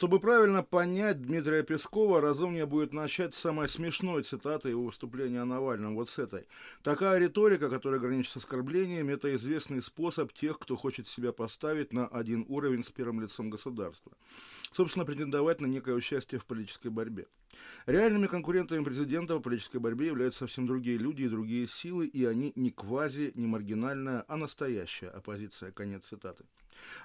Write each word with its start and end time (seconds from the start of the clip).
Чтобы 0.00 0.18
правильно 0.18 0.62
понять 0.62 1.20
Дмитрия 1.20 1.62
Пескова, 1.62 2.22
разумнее 2.22 2.64
будет 2.64 2.94
начать 2.94 3.34
с 3.34 3.38
самой 3.38 3.68
смешной 3.68 4.22
цитаты 4.22 4.70
его 4.70 4.84
выступления 4.84 5.42
о 5.42 5.44
Навальном, 5.44 5.94
вот 5.94 6.08
с 6.08 6.18
этой. 6.18 6.46
Такая 6.82 7.18
риторика, 7.18 7.68
которая 7.68 8.00
граничит 8.00 8.32
с 8.32 8.38
оскорблением, 8.38 9.10
это 9.10 9.34
известный 9.34 9.82
способ 9.82 10.32
тех, 10.32 10.58
кто 10.58 10.74
хочет 10.76 11.06
себя 11.06 11.32
поставить 11.32 11.92
на 11.92 12.06
один 12.06 12.46
уровень 12.48 12.82
с 12.82 12.88
первым 12.88 13.20
лицом 13.20 13.50
государства. 13.50 14.12
Собственно, 14.72 15.04
претендовать 15.04 15.60
на 15.60 15.66
некое 15.66 15.94
участие 15.94 16.40
в 16.40 16.46
политической 16.46 16.88
борьбе. 16.88 17.26
Реальными 17.84 18.26
конкурентами 18.26 18.82
президента 18.82 19.36
в 19.36 19.42
политической 19.42 19.80
борьбе 19.80 20.06
являются 20.06 20.38
совсем 20.38 20.66
другие 20.66 20.96
люди 20.96 21.24
и 21.24 21.28
другие 21.28 21.68
силы, 21.68 22.06
и 22.06 22.24
они 22.24 22.54
не 22.56 22.70
квази, 22.70 23.32
не 23.34 23.46
маргинальная, 23.46 24.24
а 24.28 24.38
настоящая 24.38 25.10
оппозиция. 25.10 25.72
Конец 25.72 26.06
цитаты. 26.06 26.44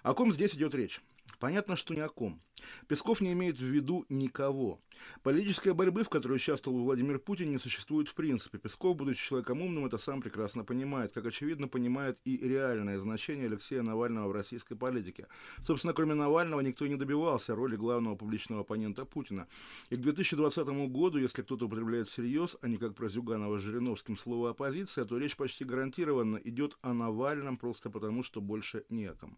О 0.01 0.13
ком 0.13 0.31
здесь 0.31 0.55
идет 0.55 0.73
речь? 0.73 1.01
Понятно, 1.39 1.75
что 1.75 1.93
ни 1.93 1.99
о 1.99 2.09
ком. 2.09 2.39
Песков 2.87 3.21
не 3.21 3.33
имеет 3.33 3.57
в 3.57 3.63
виду 3.63 4.05
никого. 4.09 4.79
Политической 5.21 5.73
борьбы, 5.73 6.03
в 6.03 6.09
которой 6.09 6.33
участвовал 6.33 6.83
Владимир 6.83 7.19
Путин, 7.19 7.51
не 7.51 7.57
существует 7.57 8.07
в 8.07 8.15
принципе. 8.15 8.57
Песков, 8.57 8.95
будучи 8.95 9.27
человеком 9.27 9.61
умным, 9.61 9.85
это 9.85 9.97
сам 9.97 10.21
прекрасно 10.21 10.63
понимает, 10.63 11.11
как 11.11 11.25
очевидно 11.25 11.67
понимает 11.67 12.17
и 12.23 12.37
реальное 12.37 12.99
значение 12.99 13.47
Алексея 13.47 13.81
Навального 13.81 14.29
в 14.29 14.31
российской 14.31 14.75
политике. 14.75 15.27
Собственно, 15.63 15.93
кроме 15.93 16.13
Навального, 16.13 16.61
никто 16.61 16.87
не 16.87 16.95
добивался 16.95 17.55
роли 17.55 17.75
главного 17.75 18.15
публичного 18.15 18.61
оппонента 18.61 19.05
Путина. 19.05 19.47
И 19.89 19.97
к 19.97 20.01
2020 20.01 20.67
году, 20.89 21.17
если 21.17 21.41
кто-то 21.41 21.65
употребляет 21.65 22.07
всерьез, 22.07 22.57
а 22.61 22.67
не 22.67 22.77
как 22.77 22.95
про 22.95 23.09
Зюганова 23.09 23.59
с 23.59 23.61
Жириновским 23.61 24.17
слово 24.17 24.51
«оппозиция», 24.51 25.05
то 25.05 25.17
речь 25.17 25.35
почти 25.35 25.65
гарантированно 25.65 26.37
идет 26.37 26.77
о 26.81 26.93
Навальном 26.93 27.57
просто 27.57 27.89
потому, 27.89 28.23
что 28.23 28.41
больше 28.41 28.85
не 28.89 29.05
о 29.05 29.13
ком. 29.13 29.37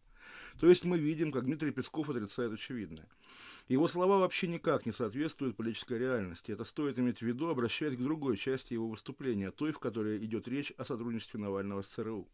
То 0.59 0.67
есть 0.67 0.85
мы 0.85 0.97
видим, 0.97 1.31
как 1.31 1.45
Дмитрий 1.45 1.71
Песков 1.71 2.09
отрицает 2.09 2.53
очевидное. 2.53 3.07
Его 3.67 3.87
слова 3.89 4.17
вообще 4.17 4.47
никак 4.47 4.85
не 4.85 4.93
соответствуют 4.93 5.57
политической 5.57 5.97
реальности. 5.99 6.51
Это 6.51 6.63
стоит 6.63 6.97
иметь 6.99 7.19
в 7.19 7.21
виду, 7.23 7.49
обращаясь 7.49 7.95
к 7.95 8.01
другой 8.01 8.37
части 8.37 8.73
его 8.73 8.87
выступления, 8.87 9.51
той, 9.51 9.73
в 9.73 9.79
которой 9.79 10.23
идет 10.23 10.47
речь 10.47 10.71
о 10.77 10.85
сотрудничестве 10.85 11.39
Навального 11.39 11.81
с 11.81 11.87
ЦРУ. 11.87 12.27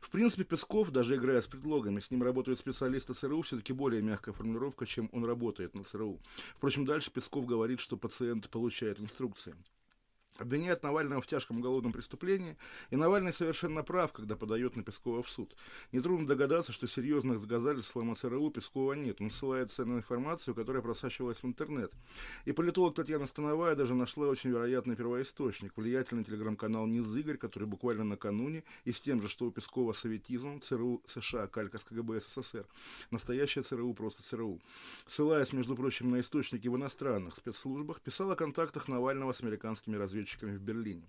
В 0.00 0.10
принципе, 0.10 0.44
Песков, 0.44 0.90
даже 0.90 1.16
играя 1.16 1.40
с 1.40 1.48
предлогами, 1.48 1.98
с 2.00 2.10
ним 2.10 2.22
работают 2.22 2.60
специалисты 2.60 3.14
ЦРУ, 3.14 3.42
все-таки 3.42 3.72
более 3.72 4.00
мягкая 4.00 4.32
формулировка, 4.32 4.86
чем 4.86 5.10
он 5.12 5.24
работает 5.24 5.74
на 5.74 5.82
ЦРУ. 5.82 6.20
Впрочем, 6.56 6.86
дальше 6.86 7.10
Песков 7.10 7.46
говорит, 7.46 7.80
что 7.80 7.96
пациент 7.96 8.48
получает 8.48 9.00
инструкции 9.00 9.54
обвиняет 10.40 10.82
Навального 10.82 11.20
в 11.20 11.26
тяжком 11.26 11.58
уголовном 11.58 11.92
преступлении, 11.92 12.56
и 12.90 12.96
Навальный 12.96 13.32
совершенно 13.32 13.82
прав, 13.82 14.12
когда 14.12 14.36
подает 14.36 14.76
на 14.76 14.82
Пескова 14.82 15.22
в 15.22 15.30
суд. 15.30 15.54
Нетрудно 15.92 16.26
догадаться, 16.26 16.72
что 16.72 16.86
серьезных 16.88 17.40
доказательств 17.46 17.92
слома 17.92 18.14
ЦРУ 18.14 18.50
Пескова 18.50 18.94
нет. 18.94 19.20
Он 19.20 19.30
ссылается 19.30 19.84
на 19.84 19.98
информацию, 19.98 20.54
которая 20.54 20.82
просачивалась 20.82 21.42
в 21.42 21.46
интернет. 21.46 21.92
И 22.46 22.52
политолог 22.52 22.94
Татьяна 22.94 23.26
Становая 23.26 23.74
даже 23.74 23.94
нашла 23.94 24.28
очень 24.28 24.50
вероятный 24.50 24.96
первоисточник, 24.96 25.76
влиятельный 25.76 26.24
телеграм-канал 26.24 26.86
«Низ 26.86 27.06
Игорь», 27.14 27.36
который 27.36 27.68
буквально 27.68 28.04
накануне, 28.04 28.64
и 28.84 28.92
с 28.92 29.00
тем 29.00 29.20
же, 29.20 29.28
что 29.28 29.46
у 29.46 29.50
Пескова 29.50 29.92
советизмом, 29.92 30.60
ЦРУ 30.60 31.02
США, 31.06 31.46
калька 31.46 31.78
с 31.78 31.84
КГБ 31.84 32.20
СССР, 32.20 32.66
настоящая 33.10 33.62
ЦРУ 33.62 33.92
просто 33.94 34.22
ЦРУ. 34.22 34.60
Ссылаясь, 35.06 35.52
между 35.52 35.76
прочим, 35.76 36.10
на 36.10 36.20
источники 36.20 36.68
в 36.68 36.76
иностранных 36.76 37.36
спецслужбах, 37.36 38.00
писал 38.00 38.30
о 38.30 38.36
контактах 38.36 38.88
Навального 38.88 39.32
с 39.32 39.42
американскими 39.42 39.96
разведчиками 39.96 40.29
разведчиками 40.30 40.56
в 40.56 40.62
Берлине. 40.62 41.08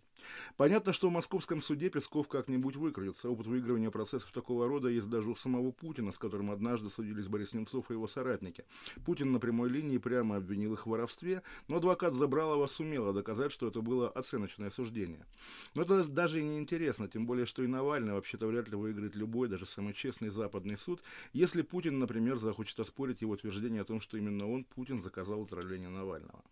Понятно, 0.56 0.94
что 0.94 1.10
в 1.10 1.12
московском 1.12 1.64
суде 1.64 1.90
Песков 1.90 2.28
как-нибудь 2.28 2.76
выкрутится. 2.76 3.30
Опыт 3.30 3.48
выигрывания 3.48 3.90
процессов 3.90 4.32
такого 4.32 4.68
рода 4.68 4.88
есть 4.88 5.10
даже 5.10 5.32
у 5.32 5.36
самого 5.36 5.72
Путина, 5.72 6.12
с 6.12 6.20
которым 6.20 6.52
однажды 6.52 6.90
судились 6.90 7.28
Борис 7.28 7.54
Немцов 7.54 7.90
и 7.90 7.94
его 7.94 8.08
соратники. 8.08 8.66
Путин 9.04 9.32
на 9.32 9.40
прямой 9.40 9.70
линии 9.70 9.98
прямо 9.98 10.36
обвинил 10.36 10.74
их 10.74 10.86
в 10.86 10.90
воровстве, 10.90 11.42
но 11.68 11.78
адвокат 11.78 12.14
Забралова 12.14 12.68
сумела 12.68 13.14
доказать, 13.14 13.52
что 13.52 13.68
это 13.68 13.82
было 13.82 14.10
оценочное 14.10 14.70
суждение. 14.70 15.26
Но 15.74 15.82
это 15.82 16.06
даже 16.08 16.40
и 16.40 16.44
не 16.44 16.60
интересно, 16.60 17.08
тем 17.08 17.26
более, 17.26 17.48
что 17.48 17.64
и 17.64 17.68
Навальный 17.68 18.14
вообще-то 18.14 18.46
вряд 18.46 18.70
ли 18.70 18.76
выиграет 18.76 19.16
любой, 19.16 19.48
даже 19.48 19.66
самый 19.66 19.94
честный 19.96 20.30
западный 20.30 20.78
суд, 20.78 21.02
если 21.34 21.64
Путин, 21.64 21.98
например, 21.98 22.38
захочет 22.38 22.80
оспорить 22.80 23.22
его 23.22 23.34
утверждение 23.34 23.82
о 23.82 23.86
том, 23.86 24.02
что 24.02 24.18
именно 24.18 24.48
он, 24.48 24.66
Путин, 24.66 25.02
заказал 25.02 25.42
отравление 25.42 25.90
Навального. 25.90 26.44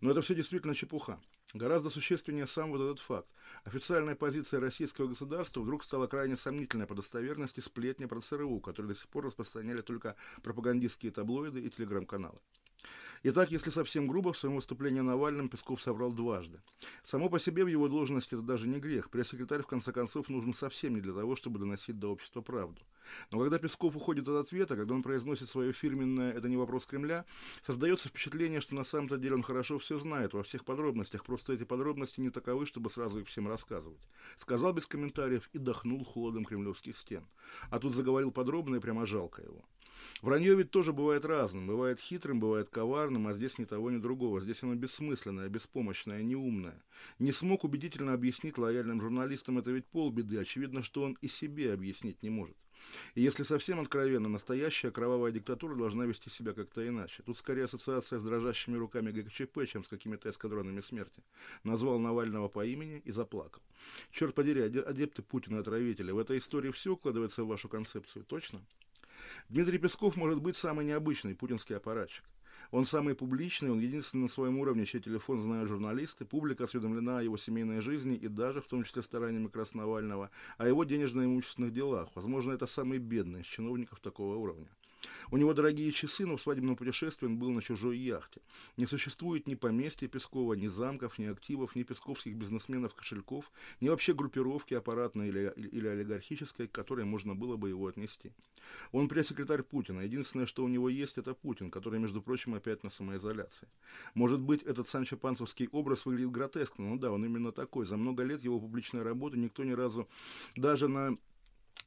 Но 0.00 0.12
это 0.12 0.22
все 0.22 0.34
действительно 0.34 0.74
чепуха. 0.74 1.18
Гораздо 1.54 1.90
существеннее 1.90 2.46
сам 2.46 2.70
вот 2.70 2.80
этот 2.80 2.98
факт. 2.98 3.28
Официальная 3.64 4.16
позиция 4.16 4.60
российского 4.60 5.06
государства 5.06 5.60
вдруг 5.60 5.84
стала 5.84 6.06
крайне 6.06 6.36
сомнительной 6.36 6.86
по 6.86 6.94
достоверности 6.94 7.60
сплетни 7.60 8.06
про 8.06 8.20
ЦРУ, 8.20 8.60
которые 8.60 8.94
до 8.94 8.98
сих 8.98 9.08
пор 9.08 9.26
распространяли 9.26 9.80
только 9.80 10.16
пропагандистские 10.42 11.12
таблоиды 11.12 11.60
и 11.60 11.70
телеграм-каналы. 11.70 12.38
Итак, 13.22 13.50
если 13.50 13.70
совсем 13.70 14.06
грубо, 14.06 14.32
в 14.32 14.38
своем 14.38 14.56
выступлении 14.56 15.00
Навальным 15.00 15.48
Песков 15.48 15.80
соврал 15.80 16.12
дважды. 16.12 16.60
Само 17.04 17.28
по 17.28 17.40
себе 17.40 17.64
в 17.64 17.68
его 17.68 17.88
должности 17.88 18.34
это 18.34 18.42
даже 18.42 18.68
не 18.68 18.78
грех. 18.78 19.10
Пресс-секретарь, 19.10 19.62
в 19.62 19.66
конце 19.66 19.92
концов, 19.92 20.28
нужен 20.28 20.52
совсем 20.52 20.94
не 20.94 21.00
для 21.00 21.14
того, 21.14 21.34
чтобы 21.36 21.58
доносить 21.58 21.98
до 21.98 22.08
общества 22.08 22.40
правду. 22.42 22.80
Но 23.30 23.38
когда 23.40 23.58
Песков 23.58 23.96
уходит 23.96 24.28
от 24.28 24.46
ответа, 24.46 24.76
когда 24.76 24.94
он 24.94 25.02
произносит 25.02 25.48
свое 25.48 25.72
фирменное 25.72 26.32
«это 26.32 26.48
не 26.48 26.56
вопрос 26.56 26.86
Кремля», 26.86 27.24
создается 27.64 28.08
впечатление, 28.08 28.60
что 28.60 28.74
на 28.74 28.84
самом-то 28.84 29.16
деле 29.16 29.34
он 29.34 29.42
хорошо 29.42 29.78
все 29.78 29.98
знает 29.98 30.32
во 30.32 30.42
всех 30.42 30.64
подробностях, 30.64 31.24
просто 31.24 31.52
эти 31.52 31.64
подробности 31.64 32.20
не 32.20 32.30
таковы, 32.30 32.66
чтобы 32.66 32.90
сразу 32.90 33.20
их 33.20 33.28
всем 33.28 33.48
рассказывать. 33.48 34.00
Сказал 34.38 34.72
без 34.72 34.86
комментариев 34.86 35.48
и 35.52 35.58
дохнул 35.58 36.04
холодом 36.04 36.44
кремлевских 36.44 36.96
стен. 36.96 37.26
А 37.70 37.78
тут 37.78 37.94
заговорил 37.94 38.30
подробно 38.30 38.76
и 38.76 38.80
прямо 38.80 39.06
жалко 39.06 39.42
его. 39.42 39.64
Вранье 40.22 40.54
ведь 40.54 40.70
тоже 40.70 40.92
бывает 40.92 41.24
разным. 41.24 41.66
Бывает 41.66 42.00
хитрым, 42.00 42.40
бывает 42.40 42.68
коварным, 42.70 43.26
а 43.28 43.34
здесь 43.34 43.58
ни 43.58 43.64
того, 43.64 43.90
ни 43.90 43.98
другого. 43.98 44.40
Здесь 44.40 44.62
оно 44.62 44.74
бессмысленное, 44.74 45.48
беспомощное, 45.48 46.22
неумное. 46.22 46.82
Не 47.18 47.32
смог 47.32 47.64
убедительно 47.64 48.12
объяснить 48.12 48.58
лояльным 48.58 49.00
журналистам 49.00 49.58
это 49.58 49.70
ведь 49.70 49.86
полбеды. 49.86 50.38
Очевидно, 50.38 50.82
что 50.82 51.02
он 51.02 51.16
и 51.20 51.28
себе 51.28 51.72
объяснить 51.72 52.22
не 52.22 52.30
может. 52.30 52.56
И 53.14 53.22
если 53.22 53.42
совсем 53.42 53.80
откровенно, 53.80 54.28
настоящая 54.28 54.90
кровавая 54.90 55.32
диктатура 55.32 55.74
должна 55.74 56.04
вести 56.04 56.30
себя 56.30 56.52
как-то 56.52 56.86
иначе. 56.86 57.22
Тут 57.24 57.38
скорее 57.38 57.64
ассоциация 57.64 58.18
с 58.18 58.22
дрожащими 58.22 58.76
руками 58.76 59.10
ГКЧП, 59.10 59.66
чем 59.66 59.84
с 59.84 59.88
какими-то 59.88 60.30
эскадронами 60.30 60.80
смерти. 60.80 61.22
Назвал 61.64 61.98
Навального 61.98 62.48
по 62.48 62.64
имени 62.64 63.02
и 63.04 63.10
заплакал. 63.10 63.62
Черт 64.10 64.34
подери, 64.34 64.60
адепты 64.60 65.22
Путина-отравителя, 65.22 66.14
в 66.14 66.18
этой 66.18 66.38
истории 66.38 66.70
все 66.70 66.92
укладывается 66.92 67.44
в 67.44 67.48
вашу 67.48 67.68
концепцию, 67.68 68.24
точно? 68.24 68.60
Дмитрий 69.48 69.78
Песков 69.78 70.16
может 70.16 70.40
быть 70.40 70.56
самый 70.56 70.84
необычный 70.84 71.34
путинский 71.34 71.76
аппаратчик. 71.76 72.24
Он 72.70 72.86
самый 72.86 73.14
публичный, 73.14 73.70
он 73.70 73.78
единственный 73.78 74.22
на 74.22 74.28
своем 74.28 74.58
уровне, 74.58 74.86
чей 74.86 75.00
телефон 75.00 75.40
знают 75.42 75.68
журналисты, 75.68 76.24
публика 76.24 76.64
осведомлена 76.64 77.18
о 77.18 77.22
его 77.22 77.36
семейной 77.36 77.80
жизни 77.80 78.14
и 78.14 78.28
даже, 78.28 78.60
в 78.60 78.66
том 78.66 78.84
числе 78.84 79.02
стараниями 79.02 79.48
Красновального, 79.48 80.30
о 80.58 80.66
его 80.66 80.84
денежно-имущественных 80.84 81.72
делах. 81.72 82.08
Возможно, 82.14 82.52
это 82.52 82.66
самый 82.66 82.98
бедный 82.98 83.42
из 83.42 83.46
чиновников 83.46 84.00
такого 84.00 84.36
уровня. 84.36 84.68
У 85.30 85.36
него 85.36 85.54
дорогие 85.54 85.92
часы, 85.92 86.26
но 86.26 86.36
в 86.36 86.42
свадебном 86.42 86.76
путешествии 86.76 87.26
он 87.26 87.36
был 87.38 87.50
на 87.50 87.62
чужой 87.62 87.98
яхте. 87.98 88.40
Не 88.76 88.86
существует 88.86 89.46
ни 89.46 89.54
поместья 89.54 90.08
Пескова, 90.08 90.54
ни 90.54 90.68
замков, 90.68 91.18
ни 91.18 91.26
активов, 91.26 91.76
ни 91.76 91.82
песковских 91.82 92.34
бизнесменов-кошельков, 92.36 93.50
ни 93.80 93.88
вообще 93.88 94.14
группировки 94.14 94.74
аппаратной 94.74 95.28
или, 95.28 95.52
или 95.56 95.88
олигархической, 95.88 96.68
к 96.68 96.72
которой 96.72 97.04
можно 97.04 97.34
было 97.34 97.56
бы 97.56 97.68
его 97.68 97.86
отнести. 97.86 98.32
Он 98.92 99.08
пресс-секретарь 99.08 99.62
Путина. 99.62 100.00
Единственное, 100.00 100.46
что 100.46 100.64
у 100.64 100.68
него 100.68 100.88
есть, 100.88 101.18
это 101.18 101.34
Путин, 101.34 101.70
который, 101.70 101.98
между 101.98 102.22
прочим, 102.22 102.54
опять 102.54 102.82
на 102.84 102.90
самоизоляции. 102.90 103.68
Может 104.14 104.40
быть, 104.40 104.62
этот 104.62 104.88
Санчо 104.88 105.16
Панцевский 105.16 105.68
образ 105.72 106.06
выглядит 106.06 106.30
гротескно, 106.30 106.88
но 106.88 106.96
да, 106.96 107.10
он 107.10 107.24
именно 107.24 107.52
такой. 107.52 107.86
За 107.86 107.96
много 107.96 108.22
лет 108.22 108.42
его 108.42 108.60
публичной 108.60 109.02
работы 109.02 109.38
никто 109.38 109.64
ни 109.64 109.72
разу 109.72 110.08
даже 110.56 110.88
на 110.88 111.16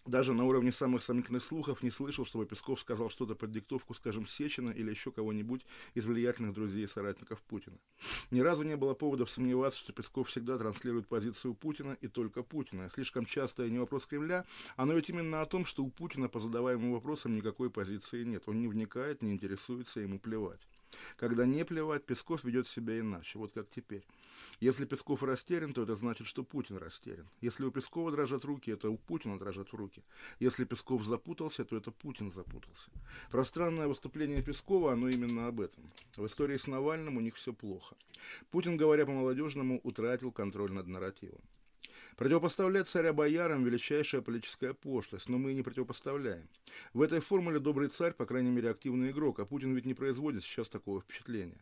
даже 0.09 0.33
на 0.33 0.45
уровне 0.45 0.71
самых 0.71 1.03
сомнительных 1.03 1.45
слухов 1.45 1.83
не 1.83 1.91
слышал, 1.91 2.25
чтобы 2.25 2.45
Песков 2.45 2.79
сказал 2.79 3.09
что-то 3.09 3.35
под 3.35 3.51
диктовку, 3.51 3.93
скажем, 3.93 4.27
Сечина 4.27 4.71
или 4.71 4.89
еще 4.89 5.11
кого-нибудь 5.11 5.65
из 5.93 6.05
влиятельных 6.05 6.53
друзей 6.53 6.85
и 6.85 6.87
соратников 6.87 7.41
Путина. 7.41 7.77
Ни 8.31 8.41
разу 8.41 8.63
не 8.63 8.75
было 8.75 8.93
поводов 8.93 9.29
сомневаться, 9.29 9.79
что 9.79 9.93
Песков 9.93 10.29
всегда 10.29 10.57
транслирует 10.57 11.07
позицию 11.07 11.53
Путина 11.53 11.97
и 12.01 12.07
только 12.07 12.43
Путина. 12.43 12.89
Слишком 12.89 13.25
часто 13.25 13.69
не 13.69 13.79
вопрос 13.79 14.05
Кремля, 14.05 14.45
оно 14.75 14.93
ведь 14.93 15.09
именно 15.09 15.41
о 15.41 15.45
том, 15.45 15.65
что 15.65 15.83
у 15.83 15.89
Путина 15.89 16.27
по 16.27 16.39
задаваемым 16.39 16.93
вопросам 16.93 17.35
никакой 17.35 17.69
позиции 17.69 18.23
нет. 18.23 18.43
Он 18.47 18.59
не 18.59 18.67
вникает, 18.67 19.21
не 19.21 19.31
интересуется, 19.31 19.99
ему 19.99 20.19
плевать. 20.19 20.61
Когда 21.17 21.45
не 21.45 21.65
плевать, 21.65 22.05
Песков 22.05 22.43
ведет 22.43 22.67
себя 22.67 22.99
иначе, 22.99 23.39
вот 23.39 23.51
как 23.51 23.69
теперь. 23.69 24.03
Если 24.59 24.85
Песков 24.85 25.23
растерян, 25.23 25.73
то 25.73 25.83
это 25.83 25.95
значит, 25.95 26.27
что 26.27 26.43
Путин 26.43 26.77
растерян. 26.77 27.27
Если 27.41 27.65
у 27.65 27.71
Пескова 27.71 28.11
дрожат 28.11 28.43
руки, 28.45 28.71
это 28.71 28.89
у 28.89 28.97
Путина 28.97 29.39
дрожат 29.39 29.71
руки. 29.71 30.03
Если 30.39 30.65
Песков 30.65 31.05
запутался, 31.05 31.65
то 31.65 31.77
это 31.77 31.91
Путин 31.91 32.31
запутался. 32.31 32.89
Пространное 33.31 33.87
выступление 33.87 34.41
Пескова, 34.41 34.93
оно 34.93 35.09
именно 35.09 35.47
об 35.47 35.61
этом. 35.61 35.83
В 36.17 36.25
истории 36.25 36.57
с 36.57 36.67
Навальным 36.67 37.17
у 37.17 37.21
них 37.21 37.35
все 37.35 37.53
плохо. 37.53 37.95
Путин, 38.51 38.77
говоря 38.77 39.05
по-молодежному, 39.05 39.79
утратил 39.83 40.31
контроль 40.31 40.71
над 40.71 40.87
нарративом. 40.87 41.41
Противопоставлять 42.15 42.87
царя 42.87 43.13
боярам– 43.13 43.63
величайшая 43.65 44.21
политическая 44.21 44.73
пошлость, 44.73 45.29
но 45.29 45.37
мы 45.37 45.51
и 45.51 45.55
не 45.55 45.63
противопоставляем. 45.63 46.47
В 46.93 47.01
этой 47.01 47.21
формуле 47.21 47.59
добрый 47.59 47.89
царь, 47.89 48.13
по 48.13 48.25
крайней 48.25 48.51
мере, 48.51 48.69
активный 48.69 49.11
игрок, 49.11 49.39
а 49.39 49.45
Путин 49.45 49.73
ведь 49.73 49.85
не 49.85 49.93
производит 49.93 50.43
сейчас 50.43 50.69
такого 50.69 51.01
впечатления. 51.01 51.57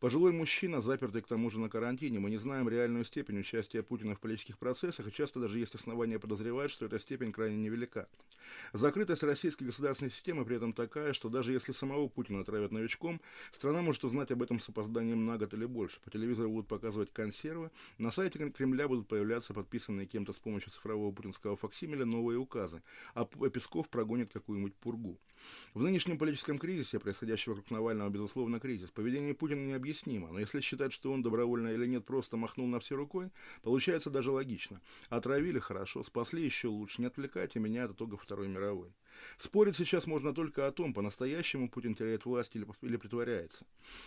Пожилой 0.00 0.32
мужчина, 0.32 0.80
запертый 0.80 1.22
к 1.22 1.28
тому 1.28 1.48
же 1.48 1.60
на 1.60 1.68
карантине, 1.68 2.18
мы 2.18 2.30
не 2.30 2.38
знаем 2.38 2.68
реальную 2.68 3.04
степень 3.04 3.38
участия 3.38 3.82
Путина 3.82 4.16
в 4.16 4.20
политических 4.20 4.58
процессах, 4.58 5.06
и 5.06 5.12
часто 5.12 5.38
даже 5.38 5.58
есть 5.58 5.74
основания 5.76 6.18
подозревать, 6.18 6.72
что 6.72 6.86
эта 6.86 6.98
степень 6.98 7.32
крайне 7.32 7.56
невелика. 7.56 8.08
Закрытость 8.72 9.22
российской 9.22 9.64
государственной 9.64 10.10
системы 10.10 10.44
при 10.44 10.56
этом 10.56 10.72
такая, 10.72 11.12
что 11.12 11.28
даже 11.28 11.52
если 11.52 11.72
самого 11.72 12.08
Путина 12.08 12.40
отравят 12.40 12.72
новичком, 12.72 13.20
страна 13.52 13.80
может 13.80 14.02
узнать 14.02 14.32
об 14.32 14.42
этом 14.42 14.58
с 14.58 14.68
опозданием 14.68 15.24
на 15.24 15.38
год 15.38 15.54
или 15.54 15.66
больше. 15.66 16.00
По 16.00 16.10
телевизору 16.10 16.50
будут 16.50 16.66
показывать 16.66 17.12
консервы, 17.12 17.70
на 17.98 18.10
сайте 18.10 18.50
Кремля 18.50 18.88
будут 18.88 19.06
появляться 19.06 19.54
подписанные 19.54 19.89
кем-то 20.06 20.32
с 20.32 20.38
помощью 20.38 20.70
цифрового 20.70 21.12
путинского 21.12 21.56
факсимиля 21.56 22.04
новые 22.04 22.38
указы, 22.38 22.82
а 23.14 23.24
Песков 23.24 23.88
прогонит 23.88 24.32
какую-нибудь 24.32 24.74
пургу. 24.74 25.18
В 25.74 25.82
нынешнем 25.82 26.18
политическом 26.18 26.58
кризисе, 26.58 26.98
происходящего 26.98 27.54
вокруг 27.54 27.70
Навального, 27.70 28.10
безусловно, 28.10 28.60
кризис. 28.60 28.90
Поведение 28.90 29.34
Путина 29.34 29.66
необъяснимо, 29.66 30.30
но 30.32 30.38
если 30.38 30.60
считать, 30.60 30.92
что 30.92 31.12
он 31.12 31.22
добровольно 31.22 31.68
или 31.68 31.86
нет 31.86 32.04
просто 32.04 32.36
махнул 32.36 32.66
на 32.66 32.80
все 32.80 32.96
рукой, 32.96 33.30
получается 33.62 34.10
даже 34.10 34.30
логично. 34.30 34.80
Отравили 35.08 35.58
хорошо, 35.58 36.02
спасли 36.02 36.44
еще 36.44 36.68
лучше, 36.68 37.00
не 37.00 37.06
отвлекайте 37.06 37.58
меня 37.58 37.84
от 37.84 37.92
итогов 37.92 38.22
Второй 38.22 38.48
мировой. 38.48 38.92
Спорить 39.38 39.76
сейчас 39.76 40.06
можно 40.06 40.34
только 40.34 40.66
о 40.66 40.72
том, 40.72 40.94
по-настоящему 40.94 41.68
Путин 41.68 41.94
теряет 41.94 42.24
власть 42.24 42.54
или, 42.56 42.66
или 42.82 42.96
притворяется. 42.96 43.64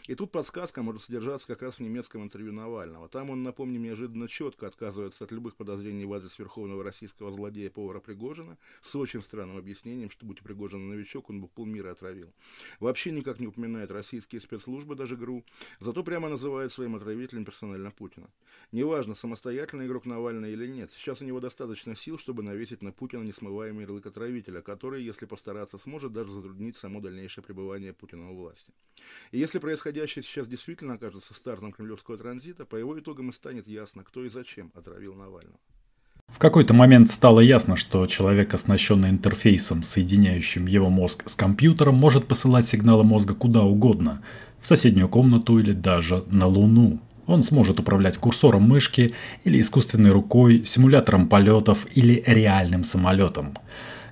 И 0.08 0.16
тут 0.16 0.32
подсказка 0.32 0.84
может 0.84 1.04
содержаться 1.04 1.48
как 1.48 1.62
раз 1.62 1.76
в 1.76 1.80
немецком 1.80 2.24
интервью 2.24 2.52
Навального. 2.52 3.10
Там 3.10 3.30
он, 3.30 3.44
напомним, 3.44 3.84
неожиданно 3.84 4.28
четко 4.28 4.68
отказывается 4.68 5.24
от 5.24 5.32
любых 5.32 5.56
подозрений 5.56 6.06
в 6.06 6.14
адрес 6.14 6.38
верховного 6.40 6.84
российского 6.84 7.32
злодея 7.32 7.70
повара 7.70 8.00
Пригожина 8.00 8.58
с 8.82 8.96
очень 8.96 9.22
странным 9.22 9.58
объяснением, 9.58 10.10
что 10.10 10.26
будь 10.26 10.42
Пригожин 10.42 10.90
новичок, 10.90 11.30
он 11.30 11.42
бы 11.42 11.48
полмира 11.48 11.92
отравил. 11.92 12.34
Вообще 12.80 13.12
никак 13.12 13.40
не 13.40 13.48
упоминает 13.48 13.92
российские 13.92 14.42
спецслужбы, 14.42 14.96
даже 14.96 15.16
ГРУ, 15.16 15.44
зато 15.80 16.04
прямо 16.04 16.30
называет 16.30 16.72
своим 16.72 16.96
отравителем 16.96 17.46
персонально 17.46 17.92
Путина. 17.92 18.30
Неважно, 18.72 19.16
самостоятельный 19.16 19.88
игрок 19.88 20.06
Навальный 20.06 20.54
или 20.54 20.68
нет, 20.68 20.92
сейчас 20.92 21.22
у 21.22 21.26
него 21.26 21.40
достаточно 21.40 21.96
сил, 21.96 22.18
чтобы 22.18 22.44
навесить 22.44 22.82
на 22.82 22.92
Путина 22.92 23.24
несмываемый 23.24 23.84
ярлык 23.84 24.06
отравителя, 24.06 24.62
который, 24.62 25.03
если 25.06 25.26
постараться, 25.26 25.78
сможет 25.78 26.14
даже 26.14 26.32
затруднить 26.32 26.76
само 26.76 27.00
дальнейшее 27.00 27.44
пребывание 27.44 27.94
Путина 27.94 28.32
у 28.32 28.36
власти. 28.36 28.74
И 29.32 29.40
если 29.40 29.60
происходящее 29.60 30.24
сейчас 30.24 30.48
действительно 30.48 30.96
окажется 30.96 31.34
стартом 31.34 31.72
кремлевского 31.72 32.18
транзита, 32.18 32.66
по 32.66 32.76
его 32.76 33.00
итогам 33.00 33.30
и 33.30 33.34
станет 33.34 33.68
ясно, 33.68 34.04
кто 34.04 34.26
и 34.26 34.30
зачем 34.30 34.72
отравил 34.74 35.14
Навального. 35.16 35.60
В 36.28 36.40
какой-то 36.40 36.74
момент 36.74 37.10
стало 37.10 37.42
ясно, 37.42 37.76
что 37.76 38.08
человек, 38.08 38.54
оснащенный 38.54 39.10
интерфейсом, 39.10 39.84
соединяющим 39.84 40.68
его 40.68 40.90
мозг 40.90 41.30
с 41.30 41.36
компьютером, 41.36 41.96
может 41.96 42.28
посылать 42.28 42.66
сигналы 42.66 43.04
мозга 43.04 43.36
куда 43.36 43.62
угодно– 43.62 44.24
в 44.64 44.68
соседнюю 44.68 45.10
комнату 45.10 45.60
или 45.60 45.74
даже 45.74 46.24
на 46.32 46.48
Луну. 46.48 47.00
Он 47.28 47.44
сможет 47.44 47.80
управлять 47.80 48.18
курсором 48.18 48.64
мышки 48.64 49.14
или 49.44 49.60
искусственной 49.60 50.12
рукой, 50.12 50.64
симулятором 50.66 51.28
полетов 51.28 51.86
или 51.94 52.24
реальным 52.26 52.84
самолетом. 52.84 53.58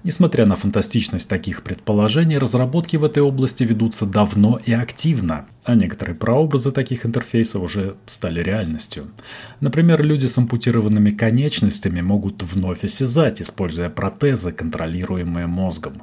Несмотря 0.03 0.47
на 0.47 0.55
фантастичность 0.55 1.29
таких 1.29 1.61
предположений, 1.61 2.39
разработки 2.39 2.97
в 2.97 3.03
этой 3.03 3.21
области 3.21 3.63
ведутся 3.63 4.07
давно 4.07 4.59
и 4.65 4.73
активно, 4.73 5.45
а 5.63 5.75
некоторые 5.75 6.15
прообразы 6.15 6.71
таких 6.71 7.05
интерфейсов 7.05 7.61
уже 7.61 7.95
стали 8.07 8.41
реальностью. 8.41 9.11
Например, 9.59 10.01
люди 10.01 10.25
с 10.25 10.37
ампутированными 10.39 11.11
конечностями 11.11 12.01
могут 12.01 12.41
вновь 12.41 12.83
осязать, 12.83 13.43
используя 13.43 13.91
протезы, 13.91 14.51
контролируемые 14.51 15.45
мозгом. 15.45 16.01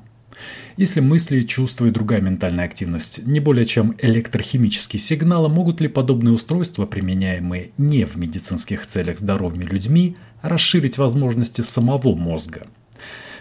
Если 0.76 1.00
мысли, 1.00 1.42
чувства 1.42 1.86
и 1.86 1.90
другая 1.90 2.20
ментальная 2.20 2.66
активность 2.66 3.26
не 3.26 3.40
более 3.40 3.66
чем 3.66 3.96
электрохимические 3.98 5.00
сигналы, 5.00 5.48
могут 5.48 5.80
ли 5.80 5.88
подобные 5.88 6.32
устройства, 6.32 6.86
применяемые 6.86 7.72
не 7.78 8.04
в 8.04 8.14
медицинских 8.14 8.86
целях 8.86 9.18
здоровыми 9.18 9.64
людьми, 9.64 10.16
расширить 10.40 10.98
возможности 10.98 11.62
самого 11.62 12.14
мозга? 12.14 12.68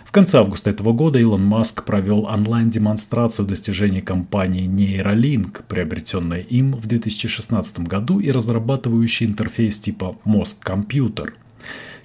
В 0.07 0.11
конце 0.13 0.37
августа 0.39 0.69
этого 0.69 0.93
года 0.93 1.19
Илон 1.19 1.43
Маск 1.43 1.83
провел 1.83 2.23
онлайн-демонстрацию 2.23 3.45
достижений 3.45 3.99
компании 3.99 4.65
Neuralink, 4.65 5.63
приобретенной 5.67 6.43
им 6.43 6.71
в 6.71 6.87
2016 6.87 7.79
году 7.79 8.21
и 8.21 8.31
разрабатывающей 8.31 9.25
интерфейс 9.25 9.77
типа 9.77 10.17
мозг-компьютер– 10.23 11.33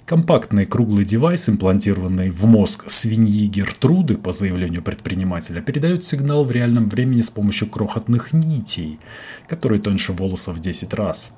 Компактный 0.05 0.65
круглый 0.65 1.05
девайс, 1.05 1.47
имплантированный 1.47 2.29
в 2.29 2.43
мозг 2.43 2.83
свиньи 2.89 3.47
Гертруды, 3.47 4.17
по 4.17 4.33
заявлению 4.33 4.83
предпринимателя, 4.83 5.61
передает 5.61 6.03
сигнал 6.03 6.43
в 6.43 6.51
реальном 6.51 6.87
времени 6.87 7.21
с 7.21 7.29
помощью 7.29 7.69
крохотных 7.69 8.33
нитей, 8.33 8.99
которые 9.47 9.81
тоньше 9.81 10.11
волоса 10.11 10.51
в 10.51 10.59
10 10.59 10.93
раз. 10.93 11.31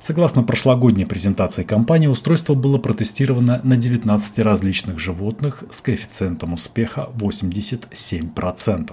Согласно 0.00 0.44
прошлогодней 0.44 1.06
презентации 1.06 1.64
компании, 1.64 2.06
устройство 2.06 2.54
было 2.54 2.78
протестировано 2.78 3.60
на 3.64 3.76
19 3.76 4.38
различных 4.38 4.98
животных 4.98 5.64
с 5.70 5.80
коэффициентом 5.80 6.54
успеха 6.54 7.10
87%. 7.16 8.92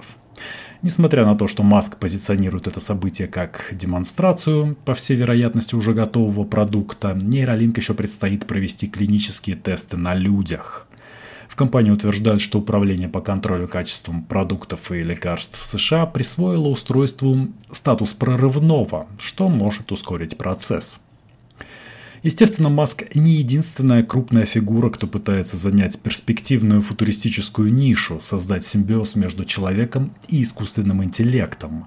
Несмотря 0.82 1.24
на 1.24 1.36
то, 1.36 1.46
что 1.46 1.62
Маск 1.62 1.96
позиционирует 1.96 2.66
это 2.66 2.80
событие 2.80 3.28
как 3.28 3.68
демонстрацию, 3.72 4.76
по 4.84 4.94
всей 4.94 5.16
вероятности 5.16 5.74
уже 5.74 5.94
готового 5.94 6.44
продукта, 6.44 7.14
нейролинк 7.14 7.78
еще 7.78 7.94
предстоит 7.94 8.46
провести 8.46 8.86
клинические 8.86 9.56
тесты 9.56 9.96
на 9.96 10.14
людях. 10.14 10.85
В 11.56 11.58
компании 11.58 11.90
утверждают, 11.90 12.42
что 12.42 12.58
Управление 12.58 13.08
по 13.08 13.22
контролю 13.22 13.66
качеством 13.66 14.22
продуктов 14.22 14.92
и 14.92 15.00
лекарств 15.00 15.64
США 15.64 16.04
присвоило 16.04 16.68
устройству 16.68 17.48
статус 17.70 18.12
прорывного, 18.12 19.06
что 19.18 19.48
может 19.48 19.90
ускорить 19.90 20.36
процесс. 20.36 21.00
Естественно, 22.22 22.68
Маск 22.68 23.04
не 23.14 23.34
единственная 23.34 24.02
крупная 24.02 24.46
фигура, 24.46 24.90
кто 24.90 25.06
пытается 25.06 25.56
занять 25.56 25.98
перспективную 26.00 26.82
футуристическую 26.82 27.72
нишу, 27.72 28.18
создать 28.20 28.64
симбиоз 28.64 29.16
между 29.16 29.44
человеком 29.44 30.12
и 30.28 30.42
искусственным 30.42 31.04
интеллектом. 31.04 31.86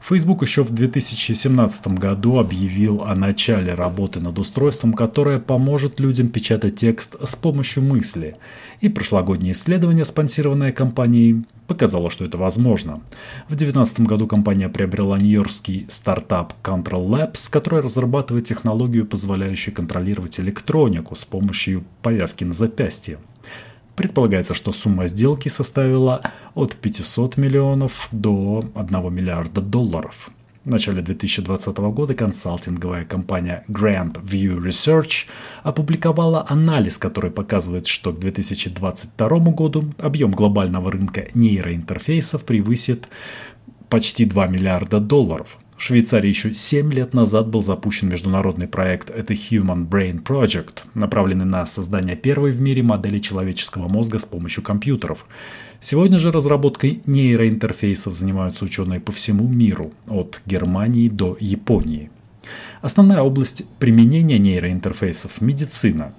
Facebook 0.00 0.42
еще 0.42 0.64
в 0.64 0.70
2017 0.70 1.88
году 1.88 2.38
объявил 2.38 3.02
о 3.02 3.14
начале 3.14 3.74
работы 3.74 4.20
над 4.20 4.38
устройством, 4.38 4.94
которое 4.94 5.38
поможет 5.38 6.00
людям 6.00 6.28
печатать 6.28 6.76
текст 6.76 7.16
с 7.22 7.36
помощью 7.36 7.82
мысли. 7.82 8.36
И 8.80 8.88
прошлогоднее 8.88 9.52
исследование, 9.52 10.04
спонсированное 10.04 10.72
компанией, 10.72 11.44
показало, 11.70 12.10
что 12.10 12.24
это 12.24 12.36
возможно. 12.36 13.00
В 13.44 13.54
2019 13.54 14.00
году 14.00 14.26
компания 14.26 14.68
приобрела 14.68 15.16
нью-йоркский 15.18 15.86
стартап 15.88 16.52
Control 16.64 17.06
Labs, 17.08 17.48
который 17.48 17.80
разрабатывает 17.80 18.44
технологию, 18.44 19.06
позволяющую 19.06 19.72
контролировать 19.72 20.40
электронику 20.40 21.14
с 21.14 21.24
помощью 21.24 21.84
повязки 22.02 22.42
на 22.42 22.54
запястье. 22.54 23.18
Предполагается, 23.94 24.52
что 24.52 24.72
сумма 24.72 25.06
сделки 25.06 25.48
составила 25.48 26.22
от 26.54 26.74
500 26.74 27.36
миллионов 27.36 28.08
до 28.10 28.64
1 28.74 29.14
миллиарда 29.14 29.60
долларов. 29.60 30.30
В 30.62 30.68
начале 30.68 31.00
2020 31.00 31.78
года 31.78 32.12
консалтинговая 32.12 33.06
компания 33.06 33.64
Grand 33.66 34.22
View 34.22 34.62
Research 34.62 35.24
опубликовала 35.62 36.44
анализ, 36.46 36.98
который 36.98 37.30
показывает, 37.30 37.86
что 37.86 38.12
к 38.12 38.18
2022 38.18 39.28
году 39.52 39.94
объем 39.98 40.32
глобального 40.32 40.92
рынка 40.92 41.28
нейроинтерфейсов 41.32 42.44
превысит 42.44 43.08
почти 43.88 44.26
2 44.26 44.48
миллиарда 44.48 45.00
долларов. 45.00 45.56
В 45.78 45.82
Швейцарии 45.82 46.28
еще 46.28 46.52
7 46.52 46.92
лет 46.92 47.14
назад 47.14 47.48
был 47.48 47.62
запущен 47.62 48.10
международный 48.10 48.68
проект 48.68 49.08
The 49.08 49.28
Human 49.28 49.88
Brain 49.88 50.22
Project, 50.22 50.80
направленный 50.92 51.46
на 51.46 51.64
создание 51.64 52.16
первой 52.16 52.50
в 52.50 52.60
мире 52.60 52.82
модели 52.82 53.18
человеческого 53.18 53.88
мозга 53.88 54.18
с 54.18 54.26
помощью 54.26 54.62
компьютеров. 54.62 55.24
Сегодня 55.82 56.18
же 56.18 56.30
разработкой 56.30 57.00
нейроинтерфейсов 57.06 58.14
занимаются 58.14 58.66
ученые 58.66 59.00
по 59.00 59.12
всему 59.12 59.48
миру, 59.48 59.92
от 60.08 60.42
Германии 60.44 61.08
до 61.08 61.38
Японии. 61.40 62.10
Основная 62.82 63.22
область 63.22 63.64
применения 63.78 64.38
нейроинтерфейсов– 64.38 65.40
медицина. 65.40 66.12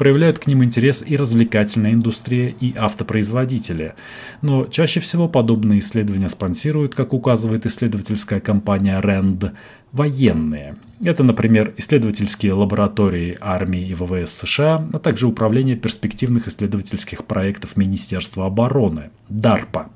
Проявляют 0.00 0.38
к 0.38 0.46
ним 0.46 0.64
интерес 0.64 1.04
и 1.06 1.14
развлекательная 1.14 1.92
индустрия, 1.92 2.54
и 2.58 2.74
автопроизводители. 2.74 3.92
Но 4.40 4.64
чаще 4.64 4.98
всего 4.98 5.28
подобные 5.28 5.80
исследования 5.80 6.30
спонсируют, 6.30 6.94
как 6.94 7.12
указывает 7.12 7.66
исследовательская 7.66 8.40
компания 8.40 8.98
RAND, 8.98 9.52
военные. 9.92 10.76
Это, 11.04 11.22
например, 11.22 11.74
исследовательские 11.76 12.54
лаборатории 12.54 13.36
армии 13.42 13.88
и 13.88 13.92
ВВС 13.92 14.32
США, 14.32 14.88
а 14.90 14.98
также 14.98 15.26
Управление 15.26 15.76
перспективных 15.76 16.48
исследовательских 16.48 17.26
проектов 17.26 17.76
Министерства 17.76 18.46
обороны, 18.46 19.10
DARPA. 19.28 19.88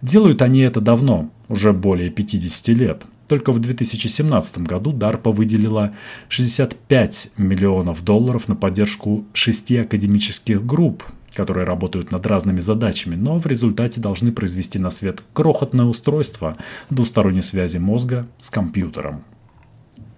Делают 0.00 0.40
они 0.40 0.60
это 0.60 0.80
давно, 0.80 1.28
уже 1.50 1.74
более 1.74 2.08
50 2.08 2.68
лет. 2.68 3.02
Только 3.28 3.52
в 3.52 3.58
2017 3.58 4.58
году 4.58 4.92
DARPA 4.92 5.32
выделила 5.32 5.92
65 6.28 7.30
миллионов 7.36 8.04
долларов 8.04 8.48
на 8.48 8.54
поддержку 8.54 9.24
шести 9.32 9.78
академических 9.78 10.64
групп, 10.64 11.02
которые 11.34 11.64
работают 11.66 12.12
над 12.12 12.24
разными 12.26 12.60
задачами, 12.60 13.16
но 13.16 13.38
в 13.38 13.46
результате 13.46 14.00
должны 14.00 14.32
произвести 14.32 14.78
на 14.78 14.90
свет 14.90 15.22
крохотное 15.32 15.86
устройство 15.86 16.56
двусторонней 16.88 17.42
связи 17.42 17.78
мозга 17.78 18.26
с 18.38 18.48
компьютером. 18.48 19.24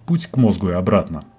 Путь 0.07 0.27
к 0.27 0.37
мозгу 0.37 0.69
и 0.69 0.73
обратно– 0.73 1.25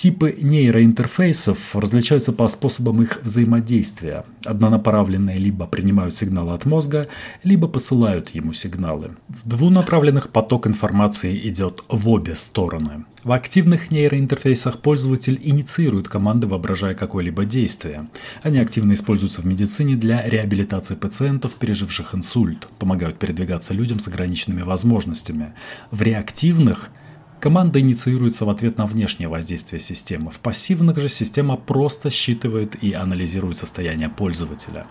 Типы 0.00 0.34
нейроинтерфейсов 0.40 1.76
различаются 1.76 2.32
по 2.32 2.48
способам 2.48 3.02
их 3.02 3.20
взаимодействия. 3.22 4.24
Однонаправленные 4.46 5.36
либо 5.36 5.66
принимают 5.66 6.16
сигналы 6.16 6.54
от 6.54 6.64
мозга, 6.64 7.08
либо 7.42 7.68
посылают 7.68 8.30
ему 8.30 8.54
сигналы. 8.54 9.10
В 9.28 9.46
двунаправленных 9.46 10.30
поток 10.30 10.66
информации 10.66 11.36
идет 11.46 11.84
в 11.90 12.08
обе 12.08 12.34
стороны. 12.34 13.04
В 13.24 13.32
активных 13.32 13.90
нейроинтерфейсах 13.90 14.78
пользователь 14.78 15.38
инициирует 15.42 16.08
команды, 16.08 16.46
воображая 16.46 16.94
какое-либо 16.94 17.44
действие. 17.44 18.08
Они 18.42 18.56
активно 18.58 18.94
используются 18.94 19.42
в 19.42 19.44
медицине 19.44 19.96
для 19.96 20.26
реабилитации 20.26 20.94
пациентов, 20.94 21.56
переживших 21.56 22.14
инсульт, 22.14 22.68
помогают 22.78 23.18
передвигаться 23.18 23.74
людям 23.74 23.98
с 23.98 24.08
ограниченными 24.08 24.62
возможностями. 24.62 25.52
В 25.90 26.00
реактивных 26.00 26.88
Команда 27.40 27.80
инициируется 27.80 28.44
в 28.44 28.50
ответ 28.50 28.76
на 28.76 28.84
внешнее 28.86 29.28
воздействие 29.28 29.80
системы. 29.80 30.30
В 30.30 30.40
пассивных 30.40 30.98
же 30.98 31.08
система 31.08 31.56
просто 31.56 32.10
считывает 32.10 32.76
и 32.82 32.92
анализирует 32.92 33.56
состояние 33.56 34.10
пользователя. 34.10 34.86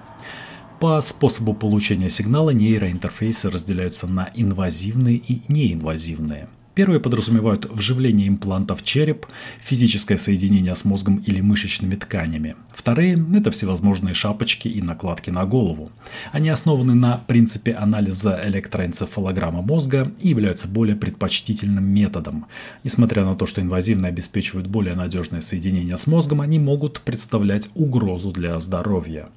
По 0.79 0.99
способу 1.01 1.53
получения 1.53 2.09
сигнала 2.09 2.49
нейроинтерфейсы 2.49 3.51
разделяются 3.51 4.07
на 4.07 4.31
инвазивные 4.33 5.17
и 5.17 5.41
неинвазивные– 5.47 6.49
Первые 6.75 6.99
подразумевают 6.99 7.65
вживление 7.69 8.27
импланта 8.27 8.75
в 8.75 8.83
череп, 8.83 9.25
физическое 9.59 10.17
соединение 10.17 10.75
с 10.75 10.85
мозгом 10.85 11.17
или 11.17 11.41
мышечными 11.41 11.95
тканями. 11.95 12.55
Вторые– 12.69 13.21
это 13.35 13.51
всевозможные 13.51 14.13
шапочки 14.13 14.67
и 14.67 14.81
накладки 14.81 15.29
на 15.29 15.45
голову. 15.45 15.91
Они 16.31 16.49
основаны 16.49 16.93
на 16.93 17.17
принципе 17.17 17.73
анализа 17.73 18.39
электроэнцефалограммы 18.45 19.61
мозга 19.61 20.11
и 20.21 20.29
являются 20.29 20.67
более 20.67 20.95
предпочтительным 20.95 21.83
методом. 21.83 22.45
Несмотря 22.83 23.25
на 23.25 23.35
то, 23.35 23.45
что 23.45 23.61
инвазивные 23.61 24.09
обеспечивают 24.09 24.67
более 24.67 24.95
надежное 24.95 25.41
соединение 25.41 25.97
с 25.97 26.07
мозгом, 26.07 26.39
они 26.39 26.59
могут 26.59 27.01
представлять 27.01 27.69
угрозу 27.73 28.31
для 28.31 28.59
здоровья. 28.59 29.29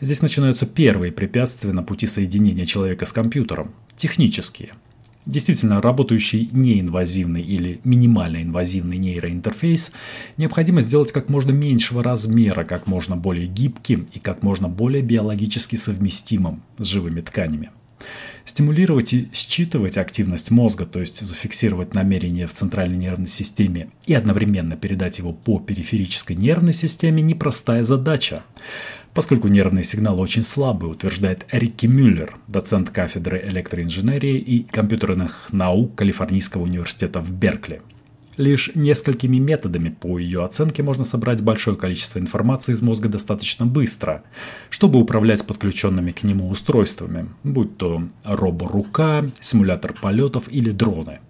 Здесь 0.00 0.20
начинаются 0.20 0.66
первые 0.66 1.10
препятствия 1.10 1.72
на 1.72 1.82
пути 1.82 2.06
соединения 2.06 2.66
человека 2.66 3.06
с 3.06 3.12
компьютером– 3.12 3.72
технические– 3.96 4.72
действительно 5.26 5.82
работающий 5.82 6.48
неинвазивный 6.52 7.42
или 7.42 7.80
минимально 7.84 8.42
инвазивный 8.42 8.96
нейроинтерфейс 8.96 9.92
необходимо 10.36 10.82
сделать 10.82 11.12
как 11.12 11.28
можно 11.28 11.50
меньшего 11.50 12.02
размера, 12.02 12.64
как 12.64 12.86
можно 12.86 13.16
более 13.16 13.46
гибким 13.46 14.08
и 14.12 14.18
как 14.18 14.42
можно 14.42 14.68
более 14.68 15.02
биологически 15.02 15.76
совместимым 15.76 16.62
с 16.78 16.86
живыми 16.86 17.20
тканями. 17.20 17.70
Стимулировать 18.44 19.12
и 19.12 19.28
считывать 19.32 19.98
активность 19.98 20.52
мозга, 20.52 20.86
то 20.86 21.00
есть 21.00 21.18
зафиксировать 21.18 21.94
намерение 21.94 22.46
в 22.46 22.52
центральной 22.52 22.96
нервной 22.96 23.26
системе 23.26 23.88
и 24.06 24.14
одновременно 24.14 24.76
передать 24.76 25.18
его 25.18 25.32
по 25.32 25.58
периферической 25.58 26.36
нервной 26.36 26.72
системе– 26.72 27.22
непростая 27.24 27.82
задача 27.82 28.44
поскольку 29.16 29.48
нервные 29.48 29.82
сигналы 29.82 30.20
очень 30.20 30.42
слабые, 30.42 30.92
утверждает 30.92 31.46
Рикки 31.50 31.86
Мюллер, 31.86 32.36
доцент 32.48 32.90
кафедры 32.90 33.42
электроинженерии 33.48 34.36
и 34.36 34.62
компьютерных 34.62 35.48
наук 35.50 35.94
Калифорнийского 35.94 36.64
университета 36.64 37.20
в 37.20 37.32
Беркли. 37.32 37.80
Лишь 38.36 38.70
несколькими 38.74 39.38
методами, 39.38 39.88
по 39.88 40.18
ее 40.18 40.44
оценке, 40.44 40.82
можно 40.82 41.02
собрать 41.02 41.40
большое 41.42 41.78
количество 41.78 42.18
информации 42.18 42.74
из 42.74 42.82
мозга 42.82 43.08
достаточно 43.08 43.64
быстро, 43.64 44.22
чтобы 44.68 44.98
управлять 44.98 45.46
подключенными 45.46 46.10
к 46.10 46.22
нему 46.22 46.50
устройствами, 46.50 47.30
будь 47.42 47.78
то 47.78 48.02
роборука, 48.22 49.30
симулятор 49.40 49.94
полетов 49.94 50.44
или 50.50 50.72
дроны. 50.72 51.20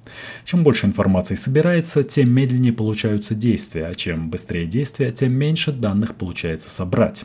Чем 0.44 0.64
больше 0.64 0.86
информации 0.86 1.36
собирается, 1.36 2.02
тем 2.02 2.32
медленнее 2.32 2.72
получаются 2.72 3.36
действия, 3.36 3.86
а 3.86 3.94
чем 3.94 4.28
быстрее 4.28 4.66
действия, 4.66 5.12
тем 5.12 5.34
меньше 5.34 5.70
данных 5.70 6.16
получается 6.16 6.68
собрать. 6.68 7.24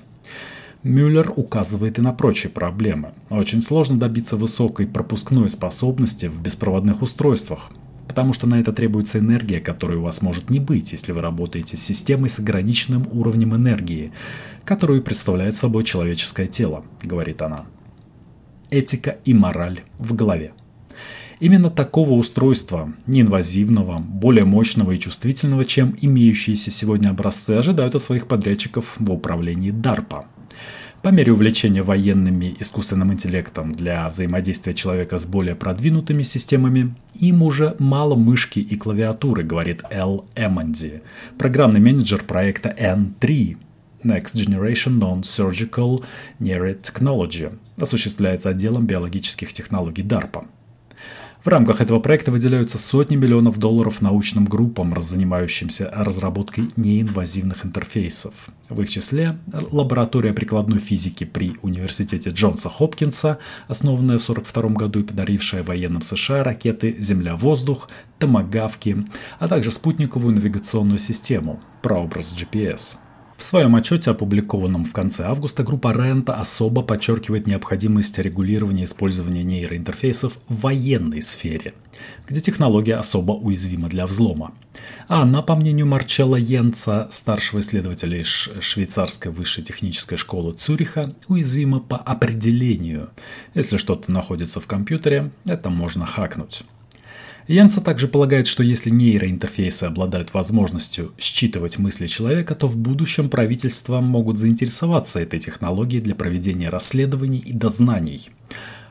Мюллер 0.83 1.31
указывает 1.35 2.00
и 2.00 2.01
на 2.01 2.11
прочие 2.11 2.50
проблемы. 2.50 3.13
Очень 3.29 3.61
сложно 3.61 3.97
добиться 3.97 4.35
высокой 4.35 4.88
пропускной 4.88 5.47
способности 5.47 6.25
в 6.25 6.41
беспроводных 6.41 7.03
устройствах, 7.03 7.69
потому 8.07 8.33
что 8.33 8.47
на 8.47 8.59
это 8.59 8.73
требуется 8.73 9.19
энергия, 9.19 9.59
которой 9.59 9.97
у 9.97 10.01
вас 10.01 10.23
может 10.23 10.50
не 10.50 10.59
быть, 10.59 10.91
если 10.91 11.11
вы 11.11 11.21
работаете 11.21 11.77
с 11.77 11.83
системой 11.83 12.29
с 12.29 12.39
ограниченным 12.39 13.07
уровнем 13.11 13.55
энергии, 13.55 14.11
которую 14.65 15.03
представляет 15.03 15.53
собой 15.53 15.83
человеческое 15.83 16.47
тело, 16.47 16.83
говорит 17.03 17.43
она. 17.43 17.65
Этика 18.71 19.17
и 19.23 19.35
мораль 19.35 19.81
в 20.00 20.15
голове. 20.15 20.53
Именно 21.39 21.69
такого 21.69 22.13
устройства, 22.13 22.91
неинвазивного, 23.05 24.00
более 24.00 24.45
мощного 24.45 24.93
и 24.93 25.00
чувствительного, 25.00 25.63
чем 25.63 25.95
имеющиеся 26.01 26.71
сегодня 26.71 27.09
образцы, 27.09 27.51
ожидают 27.51 27.93
от 27.93 28.01
своих 28.01 28.27
подрядчиков 28.27 28.95
в 28.97 29.11
управлении 29.11 29.71
DARPA– 29.71 30.25
по 31.01 31.10
мере 31.10 31.31
увлечения 31.31 31.81
военными 31.81 32.55
искусственным 32.60 33.12
интеллектом 33.12 33.72
для 33.72 34.08
взаимодействия 34.08 34.74
человека 34.74 35.17
с 35.17 35.25
более 35.25 35.55
продвинутыми 35.55 36.22
системами, 36.22 36.96
им 37.15 37.41
уже 37.41 37.75
мало 37.79 38.15
мышки 38.15 38.60
и 38.60 38.75
клавиатуры, 38.75 39.43
говорит 39.43 39.81
Эл 39.89 40.25
Эммонди, 40.36 41.01
программный 41.38 41.79
менеджер 41.79 42.24
проекта 42.24 42.70
N3, 42.70 43.58
Next 44.03 44.36
Generation 44.36 44.93
Non-Surgical 44.93 46.03
Neurotechnology, 46.39 47.58
осуществляется 47.79 48.50
отделом 48.50 48.86
биологических 48.86 49.53
технологий 49.53 50.03
DARPA. 50.03 50.46
В 51.43 51.48
рамках 51.48 51.81
этого 51.81 52.00
проекта 52.00 52.31
выделяются 52.31 52.77
сотни 52.77 53.15
миллионов 53.15 53.57
долларов 53.57 54.00
научным 54.00 54.45
группам, 54.45 54.93
занимающимся 55.01 55.89
разработкой 55.91 56.69
неинвазивных 56.75 57.65
интерфейсов. 57.65 58.33
В 58.69 58.79
их 58.79 58.91
числе 58.91 59.39
лаборатория 59.71 60.33
прикладной 60.33 60.77
физики 60.77 61.24
при 61.24 61.57
Университете 61.63 62.29
Джонса 62.29 62.69
Хопкинса, 62.69 63.39
основанная 63.67 64.19
в 64.19 64.29
1942 64.29 64.69
году 64.77 65.00
и 65.00 65.03
подарившая 65.03 65.63
военным 65.63 66.03
США 66.03 66.43
ракеты 66.43 66.95
«Земля-воздух», 67.00 67.89
«Томагавки», 68.19 69.03
а 69.39 69.48
также 69.48 69.71
спутниковую 69.71 70.36
навигационную 70.36 71.00
систему 71.00 71.60
«Прообраз 71.81 72.36
GPS». 72.36 72.98
В 73.41 73.43
своем 73.43 73.75
отчете, 73.75 74.12
опубликованном 74.12 74.86
в 74.86 74.93
конце 74.93 75.24
августа, 75.24 75.63
группа 75.63 75.91
Рента 75.93 76.36
особо 76.36 76.83
подчеркивает 76.83 77.48
необходимость 77.48 78.19
регулирования 78.19 78.83
использования 78.83 79.41
нейроинтерфейсов 79.41 80.38
в 80.48 80.62
военной 80.62 81.24
сфере, 81.24 81.74
где 82.27 82.39
технология 82.39 82.98
особо 82.98 83.31
уязвима 83.31 83.89
для 83.89 84.05
взлома. 84.05 84.53
А 85.07 85.24
она, 85.24 85.41
по 85.41 85.55
мнению 85.55 85.88
Марчелла 85.88 86.36
Йенца, 86.36 87.07
старшего 87.10 87.62
исследователя 87.62 88.21
из 88.21 88.27
швейцарской 88.27 89.31
высшей 89.31 89.63
технической 89.63 90.19
школы 90.19 90.53
Цюриха, 90.53 91.15
уязвима 91.27 91.79
по 91.79 91.98
определению. 91.98 93.10
Если 93.55 93.77
что-то 93.77 94.12
находится 94.12 94.60
в 94.60 94.67
компьютере, 94.67 95.31
это 95.48 95.71
можно 95.71 96.05
хакнуть. 96.05 96.62
Янса 97.48 97.81
также 97.81 98.07
полагает, 98.07 98.48
что 98.48 98.63
если 98.63 98.89
нейроинтерфейсы 98.89 99.86
обладают 99.86 100.33
возможностью 100.33 101.12
считывать 101.17 101.79
мысли 101.79 102.07
человека, 102.07 102.55
то 102.55 102.67
в 102.67 102.77
будущем 102.77 103.29
правительства 103.29 104.00
могут 104.00 104.38
заинтересоваться 104.38 105.19
этой 105.19 105.39
технологией 105.39 106.01
для 106.01 106.15
проведения 106.15 106.69
расследований 106.69 107.39
и 107.39 107.53
дознаний. 107.53 108.29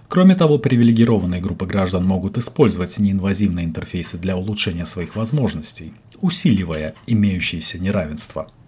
Кроме 0.09 0.35
того, 0.35 0.59
привилегированные 0.59 1.41
группы 1.41 1.67
граждан 1.67 2.05
могут 2.05 2.37
использовать 2.37 2.99
неинвазивные 2.99 3.65
интерфейсы 3.65 4.19
для 4.19 4.37
улучшения 4.37 4.85
своих 4.85 5.15
возможностей, 5.15 5.93
усиливая 6.21 6.95
имеющиеся 7.07 7.79
неравенства– 7.79 8.49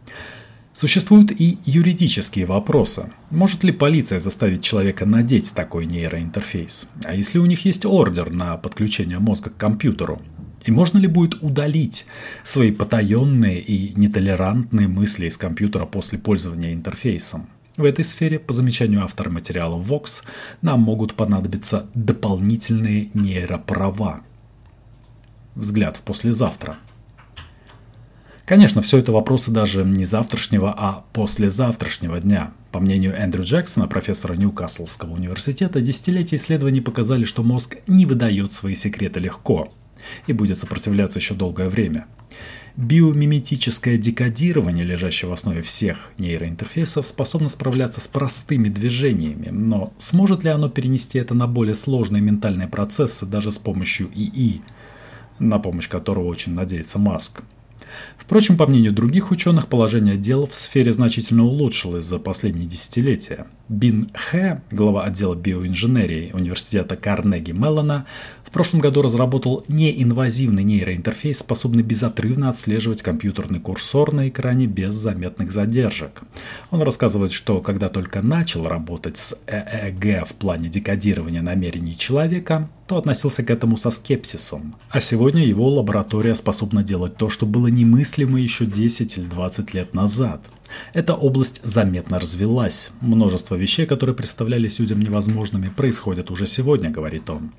Существуют 0.74 1.30
и 1.38 1.58
юридические 1.66 2.46
вопросы. 2.46 3.12
Может 3.30 3.62
ли 3.62 3.72
полиция 3.72 4.20
заставить 4.20 4.62
человека 4.62 5.04
надеть 5.04 5.54
такой 5.54 5.84
нейроинтерфейс? 5.84 6.88
А 7.04 7.14
если 7.14 7.38
у 7.38 7.46
них 7.46 7.66
есть 7.66 7.84
ордер 7.84 8.32
на 8.32 8.56
подключение 8.56 9.18
мозга 9.18 9.50
к 9.50 9.56
компьютеру? 9.56 10.22
И 10.64 10.70
можно 10.70 10.96
ли 10.98 11.08
будет 11.08 11.42
удалить 11.42 12.06
свои 12.42 12.70
потаенные 12.70 13.60
и 13.60 13.92
нетолерантные 13.98 14.88
мысли 14.88 15.26
из 15.26 15.36
компьютера 15.36 15.84
после 15.84 16.18
пользования 16.18 16.72
интерфейсом? 16.72 17.48
В 17.76 17.84
этой 17.84 18.04
сфере, 18.04 18.38
по 18.38 18.52
замечанию 18.52 19.04
автора 19.04 19.28
материала 19.28 19.78
Vox, 19.78 20.22
нам 20.62 20.80
могут 20.80 21.14
понадобиться 21.14 21.86
дополнительные 21.94 23.10
нейропрова. 23.12 24.22
Взгляд 25.54 25.98
в 25.98 26.02
послезавтра– 26.02 26.78
Конечно, 28.52 28.82
все 28.82 28.98
это 28.98 29.12
вопросы 29.12 29.50
даже 29.50 29.82
не 29.82 30.04
завтрашнего, 30.04 30.74
а 30.76 31.06
послезавтрашнего 31.14 32.20
дня. 32.20 32.52
По 32.70 32.80
мнению 32.80 33.14
Эндрю 33.14 33.44
Джексона, 33.44 33.88
профессора 33.88 34.34
Ньюкаслского 34.34 35.14
университета, 35.14 35.80
десятилетия 35.80 36.36
исследований 36.36 36.82
показали, 36.82 37.24
что 37.24 37.42
мозг 37.42 37.78
не 37.86 38.04
выдает 38.04 38.52
свои 38.52 38.74
секреты 38.74 39.20
легко 39.20 39.72
и 40.26 40.34
будет 40.34 40.58
сопротивляться 40.58 41.18
еще 41.18 41.32
долгое 41.32 41.70
время. 41.70 42.04
Биомиметическое 42.76 43.96
декодирование, 43.96 44.84
лежащее 44.84 45.30
в 45.30 45.32
основе 45.32 45.62
всех 45.62 46.10
нейроинтерфейсов, 46.18 47.06
способно 47.06 47.48
справляться 47.48 48.02
с 48.02 48.06
простыми 48.06 48.68
движениями, 48.68 49.48
но 49.48 49.94
сможет 49.96 50.44
ли 50.44 50.50
оно 50.50 50.68
перенести 50.68 51.18
это 51.18 51.32
на 51.32 51.46
более 51.46 51.74
сложные 51.74 52.20
ментальные 52.20 52.68
процессы 52.68 53.24
даже 53.24 53.50
с 53.50 53.58
помощью 53.58 54.10
ИИ, 54.14 54.60
на 55.38 55.58
помощь 55.58 55.88
которого 55.88 56.26
очень 56.26 56.52
надеется 56.52 56.98
Маск? 56.98 57.40
Впрочем, 58.16 58.56
по 58.56 58.66
мнению 58.66 58.92
других 58.92 59.30
ученых, 59.30 59.66
положение 59.66 60.16
дел 60.16 60.46
в 60.46 60.54
сфере 60.54 60.92
значительно 60.92 61.44
улучшилось 61.44 62.04
за 62.04 62.18
последние 62.18 62.66
десятилетия. 62.66 63.46
Бин 63.68 64.10
Хэ, 64.14 64.62
глава 64.70 65.04
отдела 65.04 65.34
биоинженерии 65.34 66.30
Университета 66.32 66.96
Карнеги 66.96 67.52
Меллона, 67.52 68.06
в 68.52 68.54
прошлом 68.54 68.80
году 68.80 69.00
разработал 69.00 69.64
неинвазивный 69.66 70.62
нейроинтерфейс, 70.62 71.38
способный 71.38 71.82
безотрывно 71.82 72.50
отслеживать 72.50 73.00
компьютерный 73.00 73.60
курсор 73.60 74.12
на 74.12 74.28
экране 74.28 74.66
без 74.66 74.92
заметных 74.92 75.50
задержек. 75.50 76.20
Он 76.70 76.82
рассказывает, 76.82 77.32
что 77.32 77.62
когда 77.62 77.88
только 77.88 78.20
начал 78.20 78.66
работать 78.68 79.16
с 79.16 79.34
ЭЭГ 79.46 80.28
в 80.28 80.34
плане 80.34 80.68
декодирования 80.68 81.40
намерений 81.40 81.96
человека, 81.96 82.68
то 82.86 82.98
относился 82.98 83.42
к 83.42 83.48
этому 83.48 83.78
со 83.78 83.90
скепсисом. 83.90 84.74
А 84.90 85.00
сегодня 85.00 85.46
его 85.46 85.66
лаборатория 85.70 86.34
способна 86.34 86.82
делать 86.82 87.16
то, 87.16 87.30
что 87.30 87.46
было 87.46 87.68
немыслимо 87.68 88.38
еще 88.38 88.66
10 88.66 89.16
или 89.16 89.24
20 89.24 89.72
лет 89.72 89.94
назад. 89.94 90.42
Эта 90.92 91.14
область 91.14 91.60
заметно 91.64 92.18
развелась. 92.18 92.90
Множество 93.00 93.54
вещей, 93.54 93.86
которые 93.86 94.14
представлялись 94.14 94.78
людям 94.78 95.00
невозможными, 95.00 95.68
происходят 95.68 96.30
уже 96.30 96.46
сегодня, 96.46 96.90
говорит 96.90 97.28
он. 97.30 97.52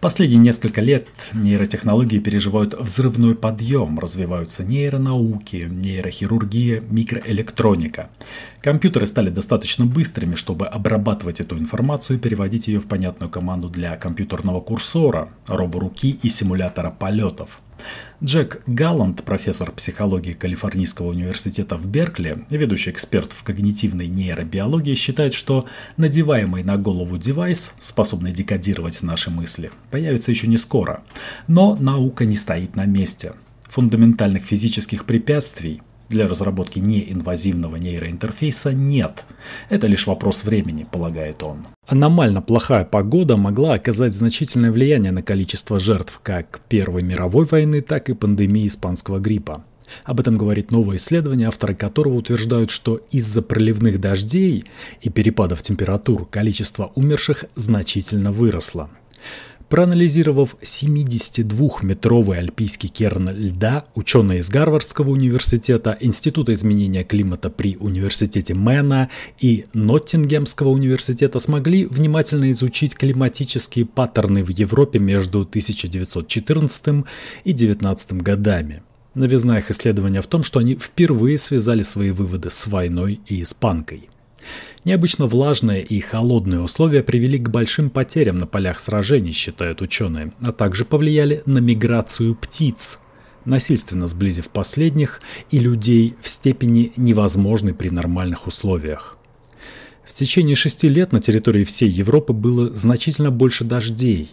Последние 0.00 0.38
несколько 0.38 0.80
лет 0.80 1.08
нейротехнологии 1.34 2.18
переживают 2.18 2.72
взрывной 2.72 3.34
подъем, 3.34 3.98
развиваются 3.98 4.64
нейронауки, 4.64 5.68
нейрохирургия, 5.70 6.80
микроэлектроника. 6.80 8.08
Компьютеры 8.62 9.06
стали 9.06 9.30
достаточно 9.30 9.86
быстрыми, 9.86 10.34
чтобы 10.34 10.66
обрабатывать 10.66 11.40
эту 11.40 11.58
информацию 11.58 12.18
и 12.18 12.20
переводить 12.20 12.68
ее 12.68 12.78
в 12.78 12.86
понятную 12.86 13.30
команду 13.30 13.70
для 13.70 13.96
компьютерного 13.96 14.60
курсора, 14.60 15.30
роборуки 15.46 16.18
и 16.22 16.28
симулятора 16.28 16.90
полетов. 16.90 17.60
Джек 18.22 18.62
Галланд, 18.66 19.24
профессор 19.24 19.72
психологии 19.72 20.34
Калифорнийского 20.34 21.08
университета 21.08 21.76
в 21.76 21.86
Беркли, 21.86 22.44
ведущий 22.50 22.90
эксперт 22.90 23.32
в 23.32 23.42
когнитивной 23.44 24.08
нейробиологии, 24.08 24.94
считает, 24.94 25.32
что 25.32 25.64
надеваемый 25.96 26.62
на 26.62 26.76
голову 26.76 27.16
девайс, 27.16 27.72
способный 27.78 28.32
декодировать 28.32 29.02
наши 29.02 29.30
мысли, 29.30 29.70
появится 29.90 30.30
еще 30.30 30.48
не 30.48 30.58
скоро. 30.58 31.02
Но 31.48 31.76
наука 31.76 32.26
не 32.26 32.36
стоит 32.36 32.76
на 32.76 32.84
месте. 32.84 33.32
Фундаментальных 33.70 34.44
физических 34.44 35.06
препятствий 35.06 35.80
для 36.10 36.26
разработки 36.28 36.80
неинвазивного 36.80 37.76
нейроинтерфейса 37.76 38.72
нет. 38.72 39.24
Это 39.68 39.86
лишь 39.86 40.06
вопрос 40.06 40.44
времени, 40.44 40.84
полагает 40.90 41.42
он. 41.42 41.66
Аномально 41.86 42.42
плохая 42.42 42.84
погода 42.84 43.36
могла 43.36 43.74
оказать 43.74 44.12
значительное 44.12 44.72
влияние 44.72 45.12
на 45.12 45.22
количество 45.22 45.78
жертв 45.78 46.20
как 46.22 46.60
Первой 46.68 47.02
мировой 47.02 47.46
войны, 47.46 47.80
так 47.80 48.10
и 48.10 48.14
пандемии 48.14 48.66
испанского 48.66 49.20
гриппа. 49.20 49.64
Об 50.04 50.20
этом 50.20 50.36
говорит 50.36 50.70
новое 50.70 50.96
исследование, 50.96 51.48
авторы 51.48 51.74
которого 51.74 52.14
утверждают, 52.14 52.70
что 52.70 53.00
из-за 53.10 53.42
проливных 53.42 54.00
дождей 54.00 54.64
и 55.00 55.10
перепадов 55.10 55.62
температур 55.62 56.26
количество 56.26 56.92
умерших 56.94 57.44
значительно 57.54 58.32
выросло. 58.32 58.90
Проанализировав 59.70 60.56
72-метровый 60.62 62.38
альпийский 62.38 62.88
керн 62.88 63.30
льда, 63.30 63.84
ученые 63.94 64.40
из 64.40 64.50
Гарвардского 64.50 65.10
университета, 65.10 65.96
Института 66.00 66.52
изменения 66.54 67.04
климата 67.04 67.50
при 67.50 67.76
университете 67.76 68.54
Мэна 68.54 69.10
и 69.38 69.66
Ноттингемского 69.72 70.70
университета 70.70 71.38
смогли 71.38 71.86
внимательно 71.86 72.50
изучить 72.50 72.96
климатические 72.96 73.86
паттерны 73.86 74.42
в 74.42 74.48
Европе 74.48 74.98
между 74.98 75.42
1914 75.42 77.04
и 77.44 77.52
19 77.52 78.12
годами. 78.14 78.82
Новизна 79.14 79.60
их 79.60 79.70
исследования 79.70 80.20
в 80.20 80.26
том, 80.26 80.42
что 80.42 80.58
они 80.58 80.74
впервые 80.74 81.38
связали 81.38 81.82
свои 81.82 82.10
выводы 82.10 82.50
с 82.50 82.66
войной 82.66 83.20
и 83.28 83.42
испанкой. 83.42 84.09
Необычно 84.84 85.26
влажные 85.26 85.82
и 85.82 86.00
холодные 86.00 86.62
условия 86.62 87.02
привели 87.02 87.38
к 87.38 87.50
большим 87.50 87.90
потерям 87.90 88.38
на 88.38 88.46
полях 88.46 88.80
сражений, 88.80 89.32
считают 89.32 89.82
ученые, 89.82 90.32
а 90.40 90.52
также 90.52 90.86
повлияли 90.86 91.42
на 91.44 91.58
миграцию 91.58 92.34
птиц, 92.34 92.98
насильственно 93.44 94.06
сблизив 94.06 94.48
последних 94.48 95.20
и 95.50 95.58
людей 95.58 96.14
в 96.22 96.28
степени 96.30 96.92
невозможной 96.96 97.74
при 97.74 97.90
нормальных 97.90 98.46
условиях. 98.46 99.18
В 100.06 100.14
течение 100.14 100.56
шести 100.56 100.88
лет 100.88 101.12
на 101.12 101.20
территории 101.20 101.64
всей 101.64 101.90
Европы 101.90 102.32
было 102.32 102.74
значительно 102.74 103.30
больше 103.30 103.64
дождей, 103.64 104.30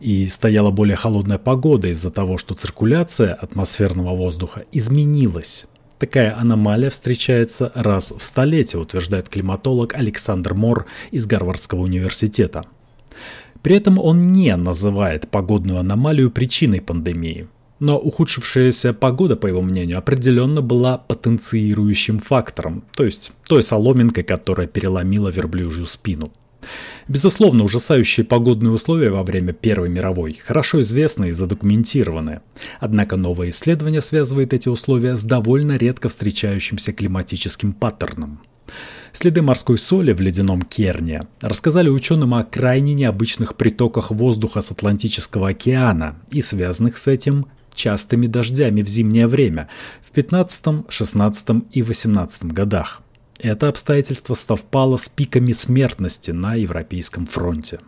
и 0.00 0.26
стояла 0.26 0.70
более 0.70 0.96
холодная 0.96 1.38
погода 1.38 1.88
из-за 1.88 2.10
того, 2.10 2.36
что 2.38 2.54
циркуляция 2.54 3.34
атмосферного 3.34 4.14
воздуха 4.16 4.64
изменилась. 4.72 5.66
Такая 6.04 6.38
аномалия 6.38 6.90
встречается 6.90 7.72
раз 7.74 8.12
в 8.14 8.22
столетие, 8.22 8.78
утверждает 8.78 9.30
климатолог 9.30 9.94
Александр 9.94 10.52
Мор 10.52 10.84
из 11.12 11.24
Гарвардского 11.24 11.80
университета. 11.80 12.66
При 13.62 13.76
этом 13.76 13.98
он 13.98 14.20
не 14.20 14.54
называет 14.54 15.30
погодную 15.30 15.78
аномалию 15.78 16.30
причиной 16.30 16.82
пандемии. 16.82 17.48
Но 17.78 17.98
ухудшившаяся 17.98 18.92
погода, 18.92 19.34
по 19.34 19.46
его 19.46 19.62
мнению, 19.62 19.96
определенно 19.96 20.60
была 20.60 20.98
потенциирующим 20.98 22.18
фактором, 22.18 22.84
то 22.94 23.04
есть 23.04 23.32
той 23.48 23.62
соломинкой, 23.62 24.24
которая 24.24 24.66
переломила 24.66 25.30
верблюжью 25.30 25.86
спину. 25.86 26.30
Безусловно, 27.06 27.64
ужасающие 27.64 28.24
погодные 28.24 28.72
условия 28.72 29.10
во 29.10 29.22
время 29.22 29.52
Первой 29.52 29.88
мировой 29.88 30.38
хорошо 30.44 30.80
известны 30.80 31.28
и 31.28 31.32
задокументированы. 31.32 32.40
Однако 32.80 33.16
новое 33.16 33.50
исследование 33.50 34.00
связывает 34.00 34.54
эти 34.54 34.68
условия 34.68 35.16
с 35.16 35.24
довольно 35.24 35.76
редко 35.76 36.08
встречающимся 36.08 36.92
климатическим 36.92 37.72
паттерном. 37.72 38.40
Следы 39.12 39.42
морской 39.42 39.78
соли 39.78 40.12
в 40.12 40.20
ледяном 40.20 40.62
Керне 40.62 41.28
рассказали 41.40 41.88
ученым 41.88 42.34
о 42.34 42.42
крайне 42.42 42.94
необычных 42.94 43.54
притоках 43.54 44.10
воздуха 44.10 44.60
с 44.60 44.72
Атлантического 44.72 45.50
океана 45.50 46.16
и 46.30 46.40
связанных 46.40 46.98
с 46.98 47.06
этим 47.06 47.46
частыми 47.74 48.26
дождями 48.26 48.82
в 48.82 48.88
зимнее 48.88 49.28
время 49.28 49.68
в 50.04 50.10
15, 50.10 50.86
16 50.88 51.48
и 51.70 51.82
18 51.82 52.44
годах. 52.46 53.03
Это 53.44 53.68
обстоятельство 53.68 54.32
совпало 54.32 54.96
с 54.96 55.10
пиками 55.10 55.52
смертности 55.52 56.30
на 56.30 56.54
Европейском 56.54 57.26
фронте. 57.26 57.78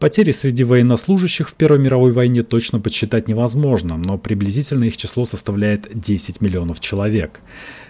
Потери 0.00 0.32
среди 0.32 0.64
военнослужащих 0.64 1.50
в 1.50 1.54
Первой 1.54 1.78
мировой 1.78 2.10
войне 2.10 2.42
точно 2.42 2.80
подсчитать 2.80 3.28
невозможно, 3.28 3.96
но 3.96 4.18
приблизительно 4.18 4.84
их 4.84 4.96
число 4.96 5.24
составляет 5.24 5.86
10 5.94 6.40
миллионов 6.40 6.80
человек. 6.80 7.42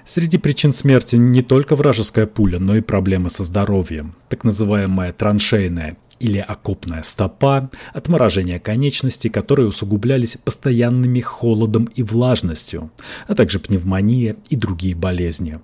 Среди 0.05 0.37
причин 0.37 0.73
смерти 0.73 1.17
не 1.17 1.41
только 1.41 1.77
вражеская 1.77 2.27
пуля, 2.27 2.59
но 2.59 2.77
и 2.77 2.83
проблемы 2.83 3.31
со 3.31 3.43
здоровьем, 3.43 4.15
так 4.29 4.45
называемая 4.45 5.15
траншейная 5.15 5.97
или 6.19 6.45
окопная 6.47 7.03
стопа, 7.05 7.71
отморажение 7.95 8.61
конечностей, 8.61 9.31
которые 9.31 9.67
усугублялись 9.67 10.37
постоянными 10.37 11.21
холодом 11.21 11.87
и 11.95 12.03
влажностью, 12.03 12.91
а 13.29 13.35
также 13.35 13.61
пневмония 13.61 14.37
и 14.51 14.57
другие 14.57 14.95
болезни. 14.95 15.59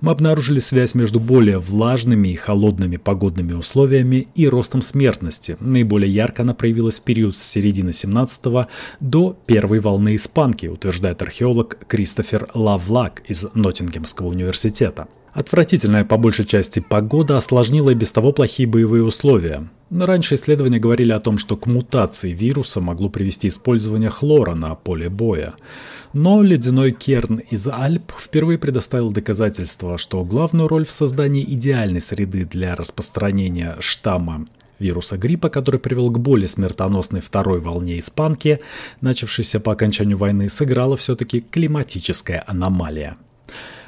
Мы 0.00 0.12
обнаружили 0.12 0.60
связь 0.60 0.94
между 0.94 1.20
более 1.20 1.58
влажными 1.58 2.28
и 2.28 2.34
холодными 2.34 2.96
погодными 2.96 3.52
условиями 3.52 4.28
и 4.34 4.48
ростом 4.48 4.82
смертности. 4.82 5.56
Наиболее 5.60 6.12
ярко 6.12 6.42
она 6.42 6.54
проявилась 6.54 7.00
в 7.00 7.02
период 7.02 7.36
с 7.36 7.42
середины 7.42 7.92
17 7.92 8.68
до 9.00 9.36
первой 9.46 9.80
волны 9.80 10.16
испанки, 10.16 10.66
утверждает 10.66 11.22
археолог 11.22 11.78
Кристофер 11.86 12.48
Лавлак 12.54 13.22
из 13.28 13.46
Ноттингемского 13.54 14.28
университета. 14.28 15.08
Отвратительная 15.36 16.02
по 16.02 16.16
большей 16.16 16.46
части 16.46 16.80
погода 16.80 17.36
осложнила 17.36 17.90
и 17.90 17.94
без 17.94 18.10
того 18.10 18.32
плохие 18.32 18.66
боевые 18.66 19.04
условия. 19.04 19.68
Раньше 19.90 20.36
исследования 20.36 20.78
говорили 20.78 21.12
о 21.12 21.20
том, 21.20 21.36
что 21.36 21.58
к 21.58 21.66
мутации 21.66 22.32
вируса 22.32 22.80
могло 22.80 23.10
привести 23.10 23.48
использование 23.48 24.08
хлора 24.08 24.54
на 24.54 24.74
поле 24.74 25.10
боя. 25.10 25.52
Но 26.14 26.40
ледяной 26.40 26.92
керн 26.92 27.42
из 27.50 27.68
Альп 27.68 28.12
впервые 28.18 28.58
предоставил 28.58 29.10
доказательство, 29.10 29.98
что 29.98 30.24
главную 30.24 30.68
роль 30.68 30.86
в 30.86 30.92
создании 30.92 31.44
идеальной 31.44 32.00
среды 32.00 32.46
для 32.46 32.74
распространения 32.74 33.76
штамма 33.80 34.46
вируса 34.78 35.18
гриппа, 35.18 35.50
который 35.50 35.78
привел 35.78 36.08
к 36.08 36.18
более 36.18 36.48
смертоносной 36.48 37.20
второй 37.20 37.60
волне 37.60 37.98
испанки, 37.98 38.60
начавшейся 39.02 39.60
по 39.60 39.72
окончанию 39.72 40.16
войны, 40.16 40.48
сыграла 40.48 40.96
все-таки 40.96 41.42
климатическая 41.42 42.42
аномалия. 42.46 43.18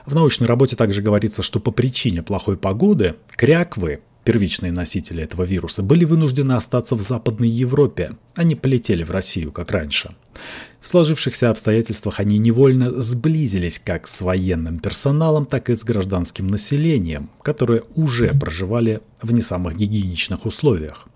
В 0.09 0.15
научной 0.15 0.47
работе 0.47 0.75
также 0.75 1.03
говорится, 1.03 1.43
что 1.43 1.61
по 1.61 1.71
причине 1.71 2.23
плохой 2.23 2.57
погоды 2.57 3.17
кряквы, 3.37 4.01
первичные 4.25 4.73
носители 4.73 5.23
этого 5.23 5.43
вируса, 5.43 5.83
были 5.83 6.07
вынуждены 6.07 6.53
остаться 6.55 6.95
в 6.95 7.03
Западной 7.03 7.51
Европе. 7.51 8.13
Они 8.35 8.55
полетели 8.55 9.03
в 9.03 9.11
Россию, 9.11 9.53
как 9.53 9.71
раньше. 9.71 10.17
В 10.81 10.89
сложившихся 10.89 11.51
обстоятельствах 11.51 12.21
они 12.21 12.39
невольно 12.39 13.03
сблизились 13.03 13.79
как 13.79 14.07
с 14.07 14.23
военным 14.23 14.79
персоналом, 14.79 15.45
так 15.45 15.69
и 15.69 15.75
с 15.75 15.85
гражданским 15.85 16.47
населением, 16.47 17.29
которые 17.43 17.83
уже 17.95 18.31
проживали 18.31 19.03
в 19.21 19.35
не 19.35 19.43
самых 19.43 19.77
гигиеничных 19.77 20.47
условиях. 20.47 21.07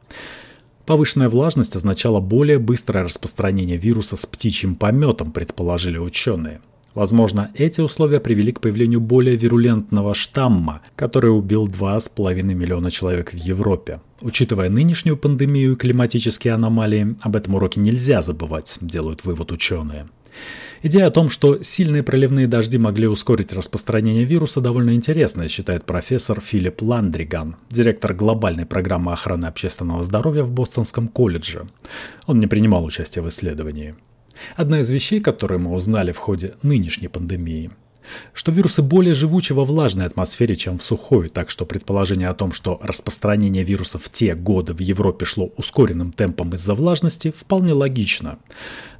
Повышенная 0.84 1.30
влажность 1.30 1.76
означала 1.76 2.20
более 2.20 2.58
быстрое 2.58 3.04
распространение 3.04 3.78
вируса 3.78 4.16
с 4.16 4.26
птичьим 4.26 4.74
пометом, 4.74 5.32
предположили 5.32 5.96
ученые. 5.96 6.60
Возможно, 6.94 7.50
эти 7.54 7.80
условия 7.80 8.20
привели 8.20 8.52
к 8.52 8.60
появлению 8.60 9.00
более 9.00 9.36
вирулентного 9.36 10.14
штамма, 10.14 10.82
который 10.94 11.36
убил 11.36 11.66
2,5 11.66 12.42
миллиона 12.42 12.90
человек 12.90 13.32
в 13.32 13.36
Европе. 13.36 14.00
Учитывая 14.20 14.68
нынешнюю 14.68 15.16
пандемию 15.16 15.72
и 15.72 15.76
климатические 15.76 16.54
аномалии, 16.54 17.16
об 17.22 17.36
этом 17.36 17.54
уроке 17.54 17.80
нельзя 17.80 18.20
забывать, 18.20 18.76
делают 18.80 19.24
вывод 19.24 19.52
ученые. 19.52 20.06
Идея 20.84 21.06
о 21.06 21.10
том, 21.12 21.30
что 21.30 21.62
сильные 21.62 22.02
проливные 22.02 22.48
дожди 22.48 22.76
могли 22.76 23.06
ускорить 23.06 23.52
распространение 23.52 24.24
вируса, 24.24 24.60
довольно 24.60 24.94
интересная, 24.94 25.48
считает 25.48 25.84
профессор 25.84 26.40
Филипп 26.40 26.82
Ландриган, 26.82 27.56
директор 27.70 28.14
глобальной 28.14 28.66
программы 28.66 29.12
охраны 29.12 29.46
общественного 29.46 30.02
здоровья 30.02 30.42
в 30.42 30.50
Бостонском 30.50 31.06
колледже. 31.06 31.68
Он 32.26 32.40
не 32.40 32.48
принимал 32.48 32.84
участия 32.84 33.20
в 33.20 33.28
исследовании. 33.28 33.94
Одна 34.56 34.80
из 34.80 34.90
вещей, 34.90 35.20
которые 35.20 35.58
мы 35.58 35.72
узнали 35.72 36.12
в 36.12 36.18
ходе 36.18 36.54
нынешней 36.62 37.08
пандемии– 37.08 37.70
что 38.32 38.52
вирусы 38.52 38.82
более 38.82 39.14
живучи 39.14 39.52
во 39.52 39.64
влажной 39.64 40.06
атмосфере, 40.06 40.56
чем 40.56 40.78
в 40.78 40.82
сухой, 40.82 41.28
так 41.28 41.50
что 41.50 41.64
предположение 41.64 42.28
о 42.28 42.34
том, 42.34 42.52
что 42.52 42.78
распространение 42.82 43.64
вируса 43.64 43.98
в 43.98 44.08
те 44.10 44.34
годы 44.34 44.72
в 44.72 44.80
Европе 44.80 45.24
шло 45.24 45.50
ускоренным 45.56 46.12
темпом 46.12 46.50
из-за 46.50 46.74
влажности, 46.74 47.32
вполне 47.36 47.72
логично. 47.72 48.38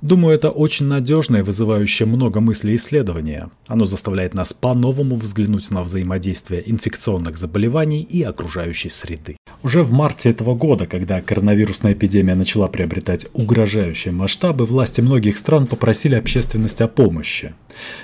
Думаю, 0.01 0.35
это 0.35 0.51
очень 0.51 0.87
надежное 0.87 1.41
и 1.41 1.45
вызывающее 1.45 2.07
много 2.07 2.41
мыслей 2.41 2.77
исследование. 2.77 3.51
Оно 3.67 3.85
заставляет 3.85 4.35
нас 4.35 4.53
по-новому 4.53 5.17
взглянуть 5.17 5.71
на 5.71 5.83
взаимодействие 5.83 6.69
инфекционных 6.71 7.39
заболеваний 7.39 8.03
и 8.03 8.23
окружающей 8.23 8.91
среды. 8.91 9.37
Уже 9.63 9.85
в 9.85 9.93
марте 9.93 10.31
этого 10.31 10.55
года, 10.57 10.87
когда 10.87 11.21
коронавирусная 11.21 11.93
эпидемия 11.93 12.35
начала 12.35 12.67
приобретать 12.67 13.27
угрожающие 13.33 14.13
масштабы, 14.13 14.67
власти 14.67 15.01
многих 15.01 15.39
стран 15.39 15.69
попросили 15.69 16.17
общественность 16.17 16.81
о 16.81 16.89
помощи. 16.89 17.55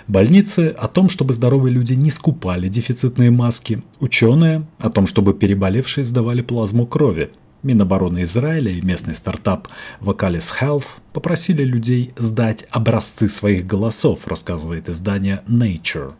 Больницы 0.06 0.68
о 0.68 0.86
том, 0.86 1.10
чтобы 1.10 1.34
здоровые 1.34 1.72
люди 1.72 1.94
не 1.94 2.12
скупали 2.12 2.68
дефицитные 2.68 3.32
маски, 3.32 3.82
ученые 3.98 4.66
о 4.78 4.90
том, 4.90 5.08
чтобы 5.08 5.34
переболевшие 5.34 6.04
сдавали 6.04 6.42
плазму 6.42 6.86
крови. 6.86 7.30
Минобороны 7.64 8.22
Израиля 8.22 8.70
и 8.70 8.80
местный 8.80 9.16
стартап 9.16 9.66
Vocalis 10.00 10.52
Health 10.60 10.86
попросили 11.12 11.64
людей 11.64 12.12
сдать 12.16 12.66
образцы 12.70 13.28
своих 13.28 13.66
голосов, 13.66 14.28
рассказывает 14.28 14.88
издание 14.88 15.42
Nature. 15.48 16.12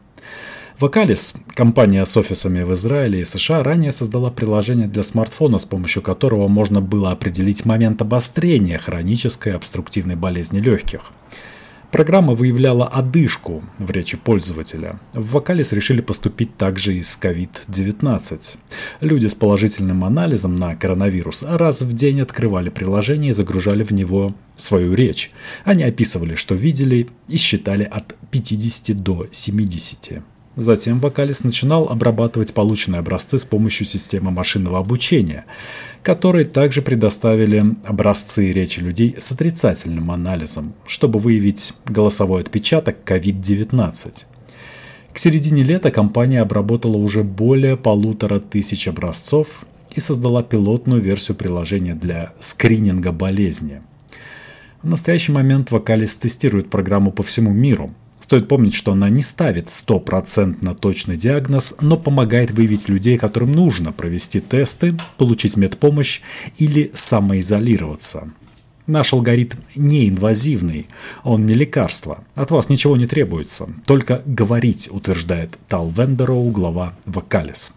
Vocalis, 0.80 1.34
компания 1.54 2.06
с 2.06 2.16
офисами 2.16 2.62
в 2.62 2.72
Израиле 2.72 3.22
и 3.22 3.24
США, 3.24 3.64
ранее 3.64 3.90
создала 3.90 4.30
приложение 4.30 4.86
для 4.86 5.02
смартфона, 5.02 5.58
с 5.58 5.66
помощью 5.66 6.02
которого 6.02 6.46
можно 6.46 6.80
было 6.80 7.10
определить 7.10 7.64
момент 7.64 8.00
обострения 8.00 8.78
хронической 8.78 9.54
обструктивной 9.54 10.14
болезни 10.14 10.60
легких. 10.60 11.10
Программа 11.90 12.34
выявляла 12.34 12.86
одышку 12.86 13.64
в 13.78 13.90
речи 13.90 14.16
пользователя. 14.16 15.00
В 15.14 15.36
Vocalis 15.36 15.74
решили 15.74 16.00
поступить 16.00 16.56
также 16.56 16.94
и 16.94 17.02
с 17.02 17.18
COVID-19. 17.20 18.56
Люди 19.00 19.26
с 19.26 19.34
положительным 19.34 20.04
анализом 20.04 20.54
на 20.54 20.76
коронавирус 20.76 21.42
раз 21.42 21.82
в 21.82 21.92
день 21.92 22.20
открывали 22.20 22.68
приложение 22.68 23.30
и 23.32 23.34
загружали 23.34 23.82
в 23.82 23.90
него 23.90 24.32
свою 24.54 24.94
речь. 24.94 25.32
Они 25.64 25.82
описывали, 25.82 26.36
что 26.36 26.54
видели 26.54 27.08
и 27.26 27.36
считали 27.36 27.82
от 27.82 28.14
50 28.30 29.02
до 29.02 29.26
70. 29.32 30.22
Затем 30.58 30.98
Вокалис 30.98 31.44
начинал 31.44 31.88
обрабатывать 31.88 32.52
полученные 32.52 32.98
образцы 32.98 33.38
с 33.38 33.44
помощью 33.44 33.86
системы 33.86 34.32
машинного 34.32 34.80
обучения, 34.80 35.44
которые 36.02 36.46
также 36.46 36.82
предоставили 36.82 37.76
образцы 37.84 38.50
речи 38.50 38.80
людей 38.80 39.14
с 39.16 39.30
отрицательным 39.30 40.10
анализом, 40.10 40.74
чтобы 40.84 41.20
выявить 41.20 41.74
голосовой 41.84 42.42
отпечаток 42.42 42.96
COVID-19. 43.06 44.24
К 45.12 45.18
середине 45.18 45.62
лета 45.62 45.92
компания 45.92 46.40
обработала 46.40 46.96
уже 46.96 47.22
более 47.22 47.76
полутора 47.76 48.40
тысяч 48.40 48.88
образцов 48.88 49.64
и 49.94 50.00
создала 50.00 50.42
пилотную 50.42 51.00
версию 51.00 51.36
приложения 51.36 51.94
для 51.94 52.32
скрининга 52.40 53.12
болезни. 53.12 53.80
В 54.82 54.88
настоящий 54.88 55.30
момент 55.30 55.70
Вокалис 55.70 56.16
тестирует 56.16 56.68
программу 56.68 57.12
по 57.12 57.22
всему 57.22 57.52
миру– 57.52 57.94
Стоит 58.28 58.46
помнить, 58.46 58.74
что 58.74 58.92
она 58.92 59.08
не 59.08 59.22
ставит 59.22 59.70
стопроцентно 59.70 60.74
точный 60.74 61.16
диагноз, 61.16 61.74
но 61.80 61.96
помогает 61.96 62.50
выявить 62.50 62.86
людей, 62.86 63.16
которым 63.16 63.52
нужно 63.52 63.90
провести 63.90 64.40
тесты, 64.40 64.98
получить 65.16 65.56
медпомощь 65.56 66.20
или 66.58 66.90
самоизолироваться. 66.92 68.30
Наш 68.86 69.14
алгоритм 69.14 69.56
не 69.74 70.10
инвазивный, 70.10 70.88
он 71.24 71.46
не 71.46 71.54
лекарство. 71.54 72.22
От 72.34 72.50
вас 72.50 72.68
ничего 72.68 72.98
не 72.98 73.06
требуется, 73.06 73.70
только 73.86 74.20
говорить, 74.26 74.90
утверждает 74.92 75.58
Тал 75.66 75.88
глава 75.88 76.98
Вокалис. 77.06 77.72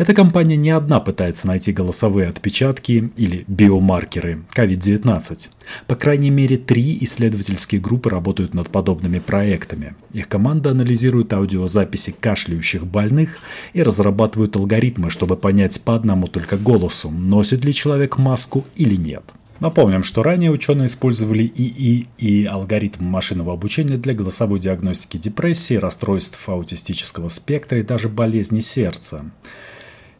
Эта 0.00 0.14
компания 0.14 0.56
не 0.56 0.70
одна 0.70 0.98
пытается 0.98 1.46
найти 1.46 1.72
голосовые 1.72 2.30
отпечатки 2.30 3.12
или 3.18 3.44
биомаркеры 3.46 4.44
COVID-19. 4.56 5.50
По 5.86 5.94
крайней 5.94 6.30
мере, 6.30 6.56
три 6.56 6.96
исследовательские 7.02 7.82
группы 7.82 8.08
работают 8.08 8.54
над 8.54 8.70
подобными 8.70 9.18
проектами. 9.18 9.94
Их 10.14 10.26
команда 10.26 10.70
анализирует 10.70 11.34
аудиозаписи 11.34 12.14
кашляющих 12.18 12.86
больных 12.86 13.36
и 13.74 13.82
разрабатывают 13.82 14.56
алгоритмы, 14.56 15.10
чтобы 15.10 15.36
понять 15.36 15.78
по 15.82 15.94
одному 15.94 16.28
только 16.28 16.56
голосу, 16.56 17.10
носит 17.10 17.66
ли 17.66 17.74
человек 17.74 18.16
маску 18.16 18.64
или 18.76 18.96
нет. 18.96 19.24
Напомним, 19.60 20.02
что 20.02 20.22
ранее 20.22 20.50
ученые 20.50 20.86
использовали 20.86 21.42
ИИ 21.44 22.06
и 22.16 22.46
алгоритм 22.46 23.04
машинного 23.04 23.52
обучения 23.52 23.98
для 23.98 24.14
голосовой 24.14 24.60
диагностики 24.60 25.18
депрессии, 25.18 25.74
расстройств 25.74 26.48
аутистического 26.48 27.28
спектра 27.28 27.80
и 27.80 27.82
даже 27.82 28.08
болезни 28.08 28.60
сердца. 28.60 29.26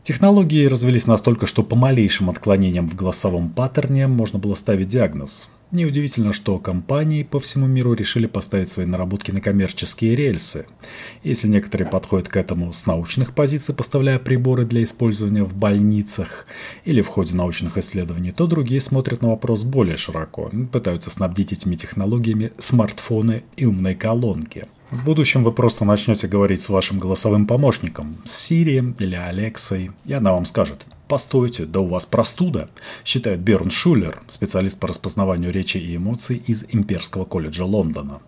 Технологии 0.03 0.65
развились 0.65 1.07
настолько, 1.07 1.47
что 1.47 1.63
по 1.63 1.77
малейшим 1.77 2.31
отклонениям 2.31 2.89
в 2.89 2.95
голосовом 2.95 3.51
паттерне 3.51 4.07
можно 4.07 4.39
было 4.39 4.55
ставить 4.55 4.89
диагноз. 4.89 5.51
Неудивительно, 5.73 6.33
что 6.33 6.59
компании 6.59 7.23
по 7.23 7.39
всему 7.39 7.67
миру 7.67 7.93
решили 7.93 8.27
поставить 8.27 8.71
свои 8.71 8.87
наработки 8.87 9.31
на 9.31 9.41
коммерческие 9.41 10.17
рельсы. 10.17 10.67
Если 11.23 11.47
некоторые 11.47 11.89
подходят 11.89 12.29
к 12.29 12.37
этому 12.37 12.73
с 12.73 12.87
научных 12.87 13.35
позиций, 13.35 13.75
поставляя 13.75 14.19
приборы 14.19 14.65
для 14.65 14.83
использования 14.83 15.45
в 15.45 15.55
больницах 15.55 16.47
или 16.85 17.03
в 17.03 17.07
ходе 17.07 17.37
научных 17.37 17.79
исследований, 17.79 18.33
то 18.33 18.47
другие 18.49 18.81
смотрят 18.81 19.23
на 19.23 19.29
вопрос 19.29 19.63
более 19.63 19.97
широко, 19.97 20.51
пытаются 20.73 21.11
снабдить 21.11 21.53
этими 21.53 21.77
технологиями 21.77 22.53
смартфоны 22.59 23.43
и 23.57 23.67
умные 23.67 23.95
колонки– 23.95 24.67
в 24.91 25.05
будущем 25.05 25.45
вы 25.45 25.53
просто 25.53 25.85
начнете 25.85 26.27
говорить 26.27 26.61
с 26.61 26.69
вашим 26.69 26.99
голосовым 26.99 27.47
помощником, 27.47 28.19
с 28.25 28.51
Siri 28.51 28.95
или 28.99 29.15
Алексой, 29.15 29.93
и 30.05 30.13
она 30.13 30.33
вам 30.33 30.45
скажет 30.45 30.85
«Постойте, 31.09 31.65
да 31.65 31.81
у 31.81 31.87
вас 31.87 32.07
простуда», 32.07 32.69
считает 33.05 33.41
Берн 33.41 33.71
Шулер, 33.71 34.21
специалист 34.29 34.79
по 34.79 34.89
распознаванию 34.89 35.53
речи 35.53 35.79
и 35.79 35.97
эмоций 35.97 36.43
из 36.47 36.65
Имперского 36.69 37.25
колледжа 37.25 37.65
Лондона. 37.65 38.21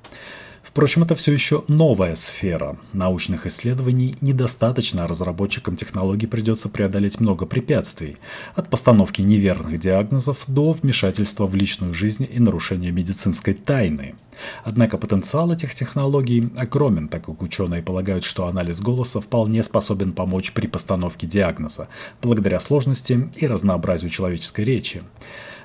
Впрочем, 0.63 1.03
это 1.03 1.17
все 1.17 1.33
еще 1.33 1.65
новая 1.69 2.15
сфера. 2.15 2.79
Научных 2.93 3.47
исследований 3.47 4.15
недостаточно, 4.21 5.05
а 5.05 5.09
разработчикам 5.09 5.77
технологий 5.77 6.27
придется 6.27 6.69
преодолеть 6.69 7.21
много 7.21 7.45
препятствий. 7.45 8.17
От 8.55 8.71
постановки 8.71 9.21
неверных 9.21 9.79
диагнозов 9.79 10.45
до 10.47 10.73
вмешательства 10.73 11.47
в 11.47 11.55
личную 11.57 11.93
жизнь 11.93 12.27
и 12.33 12.39
нарушения 12.39 12.93
медицинской 12.93 13.55
тайны. 13.55 14.15
Однако 14.65 14.99
потенциал 14.99 15.53
этих 15.53 15.75
технологий 15.75 16.51
огромен, 16.57 17.09
так 17.09 17.27
как 17.27 17.43
ученые 17.43 17.83
полагают, 17.83 18.25
что 18.25 18.47
анализ 18.47 18.81
голоса 18.81 19.21
вполне 19.21 19.63
способен 19.63 20.13
помочь 20.13 20.53
при 20.53 20.67
постановке 20.67 21.27
диагноза, 21.27 21.89
благодаря 22.21 22.61
сложности 22.61 23.31
и 23.37 23.47
разнообразию 23.47 24.11
человеческой 24.11 24.65
речи. 24.65 25.03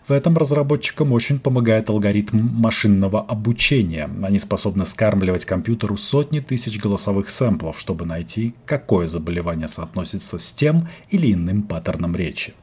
В 0.08 0.12
этом 0.14 0.38
разработчикам 0.38 1.12
очень 1.12 1.38
помогает 1.38 1.90
алгоритм 1.90 2.38
машинного 2.38 3.22
обучения. 3.22 4.10
Они 4.24 4.40
способны 4.40 4.86
скармливать 4.86 5.44
компьютеру 5.44 5.98
сотни 5.98 6.40
тысяч 6.40 6.80
голосовых 6.80 7.30
сэмплов, 7.30 7.78
чтобы 7.78 8.06
найти, 8.06 8.56
какое 8.66 9.08
заболевание 9.08 9.68
соотносится 9.68 10.40
с 10.40 10.54
тем 10.54 10.88
или 11.10 11.34
иным 11.34 11.64
паттерном 11.64 12.16
речи. 12.16 12.54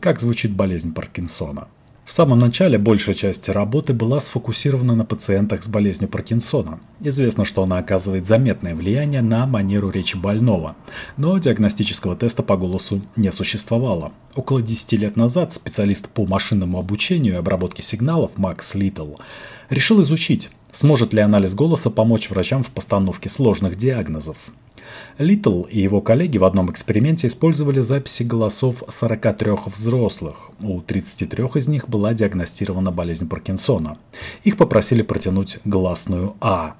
Как 0.00 0.18
звучит 0.18 0.52
болезнь 0.52 0.94
Паркинсона? 0.94 1.68
В 2.04 2.12
самом 2.12 2.38
начале 2.38 2.76
большая 2.76 3.14
часть 3.14 3.48
работы 3.48 3.94
была 3.94 4.20
сфокусирована 4.20 4.94
на 4.94 5.06
пациентах 5.06 5.62
с 5.62 5.68
болезнью 5.68 6.10
Паркинсона. 6.10 6.78
Известно, 7.00 7.46
что 7.46 7.62
она 7.62 7.78
оказывает 7.78 8.26
заметное 8.26 8.74
влияние 8.74 9.22
на 9.22 9.46
манеру 9.46 9.88
речи 9.88 10.14
больного, 10.14 10.76
но 11.16 11.38
диагностического 11.38 12.14
теста 12.14 12.42
по 12.42 12.58
голосу 12.58 13.00
не 13.16 13.32
существовало. 13.32 14.12
Около 14.34 14.60
10 14.60 14.92
лет 15.00 15.16
назад 15.16 15.54
специалист 15.54 16.10
по 16.10 16.26
машинному 16.26 16.78
обучению 16.78 17.34
и 17.34 17.38
обработке 17.38 17.82
сигналов 17.82 18.32
Макс 18.36 18.74
Литл 18.74 19.14
решил 19.70 20.02
изучить, 20.02 20.50
сможет 20.74 21.14
ли 21.14 21.20
анализ 21.20 21.54
голоса 21.54 21.88
помочь 21.88 22.28
врачам 22.28 22.62
в 22.62 22.70
постановке 22.70 23.28
сложных 23.28 23.76
диагнозов. 23.76 24.36
Литл 25.18 25.62
и 25.62 25.80
его 25.80 26.00
коллеги 26.00 26.38
в 26.38 26.44
одном 26.44 26.70
эксперименте 26.70 27.28
использовали 27.28 27.80
записи 27.80 28.24
голосов 28.24 28.82
43 28.88 29.52
взрослых. 29.66 30.50
У 30.60 30.80
33 30.80 31.44
из 31.54 31.68
них 31.68 31.88
была 31.88 32.12
диагностирована 32.12 32.90
болезнь 32.90 33.28
Паркинсона. 33.28 33.98
Их 34.42 34.56
попросили 34.56 35.02
протянуть 35.02 35.58
гласную 35.64 36.34
«А». 36.40 36.76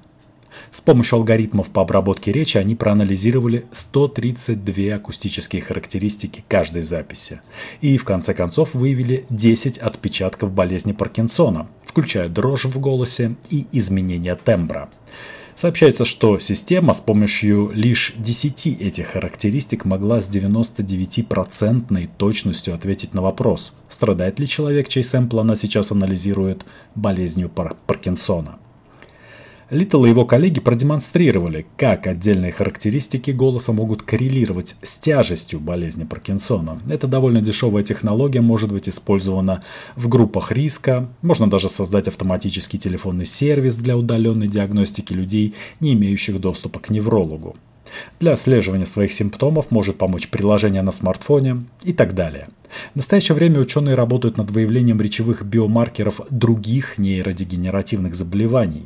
С 0.71 0.81
помощью 0.81 1.17
алгоритмов 1.17 1.69
по 1.69 1.81
обработке 1.81 2.31
речи 2.31 2.57
они 2.57 2.75
проанализировали 2.75 3.65
132 3.71 4.95
акустические 4.95 5.61
характеристики 5.61 6.43
каждой 6.47 6.83
записи. 6.83 7.41
И 7.81 7.97
в 7.97 8.05
конце 8.05 8.33
концов 8.33 8.73
выявили 8.73 9.25
10 9.29 9.77
отпечатков 9.77 10.51
болезни 10.51 10.91
Паркинсона, 10.91 11.67
включая 11.85 12.29
дрожь 12.29 12.65
в 12.65 12.79
голосе 12.79 13.35
и 13.49 13.67
изменение 13.71 14.35
тембра. 14.35 14.89
Сообщается, 15.55 16.03
что 16.03 16.37
система 16.37 16.91
с 16.91 16.99
помощью 16.99 17.71
лишь 17.73 18.13
10 18.17 18.67
этих 18.81 19.07
характеристик 19.07 19.85
могла 19.85 20.19
с 20.19 20.29
99% 20.29 22.09
точностью 22.17 22.75
ответить 22.75 23.13
на 23.13 23.21
вопрос, 23.21 23.73
страдает 23.87 24.37
ли 24.37 24.47
человек, 24.47 24.89
чей 24.89 25.05
сэмпл 25.05 25.39
она 25.39 25.55
сейчас 25.55 25.93
анализирует, 25.93 26.65
болезнью 26.93 27.47
Пар 27.47 27.77
Паркинсона. 27.87 28.59
Литтл 29.71 30.05
и 30.05 30.09
его 30.09 30.25
коллеги 30.25 30.59
продемонстрировали, 30.59 31.65
как 31.75 32.05
отдельные 32.05 32.51
характеристики 32.51 33.31
голоса 33.31 33.71
могут 33.71 34.03
коррелировать 34.03 34.75
с 34.83 34.99
тяжестью 34.99 35.59
болезни 35.59 36.03
Паркинсона. 36.03 36.79
Это 36.87 37.07
довольно 37.07 37.41
дешевая 37.41 37.81
технология, 37.81 38.41
может 38.41 38.71
быть 38.71 38.87
использована 38.87 39.63
в 39.95 40.07
группах 40.07 40.51
риска. 40.51 41.09
Можно 41.23 41.49
даже 41.49 41.67
создать 41.67 42.07
автоматический 42.07 42.77
телефонный 42.77 43.25
сервис 43.25 43.77
для 43.77 43.97
удаленной 43.97 44.47
диагностики 44.47 45.13
людей, 45.13 45.55
не 45.79 45.93
имеющих 45.93 46.39
доступа 46.39 46.79
к 46.79 46.91
неврологу. 46.91 47.55
Для 48.19 48.33
отслеживания 48.33 48.85
своих 48.85 49.13
симптомов 49.13 49.71
может 49.71 49.97
помочь 49.97 50.27
приложение 50.27 50.83
на 50.83 50.91
смартфоне 50.91 51.65
и 51.83 51.93
так 51.93 52.13
далее. 52.13 52.49
В 52.93 52.97
настоящее 52.97 53.35
время 53.35 53.59
ученые 53.61 53.95
работают 53.95 54.37
над 54.37 54.51
выявлением 54.51 55.01
речевых 55.01 55.43
биомаркеров 55.43 56.21
других 56.29 56.99
нейродегенеративных 56.99 58.13
заболеваний. 58.15 58.85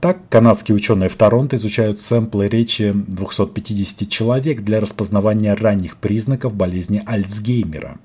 Так, 0.00 0.28
канадские 0.28 0.76
ученые 0.76 1.08
в 1.08 1.16
Торонто 1.16 1.56
изучают 1.56 2.00
сэмплы 2.00 2.48
речи 2.48 2.92
250 2.94 4.08
человек 4.08 4.60
для 4.60 4.78
распознавания 4.78 5.54
ранних 5.54 5.96
признаков 5.96 6.54
болезни 6.54 7.02
Альцгеймера. 7.04 7.98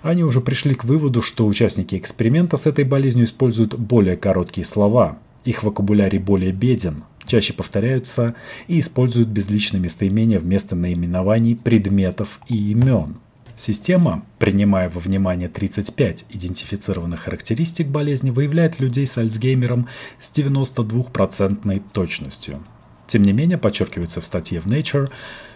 Они 0.00 0.24
уже 0.24 0.40
пришли 0.40 0.74
к 0.74 0.84
выводу, 0.84 1.20
что 1.20 1.46
участники 1.46 1.94
эксперимента 1.94 2.56
с 2.56 2.66
этой 2.66 2.84
болезнью 2.84 3.26
используют 3.26 3.74
более 3.78 4.16
короткие 4.16 4.64
слова, 4.64 5.18
их 5.44 5.62
вокабулярий 5.62 6.18
более 6.18 6.52
беден, 6.52 7.04
чаще 7.26 7.52
повторяются 7.52 8.34
и 8.66 8.80
используют 8.80 9.28
безличные 9.28 9.80
местоимения 9.80 10.38
вместо 10.38 10.74
наименований 10.74 11.54
предметов 11.54 12.40
и 12.48 12.70
имен– 12.70 13.16
Система, 13.60 14.24
принимая 14.38 14.88
во 14.88 15.00
внимание 15.00 15.50
35 15.50 16.24
идентифицированных 16.30 17.20
характеристик 17.20 17.88
болезни, 17.88 18.30
выявляет 18.30 18.80
людей 18.80 19.06
с 19.06 19.18
Альцгеймером 19.18 19.86
с 20.18 20.32
92% 20.32 21.82
точностью. 21.92 22.64
Тем 23.06 23.20
не 23.22 23.34
менее, 23.34 23.58
подчеркивается 23.58 24.22
в 24.22 24.24
статье 24.24 24.62
в 24.62 24.66
Nature, 24.66 25.10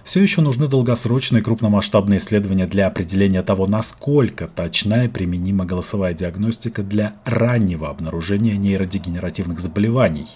все 0.04 0.20
еще 0.20 0.42
нужны 0.42 0.68
долгосрочные 0.68 1.42
крупномасштабные 1.42 2.18
исследования 2.18 2.66
для 2.66 2.88
определения 2.88 3.42
того, 3.42 3.66
насколько 3.66 4.48
точна 4.48 5.06
и 5.06 5.08
применима 5.08 5.64
голосовая 5.64 6.12
диагностика 6.12 6.82
для 6.82 7.14
раннего 7.24 7.88
обнаружения 7.88 8.58
нейродегенеративных 8.58 9.60
заболеваний, 9.60 10.28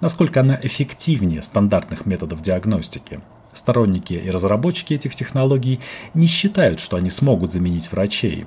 насколько 0.00 0.42
она 0.42 0.60
эффективнее 0.62 1.42
стандартных 1.42 2.06
методов 2.06 2.40
диагностики. 2.40 3.18
Сторонники 3.56 4.12
и 4.12 4.28
разработчики 4.28 4.92
этих 4.92 5.14
технологий 5.14 5.80
не 6.12 6.26
считают, 6.26 6.78
что 6.78 6.98
они 6.98 7.08
смогут 7.08 7.52
заменить 7.52 7.90
врачей. 7.90 8.44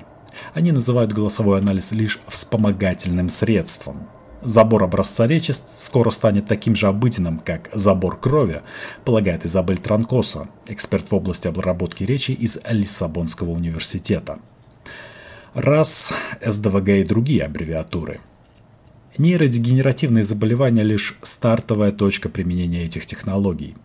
Они 0.54 0.72
называют 0.72 1.14
голосовой 1.14 1.58
анализ 1.58 1.92
лишь 1.92 2.20
вспомогательным 2.28 3.30
средством. 3.30 4.08
Забор 4.44 4.84
образца 4.84 5.26
речи 5.26 5.52
скоро 5.52 6.12
станет 6.12 6.46
таким 6.46 6.76
же 6.76 6.88
обыденным, 6.88 7.40
как 7.40 7.72
забор 7.74 8.20
крови, 8.20 8.62
полагает 9.04 9.48
Изабель 9.48 9.80
Транкоса, 9.80 10.48
эксперт 10.68 11.10
в 11.10 11.16
области 11.16 11.48
обработки 11.48 12.04
речи 12.04 12.32
из 12.32 12.60
Лиссабонского 12.70 13.50
университета. 13.50 14.38
РАС, 15.56 16.14
СДВГ 16.46 16.90
и 16.90 17.04
другие 17.04 17.46
аббревиатуры– 17.46 18.22
Нейродегенеративные 19.20 20.24
заболевания– 20.24 20.82
лишь 20.84 21.18
стартовая 21.22 21.92
точка 21.92 22.30
применения 22.30 22.86
этих 22.86 23.06
технологий. 23.06 23.76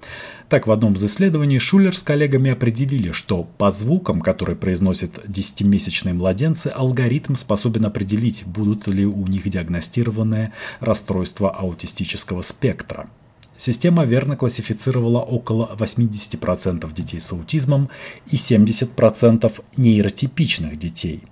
Так, 0.48 0.68
в 0.68 0.70
одном 0.70 0.92
из 0.92 1.02
исследований 1.02 1.58
Шулер 1.58 1.96
с 1.96 2.04
коллегами 2.04 2.52
определили, 2.52 3.10
что 3.10 3.42
по 3.42 3.72
звукам, 3.72 4.20
которые 4.20 4.54
произносят 4.54 5.20
десятимесячные 5.26 6.14
младенцы, 6.14 6.68
алгоритм 6.68 7.34
способен 7.34 7.84
определить, 7.84 8.44
будут 8.46 8.86
ли 8.86 9.04
у 9.04 9.26
них 9.26 9.48
диагностированы 9.48 10.52
расстройства 10.78 11.50
аутистического 11.50 12.42
спектра. 12.42 13.08
Система 13.56 14.04
верно 14.04 14.36
классифицировала 14.36 15.20
около 15.20 15.74
80% 15.78 16.92
детей 16.92 17.20
с 17.20 17.32
аутизмом 17.32 17.88
и 18.30 18.34
70% 18.34 19.52
нейротипичных 19.76 20.76
детей. 20.76 21.22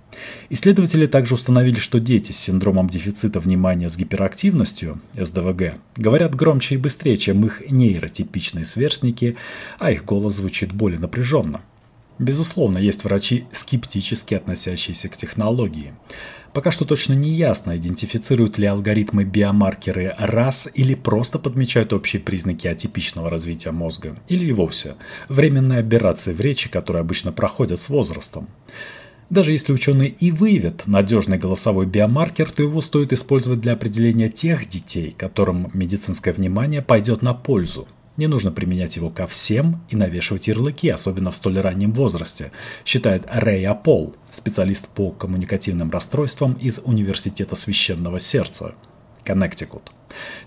Исследователи 0.49 1.05
также 1.05 1.33
установили, 1.33 1.79
что 1.79 1.99
дети 1.99 2.31
с 2.31 2.39
синдромом 2.39 2.87
дефицита 2.87 3.39
внимания 3.39 3.89
с 3.89 3.97
гиперактивностью, 3.97 5.01
СДВГ, 5.15 5.75
говорят 5.97 6.35
громче 6.35 6.75
и 6.75 6.77
быстрее, 6.77 7.17
чем 7.17 7.45
их 7.45 7.61
нейротипичные 7.69 8.65
сверстники, 8.65 9.35
а 9.79 9.91
их 9.91 10.05
голос 10.05 10.35
звучит 10.35 10.71
более 10.71 10.99
напряженно. 10.99 11.61
Безусловно, 12.19 12.77
есть 12.77 13.03
врачи, 13.03 13.47
скептически 13.51 14.35
относящиеся 14.35 15.09
к 15.09 15.17
технологии. 15.17 15.93
Пока 16.53 16.69
что 16.69 16.85
точно 16.85 17.13
не 17.13 17.31
ясно, 17.31 17.75
идентифицируют 17.75 18.59
ли 18.59 18.67
алгоритмы 18.67 19.23
биомаркеры 19.23 20.15
раз 20.19 20.69
или 20.75 20.93
просто 20.93 21.39
подмечают 21.39 21.93
общие 21.93 22.21
признаки 22.21 22.67
атипичного 22.67 23.31
развития 23.31 23.71
мозга, 23.71 24.15
или 24.27 24.45
и 24.45 24.51
вовсе 24.51 24.95
временные 25.29 25.79
аберрации 25.79 26.31
в 26.31 26.39
речи, 26.39 26.69
которые 26.69 27.01
обычно 27.01 27.31
проходят 27.31 27.79
с 27.79 27.89
возрастом. 27.89 28.47
Даже 29.31 29.51
если 29.51 29.73
ученые 29.73 30.09
и 30.09 30.29
выявят 30.29 30.85
надежный 30.85 31.39
голосовой 31.39 31.87
биомаркер, 31.87 32.51
то 32.51 32.61
его 32.61 32.81
стоит 32.81 33.13
использовать 33.13 33.61
для 33.61 33.73
определения 33.73 34.29
тех 34.29 34.67
детей, 34.69 35.15
которым 35.17 35.71
медицинское 35.73 36.33
внимание 36.33 36.83
пойдет 36.83 37.23
на 37.23 37.33
пользу, 37.33 37.87
не 38.17 38.27
нужно 38.27 38.51
применять 38.51 38.95
его 38.95 39.09
ко 39.09 39.27
всем 39.27 39.81
и 39.89 39.95
навешивать 39.95 40.47
ярлыки, 40.47 40.89
особенно 40.89 41.31
в 41.31 41.35
столь 41.35 41.59
раннем 41.59 41.93
возрасте, 41.93 42.51
считает 42.85 43.23
Рэй 43.31 43.65
Апол, 43.65 44.15
специалист 44.31 44.87
по 44.87 45.11
коммуникативным 45.11 45.89
расстройствам 45.89 46.53
из 46.53 46.79
Университета 46.83 47.55
Священного 47.55 48.19
Сердца, 48.19 48.75
Коннектикут. 49.23 49.91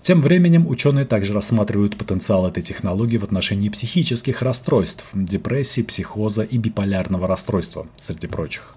Тем 0.01 0.21
временем 0.21 0.67
ученые 0.67 1.05
также 1.05 1.33
рассматривают 1.33 1.97
потенциал 1.97 2.47
этой 2.47 2.63
технологии 2.63 3.17
в 3.17 3.23
отношении 3.23 3.69
психических 3.69 4.41
расстройств, 4.41 5.03
депрессии, 5.13 5.81
психоза 5.81 6.43
и 6.43 6.57
биполярного 6.57 7.27
расстройства, 7.27 7.87
среди 7.97 8.27
прочих. 8.27 8.75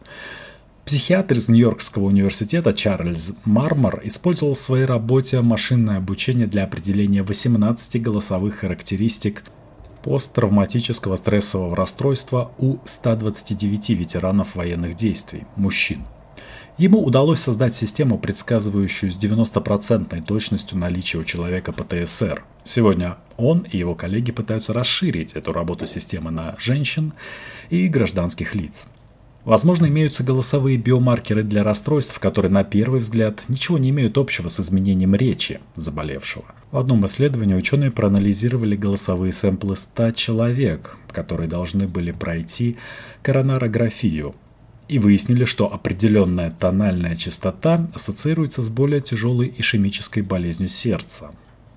Психиатр 0.91 1.37
из 1.37 1.49
Нью-Йоркского 1.49 2.07
университета 2.07 2.73
Чарльз 2.73 3.35
Мармор 3.45 4.01
использовал 4.03 4.55
в 4.55 4.59
своей 4.59 4.87
работе 4.87 5.41
машинное 5.41 5.99
обучение 5.99 6.49
для 6.49 6.65
определения 6.65 7.23
18 7.23 8.03
голосовых 8.03 8.57
характеристик 8.57 9.45
посттравматического 10.03 11.15
стрессового 11.15 11.77
расстройства 11.77 12.51
у 12.59 12.79
129 12.85 13.91
ветеранов 13.91 14.57
военных 14.57 14.97
действий, 14.97 15.45
мужчин. 15.55 16.03
Ему 16.77 17.05
удалось 17.05 17.39
создать 17.39 17.73
систему, 17.73 18.19
предсказывающую 18.19 19.13
с 19.13 19.17
90% 19.17 20.21
точностью 20.25 20.77
наличие 20.77 21.23
у 21.23 21.25
человека 21.25 21.71
ПТСР. 21.73 22.43
Сегодня 22.65 23.19
он 23.37 23.61
и 23.61 23.79
его 23.79 23.95
коллеги 23.95 24.33
пытаются 24.33 24.73
расширить 24.73 25.35
эту 25.35 25.53
работу 25.53 25.87
системы 25.87 26.33
на 26.33 26.57
женщин 26.59 27.13
и 27.69 27.87
гражданских 27.87 28.57
лиц. 28.57 28.89
Возможно, 29.45 29.87
имеются 29.87 30.23
голосовые 30.23 30.77
биомаркеры 30.77 31.43
для 31.43 31.65
расстройств, 31.65 32.19
которые 32.19 32.53
на 32.53 32.63
первый 32.63 33.01
взгляд 33.01 33.43
ничего 33.49 33.79
не 33.79 33.89
имеют 33.89 34.19
общего 34.19 34.49
с 34.49 34.61
изменением 34.61 35.15
речи 35.15 35.61
заболевшего. 35.77 36.45
В 36.71 36.77
одном 36.77 37.07
исследовании 37.07 37.55
ученые 37.55 37.91
проанализировали 37.91 38.77
голосовые 38.77 39.33
сэмплы 39.33 39.77
100 39.77 40.11
человек, 40.13 40.99
которые 41.11 41.49
должны 41.49 41.89
были 41.89 42.13
пройти 42.13 42.77
коронарографию. 43.23 44.35
и 44.89 44.99
выяснили, 44.99 45.45
что 45.45 45.73
определенная 45.73 46.51
тональная 46.51 47.15
частота 47.15 47.89
ассоциируется 47.95 48.61
с 48.61 48.69
более 48.69 49.01
тяжелой 49.01 49.55
ишемической 49.57 50.25
болезнью 50.25 50.69
сердца. 50.69 51.31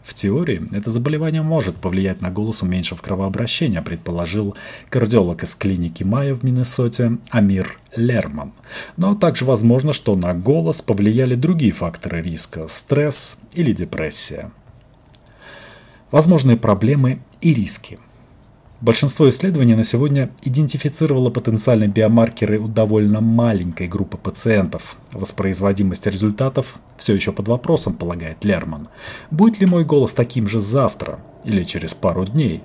В 0.03 0.13
теории 0.13 0.61
это 0.73 0.91
заболевание 0.91 1.41
может 1.41 1.77
повлиять 1.77 2.21
на 2.21 2.29
голос, 2.29 2.61
уменьшив 2.61 3.01
кровообращение, 3.01 3.81
предположил 3.81 4.55
кардиолог 4.89 5.43
из 5.43 5.55
клиники 5.55 6.03
Майя 6.03 6.35
в 6.35 6.43
Миннесоте 6.43 7.17
Амир 7.29 7.79
Лерман. 7.95 8.51
Но 8.97 9.15
также 9.15 9.45
возможно, 9.45 9.93
что 9.93 10.15
на 10.15 10.33
голос 10.33 10.81
повлияли 10.81 11.35
другие 11.35 11.71
факторы 11.71 12.21
риска– 12.21 12.67
стресс 12.69 13.39
или 13.53 13.71
депрессия. 13.71 14.51
Возможные 16.11 16.57
проблемы 16.57 17.21
и 17.39 17.53
риски– 17.53 17.97
Большинство 18.83 19.29
исследований 19.29 19.75
на 19.75 19.85
сегодня 19.85 20.29
идентифицировало 20.41 21.29
потенциальные 21.29 21.87
биомаркеры 21.87 22.59
у 22.59 22.67
довольно 22.67 23.21
маленькой 23.21 23.87
группы 23.87 24.17
пациентов. 24.17 24.97
Воспроизводимость 25.13 26.05
результатов 26.05 26.75
все 26.97 27.15
еще 27.15 27.31
под 27.31 27.47
вопросом, 27.47 27.93
полагает 27.93 28.43
Лерман. 28.43 28.89
Будет 29.31 29.61
ли 29.61 29.67
мой 29.67 29.85
голос 29.85 30.13
таким 30.13 30.49
же 30.49 30.59
завтра 30.59 31.21
или 31.45 31.63
через 31.63 31.93
пару 31.93 32.25
дней? 32.25 32.63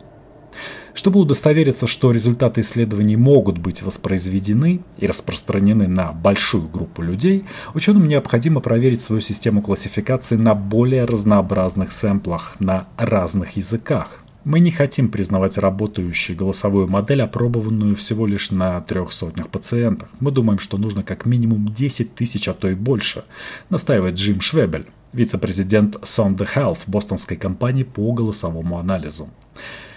Чтобы 0.92 1.20
удостовериться, 1.20 1.86
что 1.86 2.10
результаты 2.10 2.62
исследований 2.62 3.16
могут 3.16 3.58
быть 3.58 3.82
воспроизведены 3.82 4.80
и 4.96 5.06
распространены 5.06 5.86
на 5.86 6.10
большую 6.10 6.68
группу 6.68 7.00
людей, 7.00 7.44
ученым 7.74 8.08
необходимо 8.08 8.58
проверить 8.58 9.00
свою 9.00 9.20
систему 9.20 9.62
классификации 9.62 10.34
на 10.34 10.56
более 10.56 11.04
разнообразных 11.04 11.92
сэмплах 11.92 12.56
на 12.58 12.88
разных 12.96 13.52
языках. 13.52 14.24
Мы 14.44 14.60
не 14.60 14.70
хотим 14.70 15.10
признавать 15.10 15.58
работающую 15.58 16.36
голосовую 16.36 16.86
модель, 16.86 17.22
опробованную 17.22 17.96
всего 17.96 18.26
лишь 18.26 18.50
на 18.50 18.80
трех 18.80 19.12
сотнях 19.12 19.48
пациентах. 19.48 20.08
Мы 20.20 20.30
думаем, 20.30 20.58
что 20.60 20.78
нужно 20.78 21.02
как 21.02 21.26
минимум 21.26 21.68
10 21.68 22.14
тысяч, 22.14 22.48
а 22.48 22.54
то 22.54 22.68
и 22.68 22.74
больше, 22.74 23.24
настаивает 23.68 24.14
Джим 24.14 24.40
Швебель, 24.40 24.86
вице-президент 25.12 25.96
Sonde 25.96 26.48
Health 26.54 26.78
бостонской 26.86 27.36
компании 27.36 27.82
по 27.82 28.12
голосовому 28.12 28.78
анализу. 28.78 29.28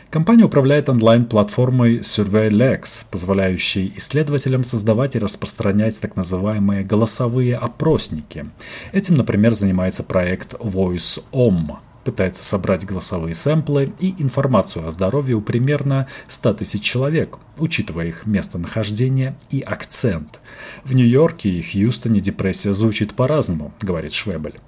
Компания 0.10 0.43
управляет 0.43 0.89
онлайн-платформой 0.89 1.99
SurveyLex, 1.99 3.06
позволяющей 3.10 3.93
исследователям 3.95 4.63
создавать 4.63 5.15
и 5.15 5.19
распространять 5.19 6.01
так 6.01 6.17
называемые 6.17 6.84
голосовые 6.84 7.56
опросники. 7.56 8.47
Этим, 8.91 9.15
например, 9.15 9.54
занимается 9.54 10.04
проект 10.04 10.56
VoiceOm– 10.56 11.77
пытается 12.03 12.43
собрать 12.43 12.85
голосовые 12.85 13.35
сэмплы 13.35 13.93
и 13.99 14.15
информацию 14.19 14.87
о 14.87 14.91
здоровье 14.91 15.35
у 15.35 15.41
примерно 15.41 16.07
100 16.27 16.53
тысяч 16.55 16.81
человек, 16.81 17.37
учитывая 17.57 18.07
их 18.07 18.25
местонахождение 18.25 19.35
и 19.49 19.61
акцент. 19.61 20.39
В 20.83 20.93
Нью-Йорке 20.93 21.49
и 21.49 21.61
Хьюстоне 21.61 22.19
депрессия 22.19 22.73
звучит 22.73 23.13
по-разному, 23.13 23.73
говорит 23.81 24.13
Швебель. 24.13 24.59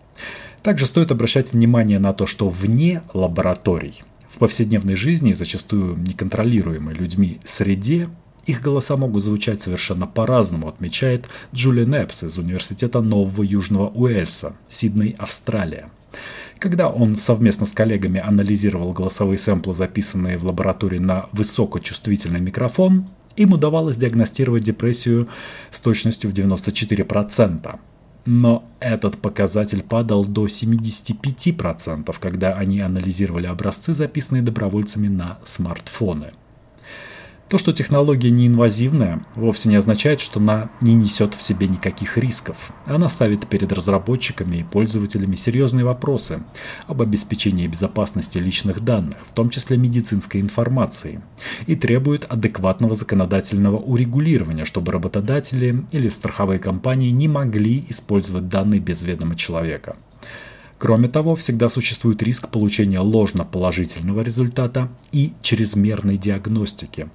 Также 0.61 0.87
стоит 0.87 1.11
обращать 1.11 1.51
внимание 1.51 1.99
на 1.99 2.13
то, 2.13 2.25
что 2.25 2.49
вне 2.49 3.03
лабораторий, 3.13 4.03
в 4.29 4.37
повседневной 4.37 4.95
жизни, 4.95 5.33
зачастую 5.33 5.97
неконтролируемой 5.97 6.95
людьми 6.95 7.39
среде, 7.43 8.09
их 8.45 8.61
голоса 8.61 8.97
могут 8.97 9.23
звучать 9.23 9.61
совершенно 9.61 10.05
по-разному, 10.05 10.67
отмечает 10.67 11.25
Джулия 11.53 11.85
Непс 11.85 12.23
из 12.23 12.37
Университета 12.37 13.01
Нового 13.01 13.43
Южного 13.43 13.89
Уэльса, 13.89 14.55
Сидней, 14.67 15.15
Австралия. 15.17 15.89
Когда 16.63 16.87
он 16.87 17.17
совместно 17.17 17.65
с 17.65 17.73
коллегами 17.73 18.21
анализировал 18.21 18.93
голосовые 18.93 19.37
сэмплы, 19.37 19.73
записанные 19.73 20.37
в 20.37 20.45
лаборатории 20.45 20.97
на 20.97 21.27
высокочувствительный 21.33 22.39
микрофон, 22.39 23.09
им 23.35 23.51
удавалось 23.51 23.97
диагностировать 23.97 24.63
депрессию 24.63 25.27
с 25.71 25.81
точностью 25.81 26.29
в 26.29 26.33
94%. 26.33 27.79
Но 28.25 28.63
этот 28.79 29.17
показатель 29.17 29.83
падал 29.83 30.23
до 30.23 30.45
75%, 30.45 32.15
когда 32.17 32.53
они 32.53 32.79
анализировали 32.79 33.47
образцы, 33.47 33.93
записанные 33.93 34.41
добровольцами 34.41 35.09
на 35.09 35.39
смартфоны– 35.43 36.31
то, 37.53 37.59
что 37.59 37.71
технология 37.71 38.31
неинвазивная, 38.31 39.23
вовсе 39.35 39.69
не 39.69 39.75
означает, 39.75 40.21
что 40.21 40.39
она 40.39 40.71
не 40.81 40.95
несет 40.95 41.35
в 41.35 41.43
себе 41.43 41.67
никаких 41.67 42.17
рисков. 42.17 42.73
Она 42.87 43.09
ставит 43.09 43.45
перед 43.45 43.71
разработчиками 43.71 44.57
и 44.57 44.63
пользователями 44.63 45.35
серьезные 45.35 45.85
вопросы 45.85 46.41
об 46.87 47.03
обеспечении 47.03 47.67
безопасности 47.67 48.39
личных 48.39 48.83
данных, 48.83 49.17
в 49.29 49.35
том 49.35 49.51
числе 49.51 49.77
медицинской 49.77 50.41
информации, 50.41 51.21
и 51.67 51.75
требует 51.75 52.25
адекватного 52.27 52.95
законодательного 52.95 53.77
урегулирования, 53.77 54.65
чтобы 54.65 54.91
работодатели 54.91 55.85
или 55.91 56.09
страховые 56.09 56.57
компании 56.57 57.11
не 57.11 57.27
могли 57.27 57.85
использовать 57.87 58.49
данные 58.49 58.79
без 58.79 59.03
ведома 59.03 59.35
человека. 59.35 59.95
Кроме 60.83 61.07
того, 61.07 61.37
всегда 61.37 61.69
существует 61.69 62.21
риск 62.23 62.49
получения 62.49 62.99
ложно-положительного 62.99 64.19
результата 64.19 64.89
и 65.13 65.31
чрезмерной 65.41 66.17
диагностики. 66.17 67.07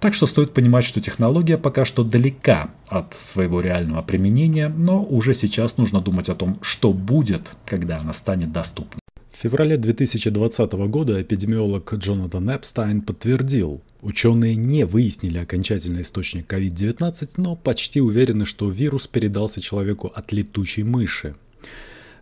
Так 0.00 0.12
что 0.12 0.26
стоит 0.26 0.52
понимать, 0.52 0.84
что 0.84 1.00
технология 1.00 1.56
пока 1.56 1.86
что 1.86 2.04
далека 2.04 2.68
от 2.88 3.14
своего 3.14 3.62
реального 3.62 4.02
применения, 4.02 4.68
но 4.68 5.02
уже 5.02 5.32
сейчас 5.32 5.78
нужно 5.78 6.02
думать 6.02 6.28
о 6.28 6.34
том, 6.34 6.58
что 6.60 6.92
будет, 6.92 7.56
когда 7.64 8.00
она 8.00 8.12
станет 8.12 8.52
доступна. 8.52 9.00
В 9.32 9.40
феврале 9.42 9.78
2020 9.78 10.72
года 10.72 11.22
эпидемиолог 11.22 11.94
Джонатан 11.94 12.50
Эпстайн 12.50 13.00
подтвердил, 13.00 13.80
ученые 14.02 14.56
не 14.56 14.84
выяснили 14.84 15.38
окончательный 15.38 16.02
источник 16.02 16.52
COVID-19, 16.52 17.30
но 17.38 17.56
почти 17.56 18.02
уверены, 18.02 18.44
что 18.44 18.68
вирус 18.68 19.06
передался 19.06 19.62
человеку 19.62 20.12
от 20.14 20.32
летучей 20.32 20.82
мыши. 20.82 21.34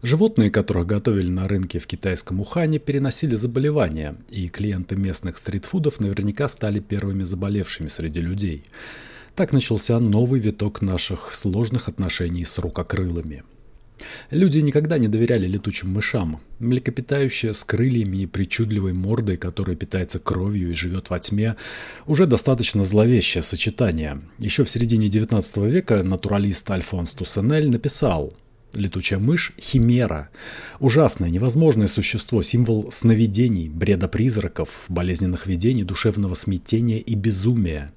Животные, 0.04 0.50
которых 0.50 0.86
готовили 0.86 1.30
на 1.30 1.48
рынке 1.48 1.78
в 1.78 1.86
китайском 1.86 2.38
Ухане, 2.38 2.78
переносили 2.78 3.36
заболевания, 3.36 4.16
и 4.28 4.48
клиенты 4.48 4.96
местных 4.96 5.38
стритфудов 5.38 5.98
наверняка 5.98 6.46
стали 6.48 6.78
первыми 6.78 7.24
заболевшими 7.24 7.88
среди 7.88 8.20
людей. 8.20 8.64
Так 9.34 9.54
начался 9.54 9.98
новый 9.98 10.40
виток 10.40 10.82
наших 10.82 11.32
сложных 11.32 11.88
отношений 11.88 12.44
с 12.44 12.58
рукокрылыми. 12.58 13.44
Люди 14.30 14.58
никогда 14.58 14.98
не 14.98 15.08
доверяли 15.08 15.46
летучим 15.46 15.88
мышам. 15.88 16.42
Млекопитающее 16.58 17.54
с 17.54 17.64
крыльями 17.64 18.18
и 18.18 18.26
причудливой 18.26 18.92
мордой, 18.92 19.38
которая 19.38 19.74
питается 19.74 20.18
кровью 20.18 20.70
и 20.70 20.74
живет 20.74 21.08
во 21.08 21.18
тьме, 21.18 21.56
уже 22.04 22.26
достаточно 22.26 22.84
зловещее 22.84 23.42
сочетание. 23.42 24.20
Еще 24.36 24.64
в 24.64 24.70
середине 24.70 25.08
19 25.08 25.56
века 25.58 26.02
натуралист 26.02 26.70
Альфонс 26.70 27.14
Туссенель 27.14 27.70
написал 27.70 28.34
Летучая 28.74 29.18
мышь– 29.18 29.52
химера. 29.60 30.30
Ужасное, 30.80 31.30
невозможное 31.30 31.88
существо, 31.88 32.42
символ 32.42 32.90
сновидений, 32.92 33.68
бреда 33.68 34.08
призраков, 34.08 34.84
болезненных 34.88 35.46
видений, 35.46 35.84
душевного 35.84 36.34
смятения 36.34 36.98
и 36.98 37.14
безумия. 37.14 37.92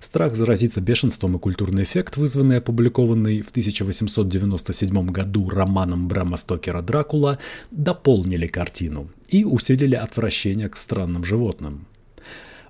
Страх 0.00 0.34
заразиться 0.34 0.80
бешенством 0.80 1.36
и 1.36 1.38
культурный 1.38 1.84
эффект, 1.84 2.16
вызванный 2.16 2.58
опубликованный 2.58 3.42
в 3.42 3.50
1897 3.50 5.06
году 5.08 5.48
романом 5.48 6.08
Брама 6.08 6.36
Стокера 6.36 6.82
«Дракула», 6.82 7.38
дополнили 7.70 8.46
картину 8.46 9.10
и 9.28 9.44
усилили 9.44 9.94
отвращение 9.94 10.68
к 10.68 10.76
странным 10.76 11.24
животным. 11.24 11.86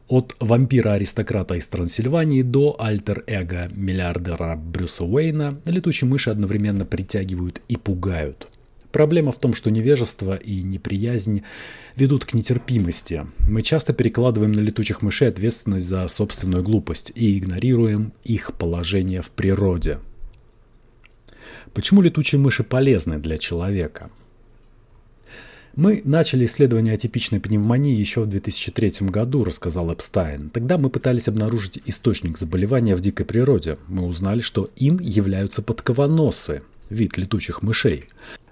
От 0.08 0.36
вампира-аристократа 0.38 1.56
из 1.56 1.66
Трансильвании 1.66 2.42
до 2.42 2.76
альтер-эго 2.78 3.68
миллиардера 3.74 4.54
Брюса 4.54 5.04
Уэйна 5.04 5.60
летучие 5.64 6.08
мыши 6.08 6.30
одновременно 6.30 6.84
притягивают 6.84 7.60
и 7.66 7.76
пугают. 7.76 8.48
Проблема 8.92 9.32
в 9.32 9.38
том, 9.38 9.52
что 9.52 9.68
невежество 9.68 10.36
и 10.36 10.62
неприязнь 10.62 11.42
ведут 11.96 12.24
к 12.24 12.34
нетерпимости. 12.34 13.26
Мы 13.48 13.62
часто 13.62 13.92
перекладываем 13.92 14.52
на 14.52 14.60
летучих 14.60 15.02
мышей 15.02 15.28
ответственность 15.28 15.86
за 15.86 16.06
собственную 16.06 16.62
глупость 16.62 17.10
и 17.16 17.36
игнорируем 17.36 18.12
их 18.22 18.54
положение 18.54 19.22
в 19.22 19.30
природе. 19.30 19.98
Почему 21.74 22.00
летучие 22.00 22.40
мыши 22.40 22.62
полезны 22.62 23.18
для 23.18 23.38
человека? 23.38 24.08
Мы 25.76 26.00
начали 26.06 26.46
исследование 26.46 26.94
атипичной 26.94 27.38
пневмонии 27.38 27.94
еще 27.94 28.22
в 28.22 28.26
2003 28.26 29.08
году, 29.08 29.44
рассказал 29.44 29.92
Эпстайн. 29.92 30.48
Тогда 30.48 30.78
мы 30.78 30.88
пытались 30.88 31.28
обнаружить 31.28 31.82
источник 31.84 32.38
заболевания 32.38 32.96
в 32.96 33.02
дикой 33.02 33.26
природе. 33.26 33.76
Мы 33.86 34.06
узнали, 34.06 34.40
что 34.40 34.70
им 34.76 34.98
являются 35.00 35.60
подкованосы, 35.60 36.62
вид 36.88 37.18
летучих 37.18 37.60
мышей. 37.60 38.06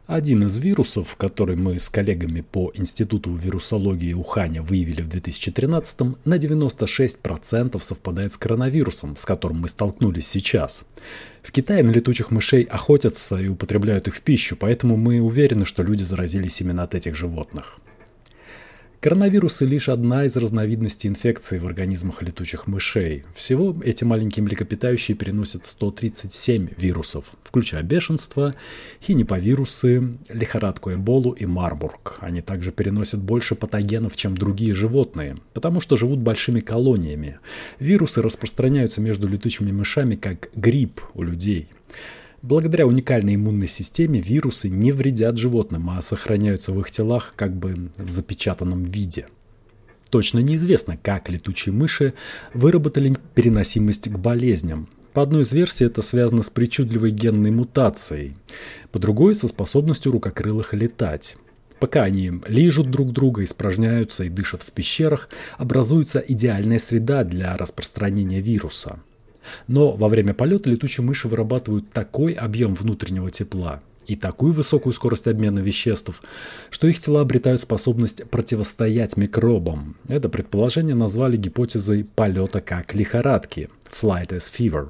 Один 0.06 0.46
из 0.46 0.58
вирусов, 0.58 1.16
который 1.16 1.56
мы 1.56 1.78
с 1.78 1.88
коллегами 1.88 2.42
по 2.42 2.70
Институту 2.74 3.32
вирусологии 3.32 4.12
Уханя 4.12 4.60
выявили 4.60 5.00
в 5.00 5.08
2013 5.08 6.00
на 6.26 6.34
96% 6.36 7.80
совпадает 7.82 8.34
с 8.34 8.36
коронавирусом, 8.36 9.16
с 9.16 9.24
которым 9.24 9.60
мы 9.60 9.68
столкнулись 9.68 10.26
сейчас. 10.26 10.82
В 11.42 11.50
Китае 11.52 11.82
на 11.82 11.90
летучих 11.90 12.30
мышей 12.30 12.64
охотятся 12.64 13.38
и 13.38 13.48
употребляют 13.48 14.06
их 14.06 14.16
в 14.16 14.20
пищу, 14.20 14.56
поэтому 14.60 14.98
мы 14.98 15.22
уверены, 15.22 15.64
что 15.64 15.82
люди 15.82 16.02
заразились 16.02 16.60
именно 16.60 16.82
от 16.82 16.94
этих 16.94 17.14
животных. 17.14 17.80
Коронавирусы 19.04 19.66
лишь 19.66 19.90
одна 19.90 20.24
из 20.24 20.34
разновидностей 20.34 21.10
инфекции 21.10 21.58
в 21.58 21.66
организмах 21.66 22.22
летучих 22.22 22.66
мышей. 22.66 23.24
Всего 23.34 23.76
эти 23.84 24.02
маленькие 24.02 24.42
млекопитающие 24.44 25.14
переносят 25.14 25.66
137 25.66 26.68
вирусов, 26.78 27.26
включая 27.42 27.82
бешенство, 27.82 28.54
хиниповирусы, 29.02 30.16
лихорадку 30.30 30.94
Эболу 30.94 31.32
и 31.32 31.44
Марбург. 31.44 32.16
Они 32.20 32.40
также 32.40 32.72
переносят 32.72 33.20
больше 33.20 33.54
патогенов, 33.54 34.16
чем 34.16 34.38
другие 34.38 34.72
животные, 34.72 35.36
потому 35.52 35.82
что 35.82 35.98
живут 35.98 36.20
большими 36.20 36.60
колониями. 36.60 37.40
Вирусы 37.78 38.22
распространяются 38.22 39.02
между 39.02 39.28
летучими 39.28 39.70
мышами 39.70 40.16
как 40.16 40.48
грипп 40.54 41.02
у 41.12 41.22
людей. 41.22 41.68
Благодаря 42.44 42.86
уникальной 42.86 43.36
иммунной 43.36 43.68
системе 43.68 44.20
вирусы 44.20 44.68
не 44.68 44.92
вредят 44.92 45.38
животным, 45.38 45.88
а 45.88 46.02
сохраняются 46.02 46.72
в 46.72 46.80
их 46.80 46.90
телах 46.90 47.32
как 47.36 47.56
бы 47.56 47.88
в 47.96 48.10
запечатанном 48.10 48.82
виде. 48.82 49.28
Точно 50.10 50.40
неизвестно, 50.40 50.98
как 50.98 51.30
летучие 51.30 51.72
мыши 51.72 52.12
выработали 52.52 53.14
переносимость 53.34 54.10
к 54.10 54.18
болезням. 54.18 54.88
По 55.14 55.22
одной 55.22 55.44
из 55.44 55.54
версий 55.54 55.86
это 55.86 56.02
связано 56.02 56.42
с 56.42 56.50
причудливой 56.50 57.12
генной 57.12 57.50
мутацией, 57.50 58.36
по 58.92 58.98
другой 58.98 59.34
со 59.34 59.48
способностью 59.48 60.12
рукокрылых 60.12 60.74
летать. 60.74 61.38
Пока 61.80 62.02
они 62.02 62.30
лижут 62.46 62.90
друг 62.90 63.10
друга, 63.12 63.42
испражняются 63.42 64.24
и 64.24 64.28
дышат 64.28 64.62
в 64.62 64.70
пещерах, 64.70 65.30
образуется 65.56 66.18
идеальная 66.18 66.78
среда 66.78 67.24
для 67.24 67.56
распространения 67.56 68.42
вируса– 68.42 69.00
но 69.66 69.92
во 69.92 70.08
время 70.08 70.34
полета 70.34 70.70
летучие 70.70 71.04
мыши 71.04 71.28
вырабатывают 71.28 71.90
такой 71.90 72.32
объем 72.32 72.74
внутреннего 72.74 73.30
тепла 73.30 73.82
и 74.06 74.16
такую 74.16 74.52
высокую 74.52 74.92
скорость 74.92 75.26
обмена 75.26 75.60
веществ, 75.60 76.22
что 76.70 76.86
их 76.86 76.98
тела 76.98 77.22
обретают 77.22 77.60
способность 77.60 78.28
противостоять 78.28 79.16
микробам. 79.16 79.96
Это 80.08 80.28
предположение 80.28 80.94
назвали 80.94 81.36
гипотезой 81.36 82.04
полета 82.04 82.60
как 82.60 82.94
лихорадки– 82.94 83.70
flight 84.02 84.28
as 84.28 84.50
fever. 84.52 84.88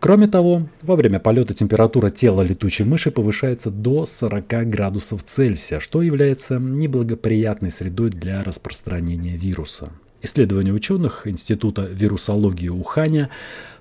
Кроме 0.00 0.28
того, 0.28 0.68
во 0.82 0.94
время 0.94 1.18
полета 1.18 1.54
температура 1.54 2.10
тела 2.10 2.42
летучей 2.42 2.84
мыши 2.84 3.10
повышается 3.10 3.70
до 3.70 4.06
40 4.06 4.68
градусов 4.68 5.24
Цельсия, 5.24 5.80
что 5.80 6.02
является 6.02 6.58
неблагоприятной 6.58 7.72
средой 7.72 8.10
для 8.10 8.40
распространения 8.40 9.36
вируса. 9.36 9.90
Исследования 10.22 10.72
ученых 10.72 11.26
Института 11.26 11.82
вирусологии 11.82 12.68
Уханя 12.68 13.30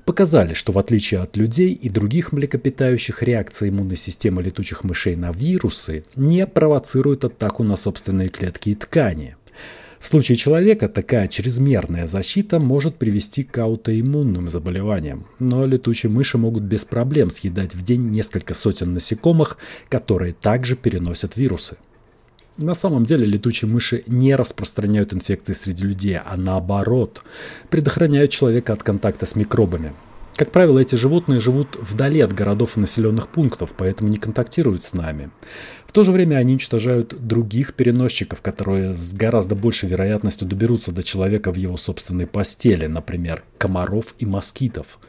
показали, 0.06 0.54
что 0.54 0.72
в 0.72 0.78
отличие 0.78 1.20
от 1.20 1.36
людей 1.36 1.74
и 1.74 1.90
других 1.90 2.32
млекопитающих, 2.32 3.24
реакция 3.24 3.70
иммунной 3.70 3.98
системы 3.98 4.44
летучих 4.44 4.84
мышей 4.84 5.16
на 5.16 5.32
вирусы 5.32 6.06
не 6.16 6.46
провоцирует 6.46 7.26
атаку 7.26 7.64
на 7.64 7.76
собственные 7.76 8.30
клетки 8.30 8.70
и 8.70 8.76
ткани. 8.76 9.36
В 10.00 10.08
случае 10.08 10.36
человека 10.36 10.88
такая 10.88 11.28
чрезмерная 11.28 12.06
защита 12.06 12.60
может 12.60 12.98
привести 12.98 13.44
к 13.44 13.58
аутоиммунным 13.58 14.48
заболеваниям, 14.48 15.26
но 15.40 15.66
летучие 15.66 16.12
мыши 16.12 16.38
могут 16.38 16.64
без 16.64 16.86
проблем 16.86 17.32
съедать 17.32 17.74
в 17.74 17.82
день 17.82 18.12
несколько 18.12 18.54
сотен 18.54 18.94
насекомых, 18.94 19.58
которые 19.90 20.34
также 20.34 20.76
переносят 20.76 21.36
вирусы. 21.36 21.78
На 22.58 22.74
самом 22.74 23.06
деле 23.06 23.26
летучие 23.26 23.70
мыши 23.70 24.04
не 24.08 24.36
распространяют 24.36 25.14
инфекции 25.14 25.54
среди 25.54 25.84
людей, 25.84 26.18
а 26.18 26.36
наоборот, 26.38 27.22
предохраняют 27.70 28.32
человека 28.32 28.74
от 28.74 28.82
контакта 28.82 29.28
с 29.28 29.36
микробами. 29.36 29.94
Как 30.36 30.52
правило, 30.52 30.80
эти 30.80 30.96
животные 30.96 31.40
живут 31.40 31.78
вдали 31.80 32.20
от 32.22 32.34
городов 32.34 32.78
и 32.78 32.80
населенных 32.80 33.28
пунктов, 33.28 33.74
поэтому 33.76 34.10
не 34.10 34.18
контактируют 34.18 34.84
с 34.84 34.94
нами. 34.94 35.30
В 35.86 35.92
то 35.92 36.04
же 36.04 36.12
время 36.12 36.38
они 36.38 36.54
уничтожают 36.54 37.16
других 37.20 37.74
переносчиков, 37.74 38.42
которые 38.42 38.96
с 38.96 39.14
гораздо 39.14 39.56
большей 39.56 39.90
вероятностью 39.90 40.48
доберутся 40.48 40.92
до 40.92 41.02
человека 41.02 41.52
в 41.52 41.56
его 41.56 41.78
собственной 41.78 42.28
постели, 42.28 42.86
например, 42.88 43.44
комаров 43.58 44.14
и 44.20 44.26
москитов. 44.26 45.00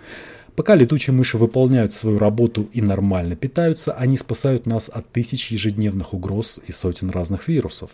Пока 0.58 0.74
летучие 0.74 1.14
мыши 1.14 1.38
выполняют 1.38 1.92
свою 1.92 2.18
работу 2.18 2.68
и 2.72 2.82
нормально 2.82 3.36
питаются, 3.36 3.92
они 3.92 4.16
спасают 4.16 4.66
нас 4.66 4.90
от 4.92 5.08
тысяч 5.12 5.52
ежедневных 5.52 6.14
угроз 6.14 6.60
и 6.66 6.72
сотен 6.72 7.10
разных 7.10 7.46
вирусов. 7.46 7.92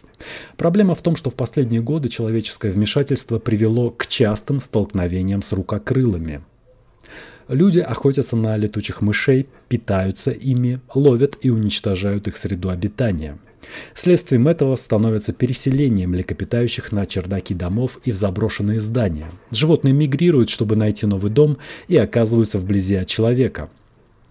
Проблема 0.57 0.95
в 0.95 1.03
том, 1.03 1.15
что 1.15 1.29
в 1.29 1.35
последние 1.35 1.83
годы 1.83 2.09
человеческое 2.09 2.73
вмешательство 2.73 3.39
привело 3.39 3.91
к 3.91 4.07
частым 4.07 4.61
столкновениям 4.61 5.43
с 5.43 5.53
рукокрылыми. 5.53 6.41
Люди 7.49 7.81
охотятся 7.81 8.35
на 8.35 8.57
летучих 8.57 9.03
мышей, 9.03 9.47
питаются 9.69 10.31
ими, 10.31 10.81
ловят 10.95 11.37
и 11.43 11.51
уничтожают 11.51 12.29
их 12.29 12.39
среду 12.39 12.71
обитания– 12.71 13.37
Следствием 13.95 14.49
этого 14.49 14.77
становится 14.77 15.33
переселение 15.33 16.07
млекопитающих 16.07 16.93
на 16.93 17.07
чердаки 17.07 17.55
домов 17.55 17.99
и 18.05 18.13
в 18.13 18.17
заброшенные 18.17 18.81
здания. 18.81 19.31
Животные 19.51 19.93
мигрируют, 19.93 20.51
чтобы 20.51 20.77
найти 20.77 21.07
новый 21.07 21.31
дом 21.31 21.59
и 21.89 21.97
оказываются 21.97 22.59
вблизи 22.59 22.97
от 22.97 23.09
человека. 23.09 23.71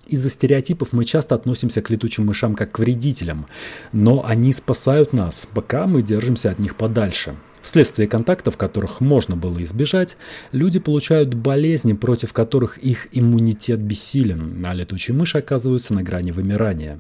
Из-за 0.08 0.30
стереотипов 0.30 0.92
мы 0.92 1.06
часто 1.06 1.36
относимся 1.36 1.82
к 1.82 1.90
летучим 1.90 2.26
мышам 2.26 2.56
как 2.56 2.72
к 2.74 2.80
вредителям, 2.80 3.48
но 3.94 4.26
они 4.26 4.52
спасают 4.52 5.14
нас, 5.14 5.48
пока 5.54 5.88
мы 5.88 6.02
держимся 6.02 6.52
от 6.52 6.60
них 6.60 6.76
подальше. 6.76 7.36
Вследствие 7.64 8.10
контактов, 8.10 8.58
которых 8.58 9.00
можно 9.00 9.38
было 9.38 9.64
избежать, 9.64 10.18
люди 10.52 10.80
получают 10.80 11.34
болезни, 11.34 11.94
против 11.94 12.34
которых 12.34 12.78
их 12.78 13.08
иммунитет 13.14 13.80
бессилен, 13.80 14.62
а 14.66 14.74
летучие 14.74 15.16
мыши 15.16 15.38
оказываются 15.38 15.94
на 15.94 16.04
грани 16.04 16.32
вымирания. 16.32 17.00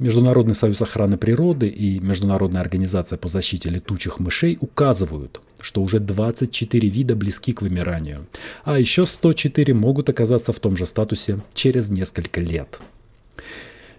Международный 0.00 0.56
союз 0.56 0.82
охраны 0.82 1.16
природы 1.16 1.68
и 1.68 2.00
Международная 2.00 2.60
организация 2.60 3.18
по 3.18 3.28
защите 3.28 3.70
летучих 3.70 4.18
мышей 4.18 4.58
указывают, 4.60 5.40
что 5.60 5.80
уже 5.80 6.00
24 6.00 6.88
вида 6.88 7.14
близки 7.14 7.52
к 7.52 7.62
вымиранию, 7.62 8.26
а 8.64 8.80
еще 8.80 9.06
104 9.06 9.72
могут 9.74 10.10
оказаться 10.10 10.52
в 10.52 10.58
том 10.58 10.76
же 10.76 10.86
статусе 10.86 11.38
через 11.54 11.88
несколько 11.88 12.40
лет. 12.40 12.80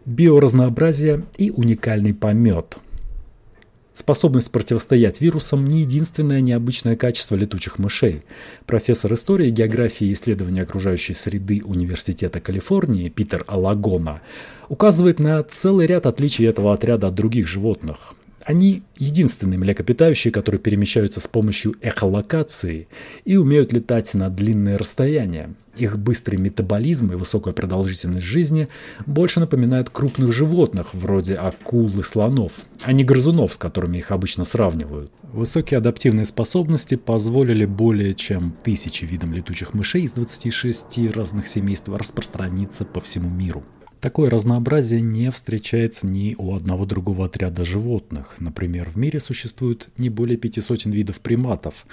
Биоразнообразие 0.03 1.23
и 1.37 1.51
уникальный 1.51 2.13
помет– 2.13 2.79
Способность 4.01 4.51
противостоять 4.51 5.21
вирусам– 5.21 5.63
не 5.67 5.81
единственное 5.81 6.41
необычное 6.41 6.95
качество 6.95 7.35
летучих 7.35 7.77
мышей. 7.77 8.23
Профессор 8.65 9.13
истории, 9.13 9.51
географии 9.51 10.07
и 10.07 10.13
исследования 10.13 10.63
окружающей 10.63 11.13
среды 11.13 11.61
Университета 11.63 12.39
Калифорнии 12.39 13.09
Питер 13.09 13.45
Алагона 13.45 14.21
указывает 14.69 15.19
на 15.19 15.43
целый 15.43 15.85
ряд 15.85 16.07
отличий 16.07 16.47
этого 16.47 16.73
отряда 16.73 17.09
от 17.09 17.13
других 17.13 17.47
животных. 17.47 18.15
Они 18.45 18.83
единственные 18.97 19.59
млекопитающие, 19.59 20.31
которые 20.31 20.59
перемещаются 20.59 21.19
с 21.19 21.27
помощью 21.27 21.75
эхолокации 21.81 22.87
и 23.25 23.37
умеют 23.37 23.73
летать 23.73 24.13
на 24.13 24.29
длинные 24.29 24.77
расстояния. 24.77 25.53
Их 25.77 25.97
быстрый 25.97 26.35
метаболизм 26.35 27.11
и 27.11 27.15
высокая 27.15 27.53
продолжительность 27.53 28.25
жизни 28.25 28.67
больше 29.05 29.39
напоминают 29.39 29.89
крупных 29.89 30.33
животных, 30.33 30.93
вроде 30.93 31.35
акул 31.35 31.87
и 31.87 32.03
слонов, 32.03 32.51
а 32.81 32.91
не 32.91 33.03
грызунов, 33.03 33.53
с 33.53 33.57
которыми 33.57 33.99
их 33.99 34.11
обычно 34.11 34.43
сравнивают. 34.43 35.11
Высокие 35.31 35.77
адаптивные 35.77 36.25
способности 36.25 36.95
позволили 36.95 37.63
более 37.63 38.13
чем 38.15 38.53
тысячи 38.63 39.05
видам 39.05 39.33
летучих 39.33 39.73
мышей 39.73 40.03
из 40.03 40.11
26 40.11 41.13
разных 41.15 41.47
семейств 41.47 41.87
распространиться 41.87 42.83
по 42.83 42.99
всему 42.99 43.29
миру. 43.29 43.63
Такое 44.01 44.31
разнообразие 44.31 44.99
не 44.99 45.29
встречается 45.29 46.07
ни 46.07 46.33
у 46.39 46.55
одного 46.55 46.87
другого 46.87 47.27
отряда 47.27 47.63
животных. 47.63 48.37
Например, 48.39 48.89
в 48.89 48.97
мире 48.97 49.19
существует 49.19 49.89
не 49.97 50.09
более 50.09 50.37
пяти 50.37 50.59
сотен 50.59 50.89
видов 50.89 51.19
приматов. 51.19 51.85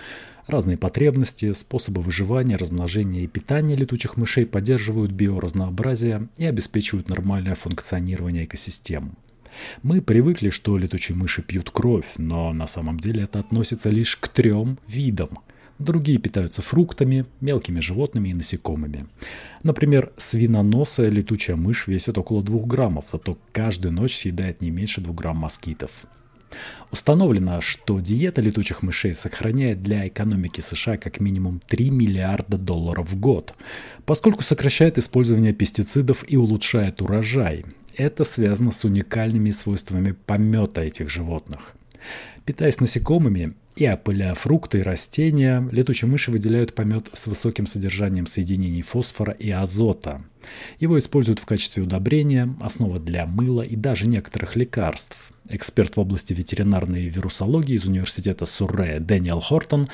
Разные 0.46 0.78
потребности, 0.78 1.52
способы 1.52 2.00
выживания, 2.00 2.56
размножения 2.56 3.24
и 3.24 3.26
питания 3.26 3.76
летучих 3.76 4.16
мышей 4.16 4.46
поддерживают 4.46 5.11
биоразнообразие 5.11 6.28
и 6.38 6.46
обеспечивают 6.46 7.11
нормальное 7.11 7.54
функционирование 7.54 8.46
экосистем. 8.46 9.12
Мы 9.82 10.00
привыкли, 10.00 10.48
что 10.48 10.78
летучие 10.78 11.14
мыши 11.14 11.42
пьют 11.42 11.70
кровь, 11.70 12.14
но 12.16 12.54
на 12.54 12.66
самом 12.68 12.98
деле 12.98 13.24
это 13.24 13.40
относится 13.40 13.90
лишь 13.90 14.16
к 14.16 14.28
трем 14.28 14.78
видам– 14.86 15.40
Другие 15.79 16.18
питаются 16.18 16.61
фруктами, 16.61 17.24
мелкими 17.41 17.79
животными 17.81 18.31
и 18.31 18.35
насекомыми. 18.35 19.07
Например, 19.62 20.12
свиноносая 20.16 21.09
летучая 21.09 21.57
мышь 21.57 21.87
весит 21.87 22.18
около 22.18 22.43
2 22.43 22.66
граммов, 22.66 23.05
зато 23.12 23.39
каждую 23.53 23.93
ночь 23.93 24.16
съедает 24.16 24.61
не 24.61 24.70
меньше 24.70 25.01
2 25.01 25.14
грамм 25.14 25.37
москитов. 25.37 25.91
Установлено, 26.91 27.61
что 27.61 28.01
диета 28.01 28.41
летучих 28.41 28.83
мышей 28.83 29.14
сохраняет 29.14 29.83
для 29.83 30.09
экономики 30.09 30.61
США 30.61 30.97
как 30.97 31.20
минимум 31.20 31.61
3 31.66 31.91
миллиарда 31.91 32.57
долларов 32.57 33.11
в 33.11 33.20
год, 33.20 33.55
поскольку 34.07 34.43
сокращает 34.43 34.99
использование 34.99 35.53
пестицидов 35.53 36.24
и 36.26 36.37
улучшает 36.37 37.03
урожай. 37.03 37.64
Это 37.95 38.24
связано 38.24 38.72
с 38.72 38.85
уникальными 38.85 39.51
свойствами 39.51 40.12
помета 40.12 40.81
этих 40.81 41.11
животных. 41.11 41.74
Питаясь 42.44 42.80
насекомыми 42.80 43.55
и 43.76 43.86
опыляя 43.88 44.34
фрукты 44.34 44.78
и 44.78 44.82
растения, 44.82 45.68
летучие 45.70 46.11
мыши 46.11 46.30
выделяют 46.30 46.74
помет 46.74 47.09
с 47.12 47.26
высоким 47.26 47.66
содержанием 47.66 48.26
соединений 48.26 48.82
фосфора 48.82 49.32
и 49.32 49.51
азота. 49.51 50.22
Его 50.80 50.99
используют 50.99 51.38
в 51.38 51.46
качестве 51.46 51.82
удобрения, 51.82 52.55
основа 52.61 52.99
для 52.99 53.26
мыла 53.26 53.62
и 53.62 53.76
даже 53.76 54.07
некоторых 54.07 54.57
лекарств. 54.57 55.16
Эксперт 55.51 55.96
в 55.96 56.01
области 56.01 56.32
ветеринарной 56.32 57.09
вирусологии 57.09 57.76
из 57.76 57.86
университета 57.86 58.44
Сурре 58.44 58.99
Дэниел 59.01 59.40
Хортон 59.40 59.88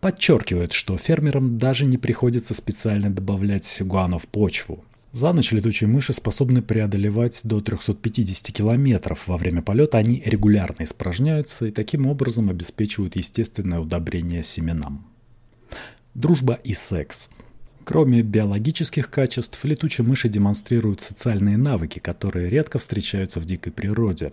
подчеркивает, 0.00 0.72
что 0.72 0.96
фермерам 0.98 1.58
даже 1.58 1.86
не 1.86 1.98
приходится 1.98 2.54
специально 2.54 3.10
добавлять 3.10 3.82
гуану 3.84 4.18
в 4.18 4.26
почву. 4.26 4.84
За 5.12 5.32
ночь 5.32 5.50
летучие 5.50 5.88
мыши 5.88 6.12
способны 6.12 6.62
преодолевать 6.62 7.40
до 7.44 7.60
350 7.60 8.54
километров. 8.54 9.26
Во 9.26 9.36
время 9.36 9.60
полета 9.60 9.98
они 9.98 10.22
регулярно 10.24 10.84
испражняются 10.84 11.66
и 11.66 11.72
таким 11.72 12.06
образом 12.06 12.48
обеспечивают 12.48 13.16
естественное 13.16 13.80
удобрение 13.80 14.44
семенам. 14.44 15.04
Дружба 16.14 16.54
и 16.62 16.74
секс. 16.74 17.28
Кроме 17.84 18.22
биологических 18.22 19.10
качеств, 19.10 19.64
летучие 19.64 20.06
мыши 20.06 20.28
демонстрируют 20.28 21.00
социальные 21.00 21.56
навыки, 21.56 21.98
которые 21.98 22.48
редко 22.48 22.78
встречаются 22.78 23.40
в 23.40 23.46
дикой 23.46 23.72
природе. 23.72 24.32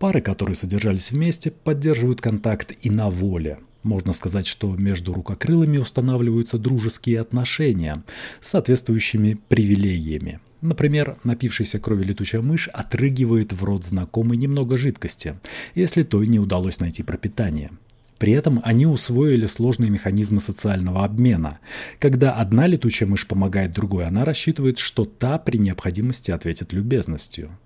Пары, 0.00 0.20
которые 0.20 0.56
содержались 0.56 1.12
вместе, 1.12 1.52
поддерживают 1.52 2.20
контакт 2.20 2.72
и 2.82 2.90
на 2.90 3.10
воле. 3.10 3.58
Можно 3.82 4.12
сказать, 4.12 4.46
что 4.46 4.74
между 4.76 5.14
рукокрылыми 5.14 5.78
устанавливаются 5.78 6.58
дружеские 6.58 7.20
отношения 7.20 8.02
с 8.40 8.48
соответствующими 8.48 9.38
привилегиями. 9.48 10.40
Например, 10.60 11.16
напившаяся 11.24 11.78
крови 11.78 12.04
летучая 12.04 12.42
мышь 12.42 12.68
отрыгивает 12.68 13.52
в 13.52 13.64
рот 13.64 13.86
знакомой 13.86 14.36
немного 14.36 14.76
жидкости, 14.76 15.36
если 15.74 16.02
той 16.02 16.26
не 16.26 16.38
удалось 16.38 16.80
найти 16.80 17.02
пропитание– 17.02 17.70
при 18.20 18.34
этом 18.34 18.60
они 18.64 18.84
усвоили 18.84 19.46
сложные 19.46 19.88
механизмы 19.90 20.40
социального 20.40 21.06
обмена. 21.06 21.58
Когда 21.98 22.34
одна 22.34 22.66
летучая 22.66 23.08
мышь 23.08 23.26
помогает 23.26 23.72
другой, 23.72 24.06
она 24.06 24.26
рассчитывает, 24.26 24.78
что 24.78 25.06
та 25.06 25.38
при 25.38 25.56
необходимости 25.56 26.30
ответит 26.30 26.74
любезностью. 26.74 27.58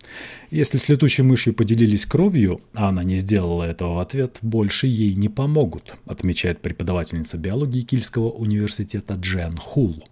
Если 0.52 0.78
с 0.78 0.88
летучей 0.88 1.24
мышью 1.24 1.55
поделились 1.55 2.07
кровью, 2.07 2.61
а 2.72 2.90
она 2.90 3.02
не 3.02 3.16
сделала 3.16 3.64
этого 3.64 3.94
в 3.94 3.98
ответ, 3.98 4.38
больше 4.42 4.86
ей 4.86 5.16
не 5.16 5.28
помогут, 5.28 5.96
отмечает 6.07 6.61
преподавательница 6.61 7.36
биологии 7.36 7.82
Кильского 7.82 8.30
университета 8.30 9.14
Джен 9.14 9.57
Хул. 9.57 10.05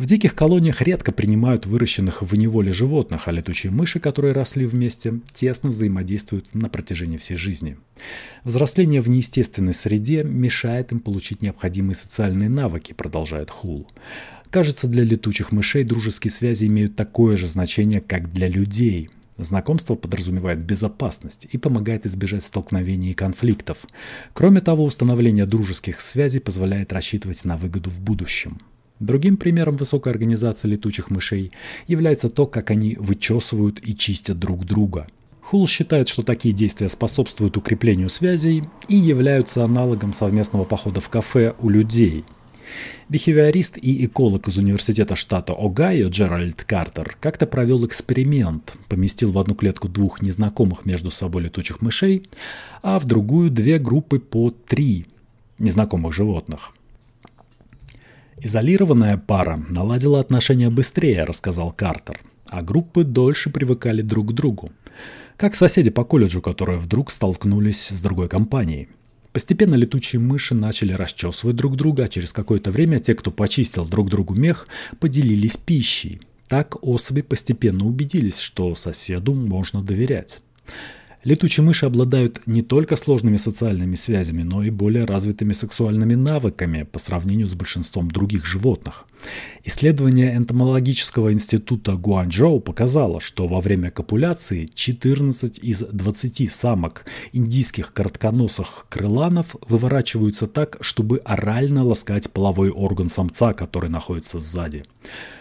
В 0.00 0.06
диких 0.06 0.34
колониях 0.34 0.80
редко 0.80 1.12
принимают 1.12 1.66
выращенных 1.66 2.22
в 2.22 2.34
неволе 2.34 2.72
животных, 2.72 3.28
а 3.28 3.32
летучие 3.32 3.70
мыши, 3.70 4.00
которые 4.00 4.32
росли 4.32 4.64
вместе, 4.64 5.20
тесно 5.34 5.68
взаимодействуют 5.68 6.54
на 6.54 6.70
протяжении 6.70 7.18
всей 7.18 7.36
жизни. 7.36 7.76
Взросление 8.42 9.02
в 9.02 9.10
неестественной 9.10 9.74
среде 9.74 10.24
мешает 10.24 10.90
им 10.92 11.00
получить 11.00 11.42
необходимые 11.42 11.96
социальные 11.96 12.48
навыки, 12.48 12.94
продолжает 12.94 13.50
Хул. 13.50 13.88
Кажется, 14.48 14.88
для 14.88 15.04
летучих 15.04 15.52
мышей 15.52 15.84
дружеские 15.84 16.30
связи 16.30 16.64
имеют 16.64 16.96
такое 16.96 17.36
же 17.36 17.46
значение, 17.46 18.00
как 18.00 18.32
для 18.32 18.48
людей. 18.48 19.10
Знакомство 19.36 19.96
подразумевает 19.96 20.60
безопасность 20.60 21.46
и 21.52 21.58
помогает 21.58 22.06
избежать 22.06 22.46
столкновений 22.46 23.10
и 23.10 23.14
конфликтов. 23.14 23.76
Кроме 24.32 24.62
того, 24.62 24.84
установление 24.84 25.44
дружеских 25.44 26.00
связей 26.00 26.40
позволяет 26.40 26.90
рассчитывать 26.94 27.44
на 27.44 27.58
выгоду 27.58 27.90
в 27.90 28.00
будущем. 28.00 28.62
Другим 29.00 29.38
примером 29.38 29.78
высокой 29.78 30.12
организации 30.12 30.68
летучих 30.68 31.10
мышей 31.10 31.52
является 31.86 32.28
то, 32.28 32.46
как 32.46 32.70
они 32.70 32.96
вычесывают 32.96 33.80
и 33.82 33.96
чистят 33.96 34.38
друг 34.38 34.66
друга. 34.66 35.06
Хул 35.40 35.66
считает, 35.66 36.10
что 36.10 36.22
такие 36.22 36.54
действия 36.54 36.90
способствуют 36.90 37.56
укреплению 37.56 38.10
связей 38.10 38.64
и 38.88 38.96
являются 38.96 39.64
аналогом 39.64 40.12
совместного 40.12 40.64
похода 40.64 41.00
в 41.00 41.08
кафе 41.08 41.54
у 41.60 41.70
людей. 41.70 42.24
Бихевиорист 43.08 43.78
и 43.78 44.04
эколог 44.04 44.46
из 44.46 44.58
университета 44.58 45.16
штата 45.16 45.54
Огайо 45.54 46.08
Джеральд 46.08 46.62
Картер 46.62 47.16
как-то 47.20 47.46
провел 47.46 47.84
эксперимент, 47.86 48.76
поместил 48.88 49.32
в 49.32 49.38
одну 49.38 49.54
клетку 49.54 49.88
двух 49.88 50.20
незнакомых 50.20 50.84
между 50.84 51.10
собой 51.10 51.44
летучих 51.44 51.80
мышей, 51.80 52.28
а 52.82 52.98
в 52.98 53.06
другую 53.06 53.50
две 53.50 53.78
группы 53.78 54.20
по 54.20 54.50
три 54.50 55.06
незнакомых 55.58 56.12
животных– 56.12 56.74
Изолированная 58.42 59.18
пара 59.18 59.62
наладила 59.68 60.18
отношения 60.18 60.70
быстрее, 60.70 61.24
рассказал 61.24 61.72
Картер, 61.72 62.20
а 62.48 62.62
группы 62.62 63.04
дольше 63.04 63.50
привыкали 63.50 64.00
друг 64.00 64.28
к 64.28 64.32
другу. 64.32 64.72
Как 65.36 65.54
соседи 65.54 65.90
по 65.90 66.04
колледжу, 66.04 66.40
которые 66.40 66.78
вдруг 66.78 67.10
столкнулись 67.10 67.88
с 67.88 68.00
другой 68.00 68.28
компанией. 68.28 68.88
Постепенно 69.32 69.74
летучие 69.74 70.20
мыши 70.20 70.54
начали 70.54 70.94
расчесывать 70.94 71.54
друг 71.54 71.76
друга, 71.76 72.04
а 72.04 72.08
через 72.08 72.32
какое-то 72.32 72.70
время 72.70 72.98
те, 72.98 73.14
кто 73.14 73.30
почистил 73.30 73.84
друг 73.84 74.08
другу 74.08 74.34
мех, 74.34 74.66
поделились 74.98 75.58
пищей. 75.58 76.22
Так 76.48 76.82
особи 76.82 77.20
постепенно 77.20 77.86
убедились, 77.86 78.38
что 78.38 78.74
соседу 78.74 79.34
можно 79.34 79.82
доверять. 79.82 80.40
Летучие 81.22 81.62
мыши 81.62 81.84
обладают 81.84 82.40
не 82.46 82.62
только 82.62 82.96
сложными 82.96 83.36
социальными 83.36 83.94
связями, 83.94 84.42
но 84.42 84.62
и 84.62 84.70
более 84.70 85.04
развитыми 85.04 85.52
сексуальными 85.52 86.14
навыками 86.14 86.84
по 86.84 86.98
сравнению 86.98 87.46
с 87.46 87.54
большинством 87.54 88.10
других 88.10 88.46
животных. 88.46 89.04
Исследование 89.62 90.34
энтомологического 90.34 91.30
института 91.30 91.92
Гуанчжоу 91.92 92.60
показало, 92.60 93.20
что 93.20 93.46
во 93.46 93.60
время 93.60 93.90
копуляции 93.90 94.66
14 94.72 95.58
из 95.58 95.80
20 95.80 96.50
самок 96.50 97.04
индийских 97.32 97.92
коротконосых 97.92 98.86
крыланов 98.88 99.56
выворачиваются 99.68 100.46
так, 100.46 100.78
чтобы 100.80 101.18
орально 101.18 101.84
ласкать 101.84 102.30
половой 102.30 102.70
орган 102.70 103.10
самца, 103.10 103.52
который 103.52 103.90
находится 103.90 104.38
сзади. 104.38 104.86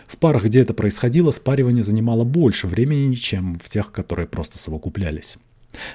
В 0.07 0.17
парах, 0.17 0.43
где 0.43 0.59
это 0.59 0.73
происходило, 0.73 1.31
спаривание 1.31 1.85
занимало 1.85 2.25
больше 2.25 2.67
времени, 2.67 3.13
чем 3.15 3.55
в 3.55 3.69
тех, 3.69 3.93
которые 3.93 4.27
просто 4.27 4.57
совокуплялись. 4.57 5.37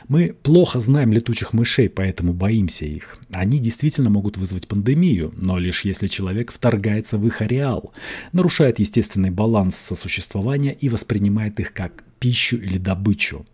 Мы 0.09 0.35
плохо 0.43 0.81
знаем 0.81 1.13
летучих 1.13 1.53
мышей, 1.53 1.89
поэтому 1.89 2.33
боимся 2.33 2.85
их. 2.85 3.19
Они 3.33 3.59
действительно 3.59 4.11
могут 4.11 4.37
вызвать 4.37 4.69
пандемию, 4.69 5.33
но 5.37 5.59
лишь 5.59 5.85
если 5.85 6.07
человек 6.07 6.53
вторгается 6.53 7.19
в 7.19 7.27
их 7.27 7.43
ареал, 7.43 7.93
нарушает 8.33 8.79
естественный 8.79 9.31
баланс 9.31 9.77
сосуществования 9.77 10.73
и 10.73 10.89
воспринимает 10.89 11.59
их 11.61 11.73
как 11.73 12.05
пищу 12.19 12.57
или 12.57 12.79
добычу. 12.79 13.45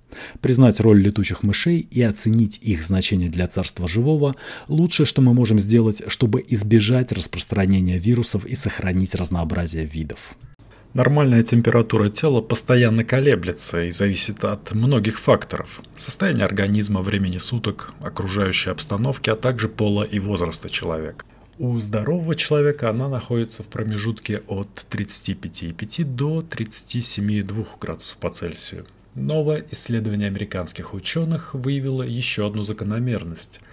Признать 0.40 0.80
роль 0.80 1.02
летучих 1.02 1.42
мышей 1.42 1.80
и 1.80 2.02
оценить 2.02 2.58
их 2.62 2.82
значение 2.82 3.30
для 3.30 3.46
царства 3.46 3.88
живого– 3.88 4.36
лучшее, 4.68 5.06
что 5.06 5.22
мы 5.22 5.34
можем 5.34 5.58
сделать, 5.58 6.02
чтобы 6.08 6.42
избежать 6.46 7.12
распространения 7.12 7.98
вирусов 7.98 8.44
и 8.44 8.54
сохранить 8.54 9.14
разнообразие 9.14 9.84
видов. 9.84 10.36
Нормальная 10.92 11.44
температура 11.44 12.08
тела 12.08 12.40
постоянно 12.40 13.04
колеблется 13.04 13.84
и 13.84 13.92
зависит 13.92 14.44
от 14.44 14.72
многих 14.72 15.20
факторов. 15.20 15.80
Состояние 15.96 16.44
организма, 16.44 17.00
времени 17.00 17.38
суток, 17.38 17.92
окружающей 18.00 18.70
обстановки, 18.70 19.30
а 19.30 19.36
также 19.36 19.68
пола 19.68 20.02
и 20.02 20.18
возраста 20.18 20.68
человека. 20.68 21.24
У 21.58 21.78
здорового 21.78 22.34
человека 22.34 22.90
она 22.90 23.08
находится 23.08 23.62
в 23.62 23.66
промежутке 23.66 24.42
от 24.48 24.84
35,5 24.90 26.04
до 26.04 26.40
37,2 26.40 27.66
градусов 27.80 28.16
по 28.16 28.30
Цельсию. 28.30 28.84
Новое 29.14 29.64
исследование 29.70 30.26
американских 30.26 30.92
ученых 30.92 31.54
выявило 31.54 32.02
еще 32.02 32.46
одну 32.46 32.64
закономерность– 32.64 33.60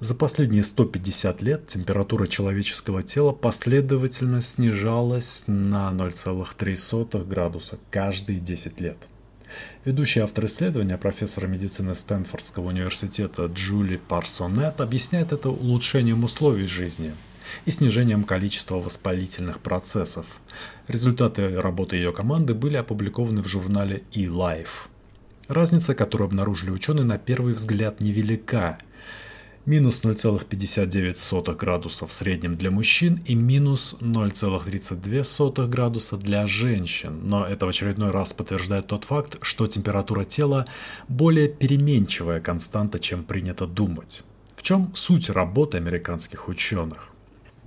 за 0.00 0.14
последние 0.14 0.62
150 0.62 1.42
лет 1.42 1.66
температура 1.66 2.28
человеческого 2.28 3.02
тела 3.02 3.32
последовательно 3.32 4.42
снижалась 4.42 5.42
на 5.48 5.90
0,3 5.90 7.26
градуса 7.26 7.78
каждые 7.90 8.38
10 8.38 8.80
лет. 8.80 8.96
Ведущий 9.84 10.20
автор 10.20 10.46
исследования, 10.46 10.98
профессор 10.98 11.48
медицины 11.48 11.96
Стэнфордского 11.96 12.68
университета 12.68 13.46
Джули 13.46 13.96
Парсонет, 13.96 14.80
объясняет 14.80 15.32
это 15.32 15.48
улучшением 15.48 16.22
условий 16.22 16.66
жизни 16.66 17.14
и 17.64 17.72
снижением 17.72 18.22
количества 18.22 18.76
воспалительных 18.76 19.58
процессов. 19.58 20.26
Результаты 20.86 21.60
работы 21.60 21.96
ее 21.96 22.12
команды 22.12 22.54
были 22.54 22.76
опубликованы 22.76 23.42
в 23.42 23.48
журнале 23.48 24.04
eLife. 24.12 24.86
Разница, 25.48 25.94
которую 25.94 26.26
обнаружили 26.26 26.70
ученые, 26.70 27.04
на 27.04 27.18
первый 27.18 27.54
взгляд 27.54 28.00
невелика– 28.00 28.78
минус 29.66 30.02
0,59 30.02 31.56
градуса 31.56 32.06
в 32.06 32.12
среднем 32.12 32.56
для 32.56 32.70
мужчин 32.70 33.20
и 33.24 33.34
минус 33.34 33.96
0,32 34.00 35.66
градуса 35.68 36.16
для 36.16 36.46
женщин. 36.46 37.20
Но 37.24 37.46
это 37.46 37.66
в 37.66 37.68
очередной 37.68 38.10
раз 38.10 38.32
подтверждает 38.32 38.86
тот 38.86 39.04
факт, 39.04 39.38
что 39.42 39.66
температура 39.66 40.24
тела 40.24 40.66
более 41.08 41.48
переменчивая 41.48 42.40
константа, 42.40 42.98
чем 42.98 43.24
принято 43.24 43.66
думать. 43.66 44.22
В 44.56 44.62
чем 44.62 44.92
суть 44.94 45.30
работы 45.30 45.76
американских 45.76 46.48
ученых? 46.48 47.10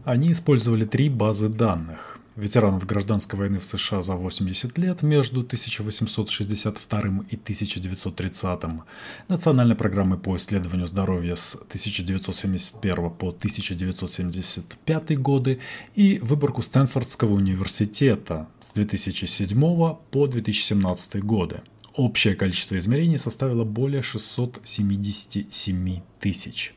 Они 0.04 0.32
использовали 0.32 0.86
три 0.86 1.10
базы 1.10 1.48
данных. 1.48 2.21
Ветеранов 2.36 2.86
гражданской 2.86 3.38
войны 3.38 3.60
в 3.60 3.66
США 3.66 4.02
за 4.02 4.16
80 4.16 4.78
лет 4.78 5.02
между 5.02 5.42
1862 5.42 7.00
и 7.30 7.36
1930, 7.36 8.62
национальной 9.28 9.76
программы 9.76 10.18
по 10.18 10.38
исследованию 10.38 10.88
здоровья 10.88 11.36
с 11.36 11.56
1971 11.56 12.96
по 13.12 13.30
1975 13.30 15.20
годы 15.20 15.60
и 15.96 16.20
выборку 16.20 16.62
Стэнфордского 16.62 17.34
университета 17.34 18.48
с 18.62 18.72
2007 18.72 19.96
по 20.12 20.28
2017 20.28 21.24
годы. 21.24 21.62
Общее 21.94 22.36
количество 22.36 22.78
измерений 22.78 23.20
составило 23.20 23.66
более 23.66 24.02
677 24.02 26.02
тысяч. 26.20 26.74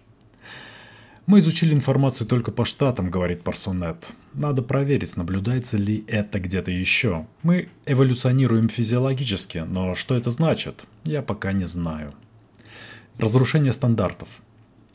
Мы 1.26 1.38
изучили 1.38 1.72
информацию 1.72 2.26
только 2.26 2.52
по 2.52 2.64
штатам, 2.64 3.10
говорит 3.10 3.42
Парсонет. 3.42 4.12
Надо 4.34 4.62
проверить, 4.62 5.16
наблюдается 5.16 5.76
ли 5.78 6.04
это 6.06 6.38
где-то 6.38 6.70
еще. 6.70 7.26
Мы 7.42 7.68
эволюционируем 7.86 8.68
физиологически, 8.68 9.58
но 9.58 9.94
что 9.94 10.16
это 10.16 10.30
значит, 10.30 10.84
я 11.04 11.22
пока 11.22 11.52
не 11.52 11.64
знаю. 11.64 12.14
Разрушение 13.18 13.72
стандартов. 13.72 14.28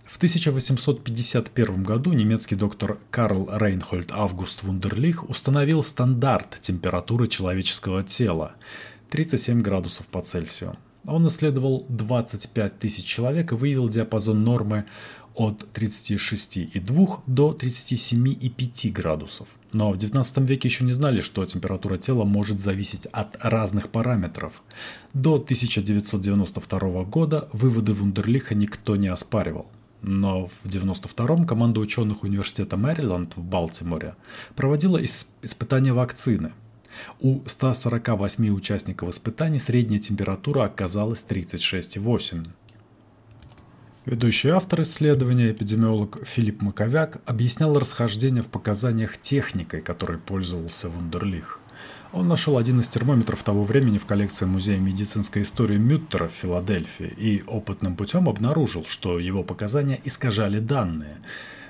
В 0.05 0.17
1851 0.17 1.83
году 1.83 2.13
немецкий 2.13 2.55
доктор 2.55 2.99
Карл 3.09 3.49
Рейнхольд 3.51 4.11
Август 4.11 4.63
Вундерлих 4.63 5.27
установил 5.29 5.83
стандарт 5.83 6.57
температуры 6.59 7.27
человеческого 7.27 8.03
тела– 8.03 8.53
37 9.09 9.61
градусов 9.61 10.05
по 10.07 10.21
Цельсию. 10.21 10.77
Он 11.05 11.27
исследовал 11.27 11.85
25 11.89 12.79
тысяч 12.79 13.05
человек 13.05 13.51
и 13.51 13.55
выявил 13.55 13.89
диапазон 13.89 14.43
нормы 14.43 14.85
от 15.39 15.65
36,2 15.73 17.21
до 17.25 17.51
37,5 17.53 18.91
градусов. 18.91 19.47
Но 19.71 19.91
в 19.91 19.97
19 19.97 20.37
веке 20.39 20.67
еще 20.67 20.83
не 20.83 20.91
знали, 20.91 21.21
что 21.21 21.45
температура 21.45 21.97
тела 21.97 22.25
может 22.25 22.59
зависеть 22.59 23.05
от 23.05 23.37
разных 23.39 23.87
параметров. 23.87 24.61
До 25.13 25.35
1992 25.35 27.03
года 27.05 27.47
выводы 27.53 27.93
Вундерлиха 27.93 28.53
никто 28.53 28.97
не 28.97 29.07
оспаривал. 29.07 29.67
Но 30.01 30.47
в 30.47 30.65
1992-м 30.65 31.45
команда 31.45 31.79
ученых 31.79 32.23
университета 32.23 32.75
Мэриленд 32.75 33.37
в 33.37 33.41
Балтиморе 33.41 34.15
проводила 34.57 34.99
испытания 35.01 35.93
вакцины. 35.93 36.51
У 37.21 37.39
148 37.45 38.49
участников 38.49 39.09
испытаний 39.09 39.59
средняя 39.59 40.01
температура 40.01 40.65
оказалась 40.65 41.25
36,8. 41.29 42.47
Ведущий 44.09 44.49
автор 44.49 44.81
исследования, 44.81 45.51
эпидемиолог 45.51 46.25
Филипп 46.25 46.63
Маковяк, 46.63 47.21
объяснял 47.27 47.77
расхождение 47.77 48.41
в 48.41 48.47
показаниях 48.47 49.19
техникой, 49.19 49.81
которой 49.81 50.17
пользовался 50.17 50.89
Вундерлих. 50.89 51.59
Он 52.11 52.27
нашел 52.27 52.57
один 52.57 52.79
из 52.79 52.89
термометров 52.89 53.43
того 53.43 53.63
времени 53.63 53.99
в 53.99 54.07
коллекции 54.07 54.45
Музея 54.45 54.79
медицинской 54.79 55.43
истории 55.43 55.77
Мюттера 55.77 56.27
в 56.27 56.31
Филадельфии 56.31 57.05
и 57.05 57.43
опытным 57.45 57.95
путем 57.95 58.27
обнаружил, 58.27 58.83
что 58.87 59.19
его 59.19 59.43
показания 59.43 60.01
искажали 60.03 60.59
данные, 60.59 61.17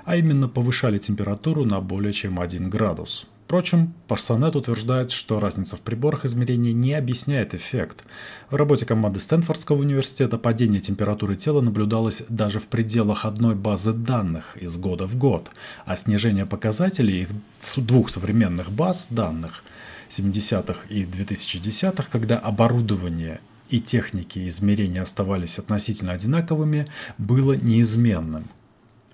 а 0.05 0.15
именно 0.15 0.47
повышали 0.47 0.97
температуру 0.97 1.65
на 1.65 1.81
более 1.81 2.13
чем 2.13 2.39
1 2.39 2.69
градус. 2.69 3.27
Впрочем, 3.49 3.95
Парсонет 4.07 4.55
утверждает, 4.55 5.09
что 5.09 5.39
разница 5.39 5.75
в 5.75 5.81
приборах 5.81 6.23
измерения 6.23 6.71
не 6.71 6.93
объясняет 6.93 7.55
эффект. 7.55 8.03
В 8.51 8.55
работе 8.55 8.85
команды 8.85 9.19
Стэнфордского 9.19 9.77
университета 9.77 10.37
падение 10.37 10.79
температуры 10.79 11.35
тела 11.35 11.59
наблюдалось 11.59 12.21
даже 12.29 12.59
в 12.59 12.67
пределах 12.67 13.25
одной 13.25 13.55
базы 13.55 13.91
данных 13.91 14.55
из 14.55 14.77
года 14.77 15.07
в 15.07 15.17
год, 15.17 15.49
а 15.87 15.95
снижение 15.95 16.45
показателей 16.45 17.23
их 17.23 17.29
двух 17.77 18.11
современных 18.11 18.71
баз 18.71 19.07
данных 19.09 19.63
70-х 20.09 20.81
и 20.87 21.05
2010-х, 21.05 22.07
когда 22.11 22.37
оборудование 22.37 23.39
и 23.69 23.79
техники 23.79 24.47
измерения 24.47 25.01
оставались 25.01 25.57
относительно 25.57 26.11
одинаковыми, 26.11 26.85
было 27.17 27.53
неизменным. 27.53 28.45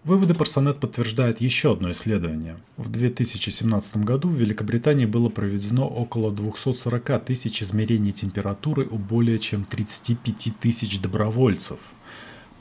Выводы 0.06 0.36
Парсонет 0.36 0.80
подтверждает 0.80 1.42
еще 1.42 1.74
одно 1.74 1.90
исследование. 1.90 2.58
В 2.78 2.90
2017 2.90 3.98
году 3.98 4.30
в 4.30 4.36
Великобритании 4.36 5.08
было 5.08 5.30
проведено 5.30 5.88
около 5.88 6.32
240 6.32 7.26
тысяч 7.26 7.64
измерений 7.64 8.12
температуры 8.12 8.86
у 8.86 9.00
более 9.00 9.40
чем 9.40 9.66
35 9.66 10.60
тысяч 10.60 11.00
добровольцев. 11.02 11.80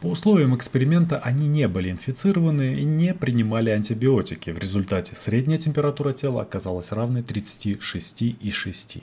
По 0.01 0.07
условиям 0.07 0.57
эксперимента 0.57 1.18
они 1.18 1.47
не 1.47 1.68
были 1.68 1.90
инфицированы 1.90 2.80
и 2.80 2.84
не 2.84 3.12
принимали 3.12 3.68
антибиотики. 3.68 4.49
В 4.49 4.59
результате 4.59 5.14
средняя 5.14 5.59
температура 5.59 6.14
тела 6.14 6.40
оказалась 6.40 6.92
равной 6.92 7.20
36,6. 7.20 9.03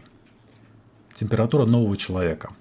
Температура 1.14 1.68
нового 1.68 1.96
человека– 1.96 2.50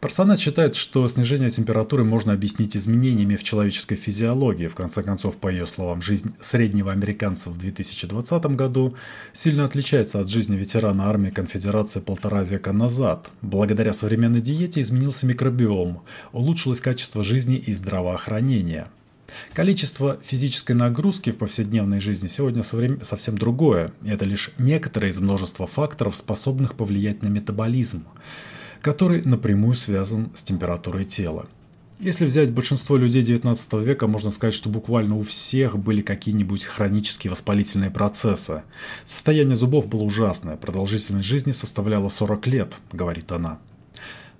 Парсонет 0.00 0.40
считает, 0.40 0.76
что 0.76 1.06
снижение 1.08 1.50
температуры 1.50 2.04
можно 2.04 2.32
объяснить 2.32 2.74
изменениями 2.74 3.36
в 3.36 3.44
человеческой 3.44 3.96
физиологии. 3.96 4.66
В 4.66 4.74
конце 4.74 5.02
концов, 5.02 5.36
по 5.36 5.48
ее 5.48 5.66
словам, 5.66 6.00
жизнь 6.00 6.34
среднего 6.40 6.90
американца 6.90 7.50
в 7.50 7.58
2020 7.58 8.46
году 8.56 8.94
сильно 9.34 9.66
отличается 9.66 10.18
от 10.18 10.30
жизни 10.30 10.56
ветерана 10.56 11.06
армии 11.06 11.28
конфедерации 11.28 12.00
полтора 12.00 12.44
века 12.44 12.72
назад. 12.72 13.30
Благодаря 13.42 13.92
современной 13.92 14.40
диете 14.40 14.80
изменился 14.80 15.26
микробиом, 15.26 16.00
улучшилось 16.32 16.80
качество 16.80 17.22
жизни 17.22 17.58
и 17.58 17.74
здравоохранения. 17.74 18.88
Количество 19.52 20.18
физической 20.24 20.72
нагрузки 20.72 21.28
в 21.28 21.36
повседневной 21.36 22.00
жизни 22.00 22.26
сегодня 22.26 22.62
совсем 22.62 23.36
другое. 23.36 23.92
Это 24.02 24.24
лишь 24.24 24.50
некоторые 24.58 25.10
из 25.10 25.20
множества 25.20 25.66
факторов, 25.66 26.16
способных 26.16 26.74
повлиять 26.74 27.22
на 27.22 27.28
метаболизм 27.28 28.06
который 28.80 29.22
напрямую 29.22 29.74
связан 29.74 30.30
с 30.34 30.42
температурой 30.42 31.04
тела. 31.04 31.46
Если 31.98 32.24
взять 32.24 32.50
большинство 32.50 32.96
людей 32.96 33.22
19 33.22 33.74
века, 33.74 34.06
можно 34.06 34.30
сказать, 34.30 34.54
что 34.54 34.70
буквально 34.70 35.16
у 35.16 35.22
всех 35.22 35.78
были 35.78 36.00
какие-нибудь 36.00 36.64
хронические 36.64 37.30
воспалительные 37.30 37.90
процессы. 37.90 38.62
Состояние 39.04 39.54
зубов 39.54 39.86
было 39.86 40.02
ужасное, 40.02 40.56
продолжительность 40.56 41.28
жизни 41.28 41.50
составляла 41.50 42.08
40 42.08 42.46
лет, 42.46 42.78
говорит 42.90 43.30
она. 43.32 43.58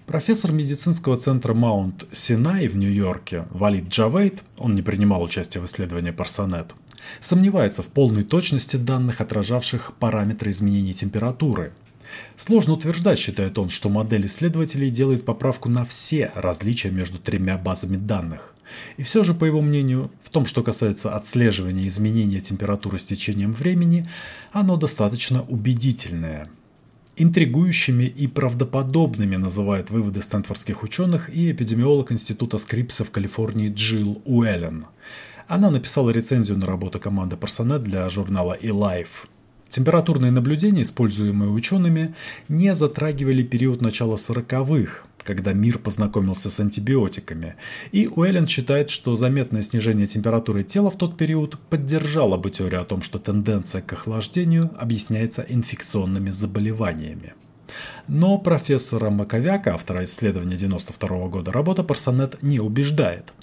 Профессор 0.06 0.52
медицинского 0.52 1.16
центра 1.16 1.52
Маунт 1.52 2.06
Синай 2.12 2.66
в 2.66 2.78
Нью-Йорке 2.78 3.44
Валид 3.50 3.88
Джавейд, 3.88 4.42
он 4.56 4.74
не 4.74 4.80
принимал 4.80 5.22
участия 5.22 5.60
в 5.60 5.66
исследовании 5.66 6.12
Парсонет, 6.12 6.72
сомневается 7.20 7.82
в 7.82 7.88
полной 7.88 8.24
точности 8.24 8.76
данных, 8.76 9.20
отражавших 9.20 9.92
параметры 9.98 10.50
изменений 10.50 10.94
температуры– 10.94 11.74
Сложно 12.36 12.74
утверждать, 12.74 13.18
считает 13.18 13.58
он, 13.58 13.70
что 13.70 13.88
модель 13.88 14.26
исследователей 14.26 14.90
делает 14.90 15.24
поправку 15.24 15.68
на 15.68 15.84
все 15.84 16.32
различия 16.34 16.90
между 16.90 17.18
тремя 17.18 17.58
базами 17.58 17.96
данных. 17.96 18.54
И 18.96 19.02
все 19.02 19.24
же, 19.24 19.34
по 19.34 19.44
его 19.44 19.60
мнению, 19.60 20.10
в 20.22 20.30
том, 20.30 20.46
что 20.46 20.62
касается 20.62 21.14
отслеживания 21.14 21.88
изменения 21.88 22.40
температуры 22.40 22.98
с 22.98 23.04
течением 23.04 23.52
времени, 23.52 24.06
оно 24.52 24.76
достаточно 24.76 25.42
убедительное. 25.42 26.46
Интригующими 27.16 28.04
и 28.04 28.26
правдоподобными 28.26 29.36
называют 29.36 29.90
выводы 29.90 30.22
стэнфордских 30.22 30.82
ученых 30.82 31.28
и 31.28 31.50
эпидемиолог 31.50 32.12
Института 32.12 32.56
Скрипса 32.56 33.04
в 33.04 33.10
Калифорнии 33.10 33.70
Джилл 33.70 34.22
Уэллен. 34.24 34.86
Она 35.46 35.70
написала 35.70 36.10
рецензию 36.10 36.56
на 36.58 36.66
работу 36.66 37.00
команды 37.00 37.36
Парсонет 37.36 37.82
для 37.82 38.08
журнала 38.08 38.56
eLife. 38.56 39.26
Температурные 39.70 40.32
наблюдения, 40.32 40.82
используемые 40.82 41.48
учеными, 41.48 42.12
не 42.48 42.74
затрагивали 42.74 43.44
период 43.44 43.80
начала 43.80 44.16
40-х, 44.16 45.04
когда 45.22 45.52
мир 45.52 45.78
познакомился 45.78 46.50
с 46.50 46.58
антибиотиками, 46.58 47.54
и 47.92 48.08
Уэллен 48.08 48.48
считает, 48.48 48.90
что 48.90 49.14
заметное 49.14 49.62
снижение 49.62 50.08
температуры 50.08 50.64
тела 50.64 50.90
в 50.90 50.98
тот 50.98 51.16
период 51.16 51.56
поддержало 51.70 52.36
бы 52.36 52.50
теорию 52.50 52.82
о 52.82 52.84
том, 52.84 53.00
что 53.00 53.20
тенденция 53.20 53.80
к 53.80 53.92
охлаждению 53.92 54.72
объясняется 54.76 55.46
инфекционными 55.48 56.32
заболеваниями. 56.32 57.34
Но 58.08 58.38
профессора 58.38 59.10
Маковяка, 59.10 59.74
автора 59.74 60.02
исследования 60.02 60.56
92 60.56 61.28
года, 61.28 61.52
работа 61.52 61.84
Парсонет 61.84 62.42
не 62.42 62.58
убеждает– 62.58 63.32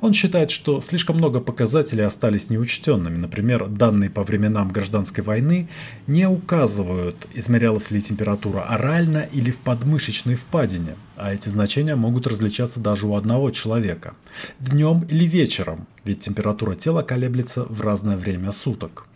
он 0.00 0.12
считает, 0.12 0.50
что 0.50 0.80
слишком 0.80 1.16
много 1.16 1.40
показателей 1.40 2.02
остались 2.02 2.50
неучтенными. 2.50 3.16
Например, 3.16 3.66
данные 3.68 4.10
по 4.10 4.22
временам 4.22 4.68
гражданской 4.70 5.24
войны 5.24 5.68
не 6.06 6.28
указывают, 6.28 7.26
измерялась 7.34 7.90
ли 7.90 8.00
температура 8.00 8.62
орально 8.62 9.28
или 9.32 9.50
в 9.50 9.58
подмышечной 9.58 10.34
впадине, 10.34 10.96
а 11.16 11.32
эти 11.32 11.48
значения 11.48 11.96
могут 11.96 12.26
различаться 12.26 12.80
даже 12.80 13.06
у 13.06 13.14
одного 13.14 13.50
человека. 13.50 14.14
Днем 14.58 15.06
или 15.08 15.26
вечером, 15.26 15.86
ведь 16.04 16.20
температура 16.20 16.74
тела 16.74 17.02
колеблется 17.02 17.64
в 17.64 17.80
разное 17.80 18.16
время 18.16 18.52
суток. 18.52 19.06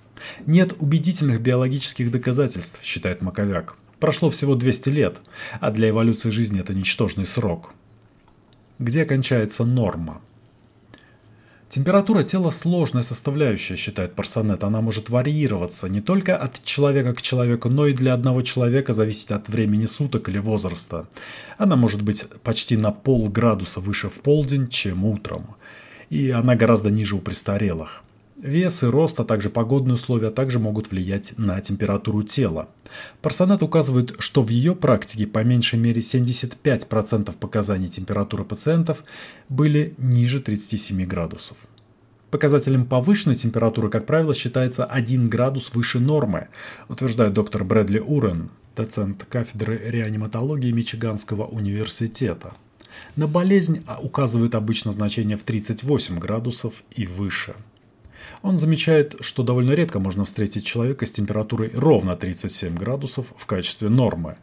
Нет 0.46 0.74
убедительных 0.78 1.40
биологических 1.40 2.10
доказательств, 2.10 2.80
считает 2.82 3.22
Маковяк. 3.22 3.76
Прошло 3.98 4.30
всего 4.30 4.54
200 4.54 4.88
лет, 4.88 5.18
а 5.60 5.70
для 5.70 5.90
эволюции 5.90 6.30
жизни 6.30 6.60
это 6.60 6.74
ничтожный 6.74 7.26
срок. 7.26 7.72
Где 8.78 9.04
кончается 9.04 9.64
норма? 9.64 10.20
Температура 11.74 12.22
тела– 12.22 12.50
сложная 12.50 13.02
составляющая, 13.02 13.76
считает 13.76 14.14
Парсонет. 14.14 14.62
Она 14.62 14.82
может 14.82 15.08
варьироваться 15.08 15.88
не 15.88 16.02
только 16.02 16.36
от 16.36 16.62
человека 16.64 17.14
к 17.14 17.22
человеку, 17.22 17.70
но 17.70 17.86
и 17.86 17.94
для 17.94 18.12
одного 18.12 18.42
человека 18.42 18.92
зависеть 18.92 19.30
от 19.30 19.48
времени 19.48 19.86
суток 19.86 20.28
или 20.28 20.36
возраста. 20.36 21.06
Она 21.56 21.76
может 21.76 22.02
быть 22.02 22.26
почти 22.42 22.76
на 22.76 22.92
полградуса 22.92 23.80
выше 23.80 24.10
в 24.10 24.20
полдень, 24.20 24.68
чем 24.68 25.06
утром. 25.06 25.56
И 26.10 26.28
она 26.28 26.56
гораздо 26.56 26.90
ниже 26.90 27.16
у 27.16 27.20
престарелых. 27.20 28.04
Вес 28.42 28.82
и 28.82 28.86
рост, 28.86 29.20
а 29.20 29.24
также 29.24 29.50
погодные 29.50 29.94
условия 29.94 30.32
также 30.32 30.58
могут 30.58 30.90
влиять 30.90 31.32
на 31.38 31.60
температуру 31.60 32.24
тела. 32.24 32.68
Парсонат 33.20 33.62
указывает, 33.62 34.16
что 34.18 34.42
в 34.42 34.48
ее 34.48 34.74
практике 34.74 35.28
по 35.28 35.44
меньшей 35.44 35.78
мере 35.78 36.00
75% 36.00 37.36
показаний 37.38 37.86
температуры 37.86 38.44
пациентов 38.44 39.04
были 39.48 39.94
ниже 39.96 40.40
37 40.40 41.04
градусов. 41.04 41.56
Показателем 42.32 42.84
повышенной 42.84 43.36
температуры, 43.36 43.90
как 43.90 44.06
правило, 44.06 44.34
считается 44.34 44.86
1 44.86 45.28
градус 45.28 45.72
выше 45.72 46.00
нормы, 46.00 46.48
утверждает 46.88 47.34
доктор 47.34 47.62
Брэдли 47.62 48.00
Урен, 48.00 48.50
доцент 48.74 49.24
кафедры 49.28 49.80
реаниматологии 49.84 50.72
Мичиганского 50.72 51.44
университета. 51.44 52.54
На 53.14 53.28
болезнь 53.28 53.84
указывают 54.02 54.56
обычно 54.56 54.90
значение 54.90 55.36
в 55.36 55.44
38 55.44 56.18
градусов 56.18 56.82
и 56.90 57.06
выше– 57.06 57.54
он 58.42 58.56
замечает, 58.56 59.16
что 59.20 59.42
довольно 59.42 59.72
редко 59.72 60.00
можно 60.00 60.24
встретить 60.24 60.66
человека 60.66 61.06
с 61.06 61.10
температурой 61.10 61.70
ровно 61.74 62.16
37 62.16 62.76
градусов 62.76 63.26
в 63.36 63.46
качестве 63.46 63.88
нормы. 63.88 64.36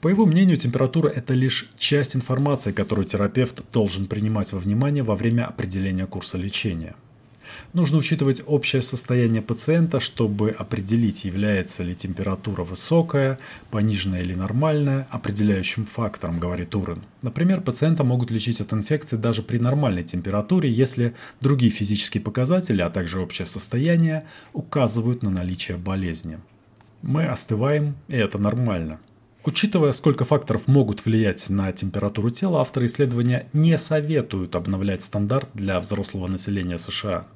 По 0.00 0.08
его 0.08 0.26
мнению, 0.26 0.58
температура– 0.58 1.08
это 1.14 1.32
лишь 1.32 1.70
часть 1.78 2.14
информации, 2.14 2.72
которую 2.72 3.06
терапевт 3.06 3.62
должен 3.72 4.06
принимать 4.06 4.52
во 4.52 4.58
внимание 4.58 5.02
во 5.02 5.14
время 5.16 5.46
определения 5.46 6.06
курса 6.06 6.36
лечения. 6.36 6.94
Нужно 7.72 7.98
учитывать 7.98 8.42
общее 8.46 8.82
состояние 8.82 9.42
пациента, 9.42 10.00
чтобы 10.00 10.50
определить, 10.50 11.24
является 11.24 11.82
ли 11.82 11.94
температура 11.94 12.62
высокая, 12.62 13.38
пониженная 13.70 14.22
или 14.22 14.34
нормальная, 14.34 15.06
определяющим 15.10 15.86
фактором, 15.86 16.38
говорит 16.38 16.74
Урен. 16.74 17.02
Например, 17.22 17.60
пациента 17.60 18.04
могут 18.04 18.30
лечить 18.30 18.60
от 18.60 18.72
инфекции 18.72 19.16
даже 19.16 19.42
при 19.42 19.58
нормальной 19.58 20.04
температуре, 20.04 20.70
если 20.70 21.14
другие 21.40 21.70
физические 21.70 22.22
показатели, 22.22 22.82
а 22.82 22.90
также 22.90 23.20
общее 23.20 23.46
состояние 23.46 24.26
указывают 24.52 25.22
на 25.22 25.30
наличие 25.30 25.76
болезни. 25.76 26.38
Мы 27.02 27.26
остываем, 27.26 27.94
и 28.08 28.16
это 28.16 28.38
нормально. 28.38 28.98
Учитывая, 29.46 29.92
сколько 29.92 30.24
факторов 30.24 30.66
могут 30.66 31.04
влиять 31.04 31.48
на 31.50 31.70
температуру 31.70 32.30
тела, 32.30 32.62
авторы 32.62 32.86
исследования 32.86 33.46
не 33.52 33.78
советуют 33.78 34.56
обновлять 34.56 35.02
стандарт 35.02 35.48
для 35.54 35.78
взрослого 35.78 36.26
населения 36.26 36.78
США. 36.78 37.28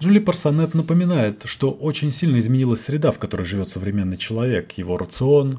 Джули 0.00 0.18
Парсонет 0.18 0.74
напоминает, 0.74 1.42
что 1.46 1.70
очень 1.70 2.10
сильно 2.10 2.38
изменилась 2.38 2.82
среда, 2.82 3.10
в 3.10 3.18
которой 3.18 3.44
живет 3.44 3.70
современный 3.70 4.18
человек, 4.18 4.72
его 4.72 4.98
рацион, 4.98 5.58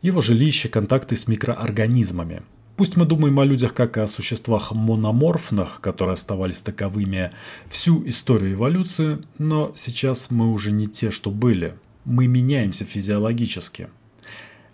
его 0.00 0.22
жилище, 0.22 0.68
контакты 0.68 1.16
с 1.16 1.28
микроорганизмами. 1.28 2.42
Пусть 2.76 2.96
мы 2.96 3.04
думаем 3.04 3.38
о 3.38 3.44
людях 3.44 3.72
как 3.72 3.98
о 3.98 4.06
существах 4.06 4.72
мономорфных, 4.72 5.80
которые 5.80 6.14
оставались 6.14 6.60
таковыми 6.60 7.30
всю 7.68 8.06
историю 8.08 8.54
эволюции, 8.54 9.18
но 9.38 9.72
сейчас 9.76 10.30
мы 10.30 10.52
уже 10.52 10.72
не 10.72 10.88
те, 10.88 11.10
что 11.10 11.30
были. 11.30 11.74
Мы 12.04 12.26
меняемся 12.26 12.84
физиологически. 12.84 13.88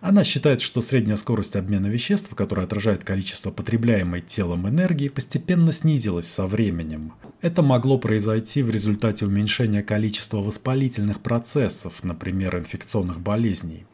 Она 0.01 0.25
считает, 0.25 0.63
что 0.63 0.81
средняя 0.81 1.17
скорость 1.17 1.57
обмена 1.57 1.87
веществ, 1.87 2.35
которая 2.35 2.65
отражает 2.65 3.05
количество 3.05 3.51
потребляемой 3.51 4.23
телом 4.23 4.67
энергии, 4.67 5.09
постепенно 5.09 5.73
снизилась 5.73 6.27
со 6.27 6.47
временем. 6.47 7.13
Это 7.43 7.61
могло 7.61 7.99
произойти 7.99 8.63
в 8.63 8.71
результате 8.71 9.27
уменьшения 9.27 9.83
количества 9.83 10.39
воспалительных 10.39 11.21
процессов, 11.21 12.03
например, 12.03 12.57
инфекционных 12.57 13.21
болезней. 13.21 13.85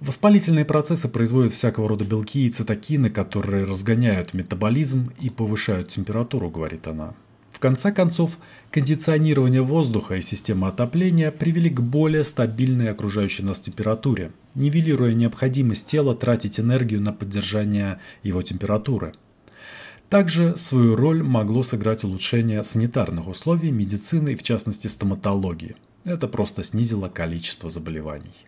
Воспалительные 0.00 0.64
процессы 0.64 1.08
производят 1.08 1.52
всякого 1.52 1.88
рода 1.88 2.04
белки 2.04 2.44
и 2.44 2.50
цитокины, 2.50 3.08
которые 3.08 3.64
разгоняют 3.64 4.34
метаболизм 4.34 5.12
и 5.20 5.30
повышают 5.30 5.88
температуру, 5.88 6.50
говорит 6.50 6.88
она 6.88 7.14
конце 7.62 7.92
концов, 7.92 8.38
кондиционирование 8.72 9.62
воздуха 9.62 10.16
и 10.16 10.22
система 10.22 10.68
отопления 10.68 11.30
привели 11.30 11.70
к 11.70 11.80
более 11.80 12.24
стабильной 12.24 12.90
окружающей 12.90 13.44
нас 13.44 13.60
температуре, 13.60 14.32
нивелируя 14.54 15.14
необходимость 15.14 15.86
тела 15.86 16.14
тратить 16.14 16.60
энергию 16.60 17.00
на 17.00 17.12
поддержание 17.12 18.00
его 18.22 18.42
температуры. 18.42 19.14
Также 20.08 20.56
свою 20.56 20.94
роль 20.94 21.22
могло 21.22 21.62
сыграть 21.62 22.04
улучшение 22.04 22.62
санитарных 22.64 23.28
условий 23.28 23.70
медицины 23.70 24.36
в 24.36 24.42
частности 24.42 24.88
стоматологии. 24.88 25.76
Это 26.04 26.28
просто 26.28 26.64
снизило 26.64 27.08
количество 27.08 27.70
заболеваний. 27.70 28.46